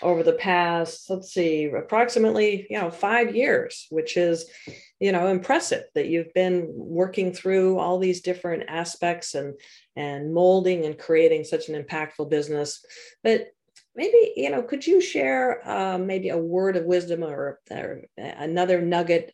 over 0.03 0.23
the 0.23 0.33
past, 0.33 1.09
let's 1.11 1.33
see, 1.33 1.67
approximately, 1.67 2.67
you 2.71 2.81
know, 2.81 2.91
five 2.91 3.35
years, 3.35 3.87
which 3.91 4.17
is 4.17 4.51
you 4.99 5.13
know 5.13 5.29
impressive 5.29 5.85
that 5.95 6.09
you've 6.09 6.33
been 6.35 6.67
working 6.71 7.33
through 7.33 7.79
all 7.79 7.99
these 7.99 8.21
different 8.21 8.65
aspects 8.69 9.35
and 9.35 9.55
and 9.97 10.33
molding 10.33 10.85
and 10.85 10.99
creating 10.99 11.45
such 11.45 11.69
an 11.69 11.83
impactful 11.83 12.31
business. 12.31 12.85
But 13.25 13.49
maybe 13.95 14.33
you 14.37 14.51
know 14.51 14.63
could 14.63 14.87
you 14.87 15.01
share 15.01 15.67
uh, 15.69 15.99
maybe 15.99 16.29
a 16.29 16.39
word 16.39 16.77
of 16.77 16.85
wisdom 16.85 17.25
or, 17.25 17.59
or 17.71 18.03
another 18.17 18.81
nugget 18.81 19.33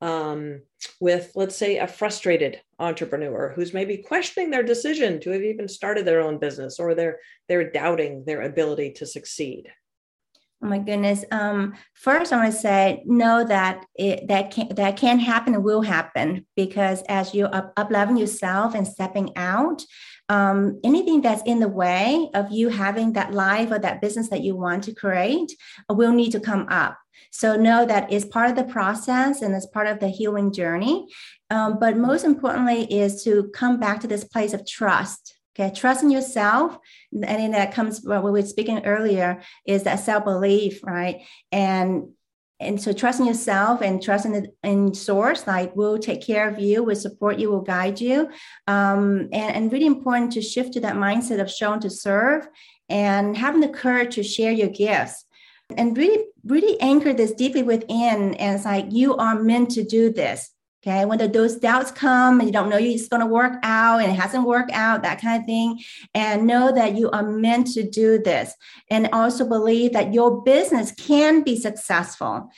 um, 0.00 0.62
with 1.00 1.30
let's 1.36 1.56
say 1.56 1.78
a 1.78 1.86
frustrated 1.86 2.60
entrepreneur 2.80 3.52
who's 3.54 3.72
maybe 3.72 3.98
questioning 3.98 4.50
their 4.50 4.64
decision 4.64 5.20
to 5.20 5.30
have 5.30 5.42
even 5.42 5.68
started 5.68 6.04
their 6.04 6.20
own 6.20 6.38
business 6.38 6.80
or 6.80 6.94
they're 6.94 7.18
they're 7.48 7.70
doubting 7.70 8.24
their 8.24 8.42
ability 8.42 8.90
to 8.92 9.06
succeed 9.06 9.68
Oh 10.62 10.68
my 10.68 10.78
goodness. 10.78 11.24
Um, 11.32 11.74
first, 11.94 12.32
I 12.32 12.36
want 12.36 12.52
to 12.52 12.58
say 12.58 13.02
know 13.04 13.44
that 13.44 13.84
it 13.96 14.28
that 14.28 14.52
can 14.52 14.68
that 14.76 14.96
can 14.96 15.18
happen 15.18 15.54
and 15.54 15.64
will 15.64 15.82
happen 15.82 16.46
because 16.54 17.02
as 17.08 17.34
you 17.34 17.46
up 17.46 17.72
up 17.76 17.90
leveling 17.90 18.18
yourself 18.18 18.76
and 18.76 18.86
stepping 18.86 19.36
out, 19.36 19.82
um, 20.28 20.80
anything 20.84 21.20
that's 21.20 21.42
in 21.46 21.58
the 21.58 21.68
way 21.68 22.30
of 22.34 22.52
you 22.52 22.68
having 22.68 23.14
that 23.14 23.32
life 23.34 23.72
or 23.72 23.80
that 23.80 24.00
business 24.00 24.30
that 24.30 24.42
you 24.42 24.54
want 24.54 24.84
to 24.84 24.94
create 24.94 25.50
will 25.90 26.12
need 26.12 26.30
to 26.30 26.40
come 26.40 26.68
up. 26.70 26.96
So 27.32 27.56
know 27.56 27.84
that 27.84 28.12
it's 28.12 28.24
part 28.24 28.48
of 28.48 28.54
the 28.54 28.64
process 28.72 29.42
and 29.42 29.54
it's 29.54 29.66
part 29.66 29.88
of 29.88 29.98
the 29.98 30.08
healing 30.08 30.52
journey. 30.52 31.08
Um, 31.50 31.78
but 31.80 31.96
most 31.96 32.24
importantly, 32.24 32.84
is 32.84 33.24
to 33.24 33.50
come 33.52 33.80
back 33.80 34.00
to 34.00 34.06
this 34.06 34.22
place 34.22 34.52
of 34.52 34.66
trust 34.66 35.34
Okay, 35.54 35.74
trust 35.74 36.02
in 36.02 36.10
yourself, 36.10 36.78
and 37.12 37.22
then 37.24 37.50
that 37.50 37.74
comes 37.74 38.02
what 38.02 38.24
we 38.24 38.30
were 38.30 38.42
speaking 38.42 38.86
earlier 38.86 39.42
is 39.66 39.82
that 39.82 39.96
self 39.96 40.24
belief, 40.24 40.82
right? 40.82 41.22
And 41.50 42.08
and 42.58 42.80
so 42.80 42.92
trusting 42.92 43.26
yourself 43.26 43.82
and 43.82 44.00
trusting 44.00 44.34
in, 44.34 44.52
in 44.62 44.94
source, 44.94 45.46
like 45.46 45.74
we'll 45.76 45.98
take 45.98 46.22
care 46.22 46.48
of 46.48 46.58
you, 46.58 46.82
will 46.82 46.96
support 46.96 47.38
you, 47.38 47.50
we'll 47.50 47.60
guide 47.60 48.00
you, 48.00 48.30
um, 48.66 49.28
and 49.32 49.56
and 49.56 49.72
really 49.72 49.86
important 49.86 50.32
to 50.32 50.42
shift 50.42 50.72
to 50.74 50.80
that 50.80 50.96
mindset 50.96 51.40
of 51.40 51.50
showing 51.50 51.80
to 51.80 51.90
serve 51.90 52.48
and 52.88 53.36
having 53.36 53.60
the 53.60 53.68
courage 53.68 54.14
to 54.14 54.22
share 54.22 54.52
your 54.52 54.68
gifts. 54.68 55.26
And 55.76 55.96
really 55.96 56.24
really 56.44 56.80
anchor 56.80 57.12
this 57.12 57.32
deeply 57.32 57.62
within 57.62 58.34
and 58.34 58.56
it's 58.56 58.64
like 58.64 58.86
you 58.90 59.16
are 59.16 59.40
meant 59.40 59.70
to 59.70 59.84
do 59.84 60.12
this 60.12 60.50
Okay, 60.84 61.04
when 61.04 61.18
the, 61.18 61.28
those 61.28 61.56
doubts 61.56 61.92
come 61.92 62.40
and 62.40 62.48
you 62.48 62.52
don't 62.52 62.68
know 62.68 62.76
it's 62.76 63.06
going 63.06 63.20
to 63.20 63.26
work 63.26 63.52
out 63.62 64.00
and 64.00 64.10
it 64.10 64.18
hasn't 64.18 64.44
worked 64.44 64.72
out, 64.72 65.04
that 65.04 65.20
kind 65.20 65.40
of 65.40 65.46
thing, 65.46 65.80
and 66.12 66.44
know 66.44 66.72
that 66.72 66.96
you 66.96 67.08
are 67.10 67.22
meant 67.22 67.68
to 67.68 67.88
do 67.88 68.18
this, 68.18 68.52
and 68.90 69.08
also 69.12 69.48
believe 69.48 69.92
that 69.92 70.12
your 70.12 70.42
business 70.42 70.90
can 70.90 71.44
be 71.44 71.54
successful 71.56 72.50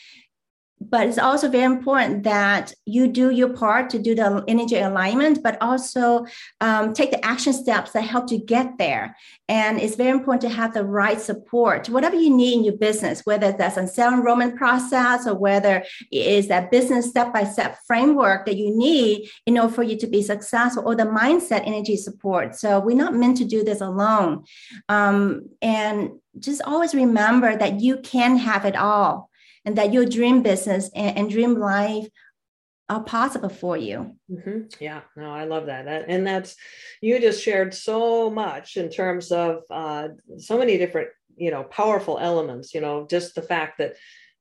but 0.91 1.07
it's 1.07 1.19
also 1.19 1.49
very 1.49 1.65
important 1.65 2.23
that 2.25 2.73
you 2.85 3.09
do 3.09 3.31
your 3.31 3.51
part 3.51 3.91
to 3.91 3.99
do 3.99 4.15
the 4.15 4.45
energy 4.49 4.77
alignment, 4.77 5.43
but 5.43 5.57
also 5.61 6.27
um, 6.61 6.93
take 6.93 7.11
the 7.11 7.25
action 7.25 7.53
steps 7.53 7.93
that 7.93 8.03
help 8.03 8.31
you 8.31 8.39
get 8.39 8.79
there. 8.79 9.17
And 9.49 9.81
it's 9.81 9.97
very 9.97 10.11
important 10.11 10.43
to 10.43 10.49
have 10.49 10.75
the 10.75 10.85
right 10.85 11.21
support, 11.21 11.89
whatever 11.89 12.17
you 12.17 12.35
need 12.35 12.55
in 12.55 12.65
your 12.65 12.77
business, 12.77 13.23
whether 13.25 13.53
that's 13.53 13.77
a 13.77 13.87
sales 13.87 14.15
enrollment 14.15 14.57
process 14.57 15.27
or 15.27 15.35
whether 15.35 15.85
it 16.11 16.27
is 16.27 16.49
that 16.49 16.71
business 16.71 17.09
step 17.09 17.33
by 17.33 17.45
step 17.45 17.79
framework 17.87 18.47
that 18.47 18.57
you 18.57 18.77
need 18.77 19.29
in 19.47 19.59
order 19.59 19.73
for 19.73 19.83
you 19.83 19.97
to 19.99 20.07
be 20.07 20.23
successful, 20.23 20.83
or 20.87 20.95
the 20.95 21.05
mindset 21.05 21.67
energy 21.67 21.97
support. 21.97 22.57
So 22.57 22.81
we're 22.81 22.97
not 22.97 23.15
meant 23.15 23.37
to 23.39 23.45
do 23.45 23.63
this 23.63 23.81
alone. 23.81 24.45
Um, 24.89 25.49
and 25.63 26.13
just 26.39 26.63
always 26.63 26.95
remember 26.95 27.57
that 27.57 27.81
you 27.81 27.99
can 27.99 28.37
have 28.37 28.65
it 28.65 28.77
all 28.77 29.31
and 29.65 29.77
that 29.79 29.93
your 29.93 30.07
dream 30.07 30.43
business 30.43 30.91
and, 30.95 31.19
and 31.19 31.31
dream 31.31 31.55
life 31.55 32.09
are 32.89 33.03
possible 33.03 33.49
for 33.49 33.77
you. 33.77 34.15
Mm-hmm. 34.31 34.61
Yeah, 34.79 35.01
no, 35.17 35.31
I 35.31 35.45
love 35.45 35.67
that. 35.67 35.87
that. 35.87 36.05
And 36.09 36.27
that's, 36.27 36.55
you 37.01 37.19
just 37.19 37.43
shared 37.43 37.73
so 37.73 38.31
much 38.31 38.77
in 38.77 38.91
terms 38.91 39.33
of 39.33 39.63
uh, 39.71 40.09
so 40.39 40.59
many 40.59 40.77
different, 40.77 41.09
you 41.37 41.51
know, 41.51 41.65
powerful 41.65 42.19
elements, 42.19 42.75
you 42.75 42.81
know, 42.81 43.07
just 43.09 43.35
the 43.35 43.43
fact 43.43 43.79
that 43.79 43.97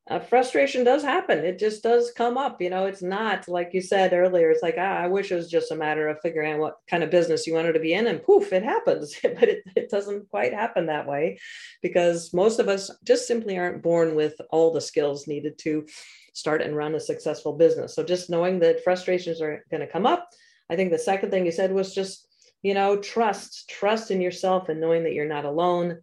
uh, 0.09 0.19
frustration 0.19 0.83
does 0.83 1.01
happen. 1.01 1.39
It 1.39 1.57
just 1.57 1.81
does 1.81 2.11
come 2.11 2.37
up. 2.37 2.61
You 2.61 2.69
know, 2.69 2.87
it's 2.87 3.01
not 3.01 3.47
like 3.47 3.69
you 3.73 3.81
said 3.81 4.11
earlier. 4.11 4.51
It's 4.51 4.61
like, 4.61 4.75
ah, 4.77 4.97
I 4.97 5.07
wish 5.07 5.31
it 5.31 5.35
was 5.35 5.49
just 5.49 5.71
a 5.71 5.77
matter 5.77 6.09
of 6.09 6.19
figuring 6.21 6.53
out 6.53 6.59
what 6.59 6.77
kind 6.89 7.03
of 7.03 7.09
business 7.09 7.47
you 7.47 7.53
wanted 7.53 7.73
to 7.73 7.79
be 7.79 7.93
in, 7.93 8.07
and 8.07 8.21
poof, 8.21 8.51
it 8.51 8.63
happens. 8.63 9.15
but 9.23 9.43
it, 9.43 9.63
it 9.77 9.89
doesn't 9.89 10.29
quite 10.29 10.53
happen 10.53 10.87
that 10.87 11.07
way 11.07 11.39
because 11.81 12.33
most 12.33 12.59
of 12.59 12.67
us 12.67 12.91
just 13.05 13.27
simply 13.27 13.57
aren't 13.57 13.81
born 13.81 14.13
with 14.13 14.39
all 14.51 14.73
the 14.73 14.81
skills 14.81 15.25
needed 15.25 15.57
to 15.59 15.85
start 16.33 16.61
and 16.61 16.75
run 16.75 16.95
a 16.95 16.99
successful 16.99 17.53
business. 17.53 17.95
So 17.95 18.03
just 18.03 18.29
knowing 18.29 18.59
that 18.59 18.83
frustrations 18.83 19.39
are 19.39 19.63
going 19.71 19.81
to 19.81 19.91
come 19.91 20.05
up. 20.05 20.29
I 20.69 20.75
think 20.75 20.91
the 20.91 20.99
second 20.99 21.29
thing 21.29 21.45
you 21.45 21.51
said 21.51 21.71
was 21.71 21.95
just, 21.95 22.27
you 22.61 22.73
know, 22.73 22.97
trust, 22.97 23.69
trust 23.69 24.11
in 24.11 24.19
yourself 24.19 24.67
and 24.67 24.81
knowing 24.81 25.03
that 25.03 25.13
you're 25.13 25.27
not 25.27 25.45
alone. 25.45 25.99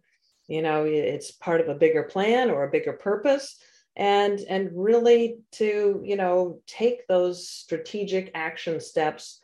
You 0.47 0.61
know, 0.61 0.85
it's 0.85 1.31
part 1.31 1.61
of 1.61 1.69
a 1.69 1.75
bigger 1.75 2.03
plan 2.03 2.49
or 2.49 2.63
a 2.63 2.71
bigger 2.71 2.93
purpose 2.93 3.57
and 3.95 4.39
and 4.39 4.69
really 4.73 5.37
to 5.51 6.01
you 6.03 6.15
know 6.15 6.59
take 6.67 7.07
those 7.07 7.47
strategic 7.47 8.31
action 8.33 8.79
steps 8.79 9.41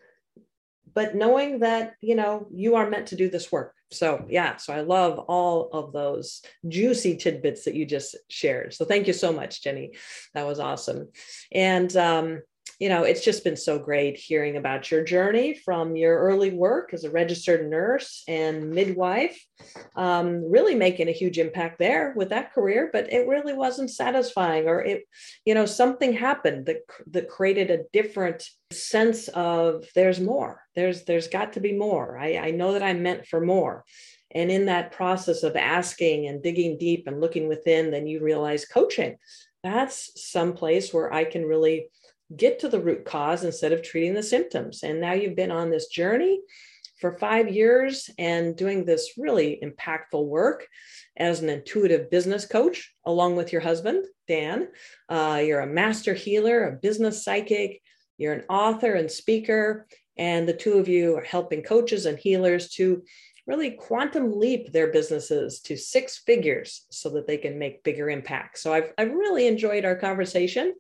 but 0.94 1.16
knowing 1.16 1.60
that 1.60 1.96
you 2.02 2.16
know 2.16 2.48
you 2.52 2.76
are 2.76 2.90
meant 2.90 3.08
to 3.08 3.16
do 3.16 3.30
this 3.30 3.52
work. 3.52 3.76
So 3.92 4.26
yeah 4.28 4.58
so 4.58 4.74
i 4.74 4.82
love 4.82 5.18
all 5.20 5.70
of 5.72 5.94
those 5.94 6.42
juicy 6.68 7.16
tidbits 7.18 7.64
that 7.66 7.76
you 7.76 7.86
just 7.86 8.16
shared. 8.30 8.74
So 8.74 8.84
thank 8.84 9.08
you 9.08 9.14
so 9.14 9.32
much 9.32 9.64
jenny. 9.64 9.94
That 10.34 10.48
was 10.48 10.60
awesome. 10.60 11.10
And 11.52 11.96
um, 11.96 12.42
you 12.80 12.90
know, 12.90 13.04
it's 13.04 13.26
just 13.26 13.44
been 13.44 13.58
so 13.58 13.80
great 13.80 14.18
hearing 14.18 14.56
about 14.56 14.92
your 14.92 15.04
journey 15.04 15.56
from 15.56 15.96
your 15.96 16.20
early 16.20 16.52
work 16.52 16.94
as 16.94 17.04
a 17.04 17.10
registered 17.10 17.68
nurse 17.68 18.24
and 18.28 18.70
midwife, 18.70 19.44
um, 19.96 20.50
really 20.50 20.76
making 20.76 21.08
a 21.08 21.14
huge 21.14 21.40
impact 21.40 21.80
there 21.80 22.14
with 22.16 22.30
that 22.30 22.54
career. 22.54 22.90
But 22.94 23.12
it 23.12 23.28
really 23.28 23.54
wasn't 23.54 23.90
satisfying, 23.90 24.68
or 24.68 24.82
it, 24.84 25.06
you 25.44 25.56
know, 25.56 25.66
something 25.66 26.14
happened 26.14 26.68
that 26.68 26.82
that 27.12 27.30
created 27.30 27.72
a 27.72 27.84
different 27.94 28.48
sense 28.72 29.28
of 29.30 29.86
there's 29.96 30.20
more. 30.20 30.62
There's 30.76 31.04
there's 31.06 31.28
got 31.28 31.54
to 31.54 31.60
be 31.60 31.74
more. 31.74 32.20
I, 32.20 32.38
I 32.38 32.52
know 32.52 32.74
that 32.74 32.84
I'm 32.84 33.02
meant 33.02 33.26
for 33.26 33.42
more. 33.42 33.86
And 34.32 34.52
in 34.52 34.66
that 34.66 34.92
process 34.92 35.42
of 35.42 35.56
asking 35.56 36.28
and 36.28 36.44
digging 36.44 36.78
deep 36.78 37.08
and 37.08 37.22
looking 37.22 37.48
within, 37.48 37.90
then 37.90 38.06
you 38.06 38.22
realize 38.22 38.66
coaching. 38.66 39.18
That's 39.64 40.12
some 40.16 40.54
place 40.54 40.94
where 40.94 41.12
I 41.12 41.24
can 41.24 41.46
really 41.46 41.90
get 42.36 42.60
to 42.60 42.70
the 42.70 42.80
root 42.80 43.06
cause 43.06 43.44
instead 43.44 43.72
of 43.72 43.82
treating 43.82 44.14
the 44.14 44.24
symptoms. 44.24 44.84
And 44.84 45.00
now 45.00 45.14
you've 45.14 45.36
been 45.36 45.52
on 45.52 45.70
this 45.70 45.88
journey 45.88 46.42
for 47.00 47.18
five 47.18 47.50
years 47.54 48.10
and 48.18 48.56
doing 48.56 48.84
this 48.84 49.14
really 49.18 49.60
impactful 49.64 50.26
work 50.26 50.68
as 51.16 51.42
an 51.42 51.50
intuitive 51.50 52.10
business 52.10 52.46
coach, 52.46 52.94
along 53.06 53.36
with 53.36 53.52
your 53.52 53.62
husband, 53.62 54.06
Dan. 54.28 54.68
Uh, 55.08 55.42
you're 55.46 55.62
a 55.62 55.68
master 55.68 56.14
healer, 56.14 56.68
a 56.68 56.72
business 56.72 57.24
psychic, 57.24 57.82
you're 58.18 58.34
an 58.34 58.46
author 58.50 58.94
and 58.94 59.12
speaker, 59.12 59.88
and 60.18 60.48
the 60.48 60.54
two 60.54 60.74
of 60.74 60.88
you 60.88 61.16
are 61.16 61.24
helping 61.24 61.62
coaches 61.62 62.08
and 62.08 62.18
healers 62.18 62.70
to 62.70 63.04
really 63.48 63.72
quantum 63.72 64.38
leap 64.38 64.72
their 64.74 64.92
businesses 64.92 65.62
to 65.62 65.78
six 65.78 66.18
figures 66.18 66.86
so 66.92 67.10
that 67.10 67.26
they 67.26 67.38
can 67.38 67.58
make 67.58 67.82
bigger 67.84 68.10
impacts. 68.10 68.62
So 68.62 68.74
I've, 68.74 68.92
I've 68.98 69.12
really 69.12 69.48
enjoyed 69.48 69.86
our 69.86 69.96
conversation. 69.96 70.74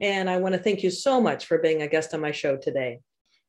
And 0.00 0.30
I 0.30 0.38
want 0.38 0.54
to 0.54 0.60
thank 0.60 0.82
you 0.84 0.90
so 0.90 1.20
much 1.20 1.46
for 1.46 1.58
being 1.58 1.82
a 1.82 1.88
guest 1.88 2.14
on 2.14 2.20
my 2.20 2.30
show 2.30 2.56
today. 2.56 3.00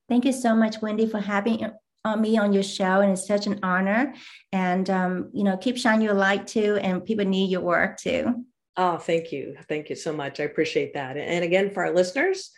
Thank 0.09 0.25
you 0.25 0.33
so 0.33 0.55
much, 0.55 0.81
Wendy, 0.81 1.07
for 1.07 1.19
having 1.19 1.69
on 2.03 2.19
me 2.19 2.37
on 2.37 2.51
your 2.51 2.63
show. 2.63 3.01
And 3.01 3.11
it's 3.13 3.27
such 3.27 3.47
an 3.47 3.59
honor. 3.63 4.13
And, 4.51 4.89
um, 4.89 5.29
you 5.33 5.43
know, 5.43 5.55
keep 5.55 5.77
shining 5.77 6.01
your 6.01 6.15
light 6.15 6.47
too. 6.47 6.77
And 6.81 7.05
people 7.05 7.25
need 7.25 7.51
your 7.51 7.61
work 7.61 7.97
too. 7.97 8.43
Oh, 8.75 8.97
thank 8.97 9.31
you. 9.31 9.55
Thank 9.69 9.91
you 9.91 9.95
so 9.95 10.11
much. 10.11 10.39
I 10.39 10.43
appreciate 10.43 10.95
that. 10.95 11.15
And 11.15 11.45
again, 11.45 11.69
for 11.69 11.85
our 11.85 11.93
listeners, 11.93 12.51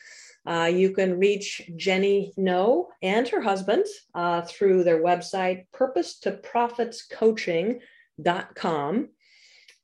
uh, 0.45 0.69
you 0.71 0.91
can 0.91 1.17
reach 1.17 1.63
Jenny 1.75 2.31
Ngo 2.37 2.85
and 3.01 3.27
her 3.27 3.41
husband 3.41 3.85
uh, 4.13 4.43
through 4.43 4.83
their 4.83 5.01
website, 5.01 5.63
purpose 5.73 6.19
to 6.19 6.33
profitscoaching.com. 6.33 9.09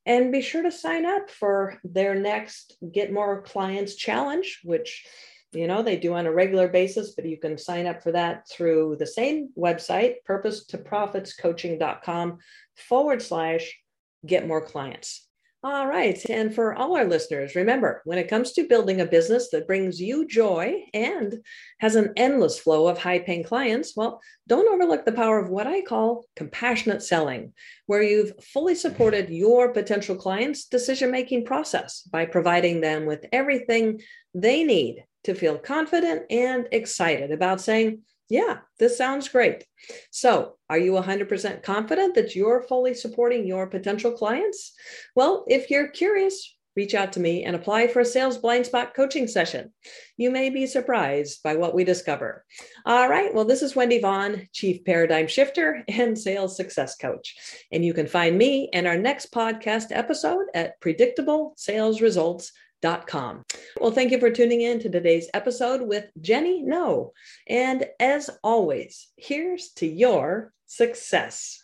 And 0.06 0.32
be 0.32 0.42
sure 0.42 0.62
to 0.64 0.72
sign 0.72 1.06
up 1.06 1.30
for 1.30 1.80
their 1.84 2.16
next 2.16 2.78
Get 2.92 3.14
More 3.14 3.42
Clients 3.42 3.96
Challenge, 3.96 4.62
which 4.64 5.06
you 5.52 5.68
know 5.68 5.84
they 5.84 5.98
do 5.98 6.14
on 6.14 6.26
a 6.26 6.32
regular 6.32 6.68
basis, 6.68 7.14
but 7.14 7.26
you 7.26 7.38
can 7.38 7.58
sign 7.58 7.86
up 7.86 8.02
for 8.02 8.14
that 8.14 8.48
through 8.50 8.96
the 8.98 9.06
same 9.06 9.50
website, 9.58 10.16
purpose 10.26 10.66
to 10.68 10.78
profitscoaching.com 10.78 12.38
forward 12.76 13.22
slash 13.22 13.78
get 14.26 14.48
more 14.48 14.66
clients. 14.66 15.28
All 15.64 15.86
right. 15.86 16.20
And 16.28 16.56
for 16.56 16.74
all 16.74 16.98
our 16.98 17.06
listeners, 17.06 17.54
remember 17.54 18.02
when 18.04 18.18
it 18.18 18.28
comes 18.28 18.52
to 18.54 18.68
building 18.68 19.00
a 19.00 19.06
business 19.06 19.50
that 19.52 19.68
brings 19.68 20.02
you 20.02 20.28
joy 20.28 20.86
and 20.92 21.36
has 21.80 21.94
an 21.94 22.14
endless 22.18 22.58
flow 22.58 22.88
of 22.88 22.98
high 22.98 23.20
paying 23.20 23.44
clients, 23.44 23.96
well, 23.96 24.22
don't 24.48 24.68
overlook 24.68 25.06
the 25.06 25.12
power 25.12 25.38
of 25.38 25.50
what 25.50 25.68
I 25.68 25.82
call 25.82 26.26
compassionate 26.36 27.04
selling, 27.04 27.54
where 27.86 28.02
you've 28.02 28.34
fully 28.44 28.74
supported 28.74 29.30
your 29.30 29.72
potential 29.72 30.16
clients' 30.16 30.66
decision 30.66 31.12
making 31.12 31.46
process 31.46 32.02
by 32.02 32.26
providing 32.26 32.82
them 32.82 33.06
with 33.06 33.24
everything 33.32 34.02
they 34.34 34.64
need 34.64 35.06
to 35.26 35.36
feel 35.36 35.60
confident 35.60 36.24
and 36.32 36.68
excited 36.72 37.32
about 37.32 37.62
saying, 37.62 38.02
yeah, 38.32 38.60
this 38.80 38.98
sounds 38.98 39.28
great. 39.28 39.66
So, 40.10 40.56
are 40.70 40.78
you 40.78 40.94
100% 40.94 41.64
confident 41.64 42.16
that 42.16 42.34
you're 42.34 42.64
fully 42.64 42.94
supporting 42.94 43.46
your 43.46 43.68
potential 43.68 44.14
clients? 44.14 44.72
Well, 45.18 45.44
if 45.50 45.70
you're 45.70 45.90
curious, 45.90 46.56
reach 46.78 46.96
out 46.96 47.12
to 47.12 47.20
me 47.20 47.44
and 47.44 47.58
apply 47.58 47.88
for 47.88 48.00
a 48.00 48.06
sales 48.06 48.38
blind 48.38 48.66
spot 48.66 48.94
coaching 48.96 49.28
session. 49.28 49.74
You 50.16 50.32
may 50.32 50.50
be 50.50 50.66
surprised 50.66 51.44
by 51.44 51.56
what 51.56 51.76
we 51.76 51.84
discover. 51.84 52.46
All 52.86 53.10
right. 53.10 53.34
Well, 53.34 53.44
this 53.44 53.62
is 53.62 53.76
Wendy 53.76 54.00
Vaughn, 54.00 54.48
Chief 54.54 54.86
Paradigm 54.86 55.28
Shifter 55.28 55.84
and 55.90 56.18
Sales 56.18 56.56
Success 56.56 56.96
Coach. 56.96 57.36
And 57.70 57.84
you 57.84 57.94
can 57.94 58.08
find 58.08 58.38
me 58.38 58.70
and 58.72 58.88
our 58.88 58.98
next 58.98 59.34
podcast 59.34 59.88
episode 59.92 60.46
at 60.54 60.80
Predictable 60.80 61.54
Sales 61.58 62.00
Results 62.00 62.54
Com. 62.82 63.44
Well, 63.80 63.92
thank 63.92 64.12
you 64.12 64.20
for 64.20 64.32
tuning 64.32 64.62
in 64.62 64.80
to 64.80 64.90
today's 64.90 65.30
episode 65.36 65.82
with 65.82 66.06
Jenny 66.20 66.64
Ngo. 66.64 67.12
And 67.48 67.86
as 68.00 68.30
always, 68.44 69.08
here's 69.18 69.70
to 69.74 69.86
your 69.86 70.52
success. 70.66 71.61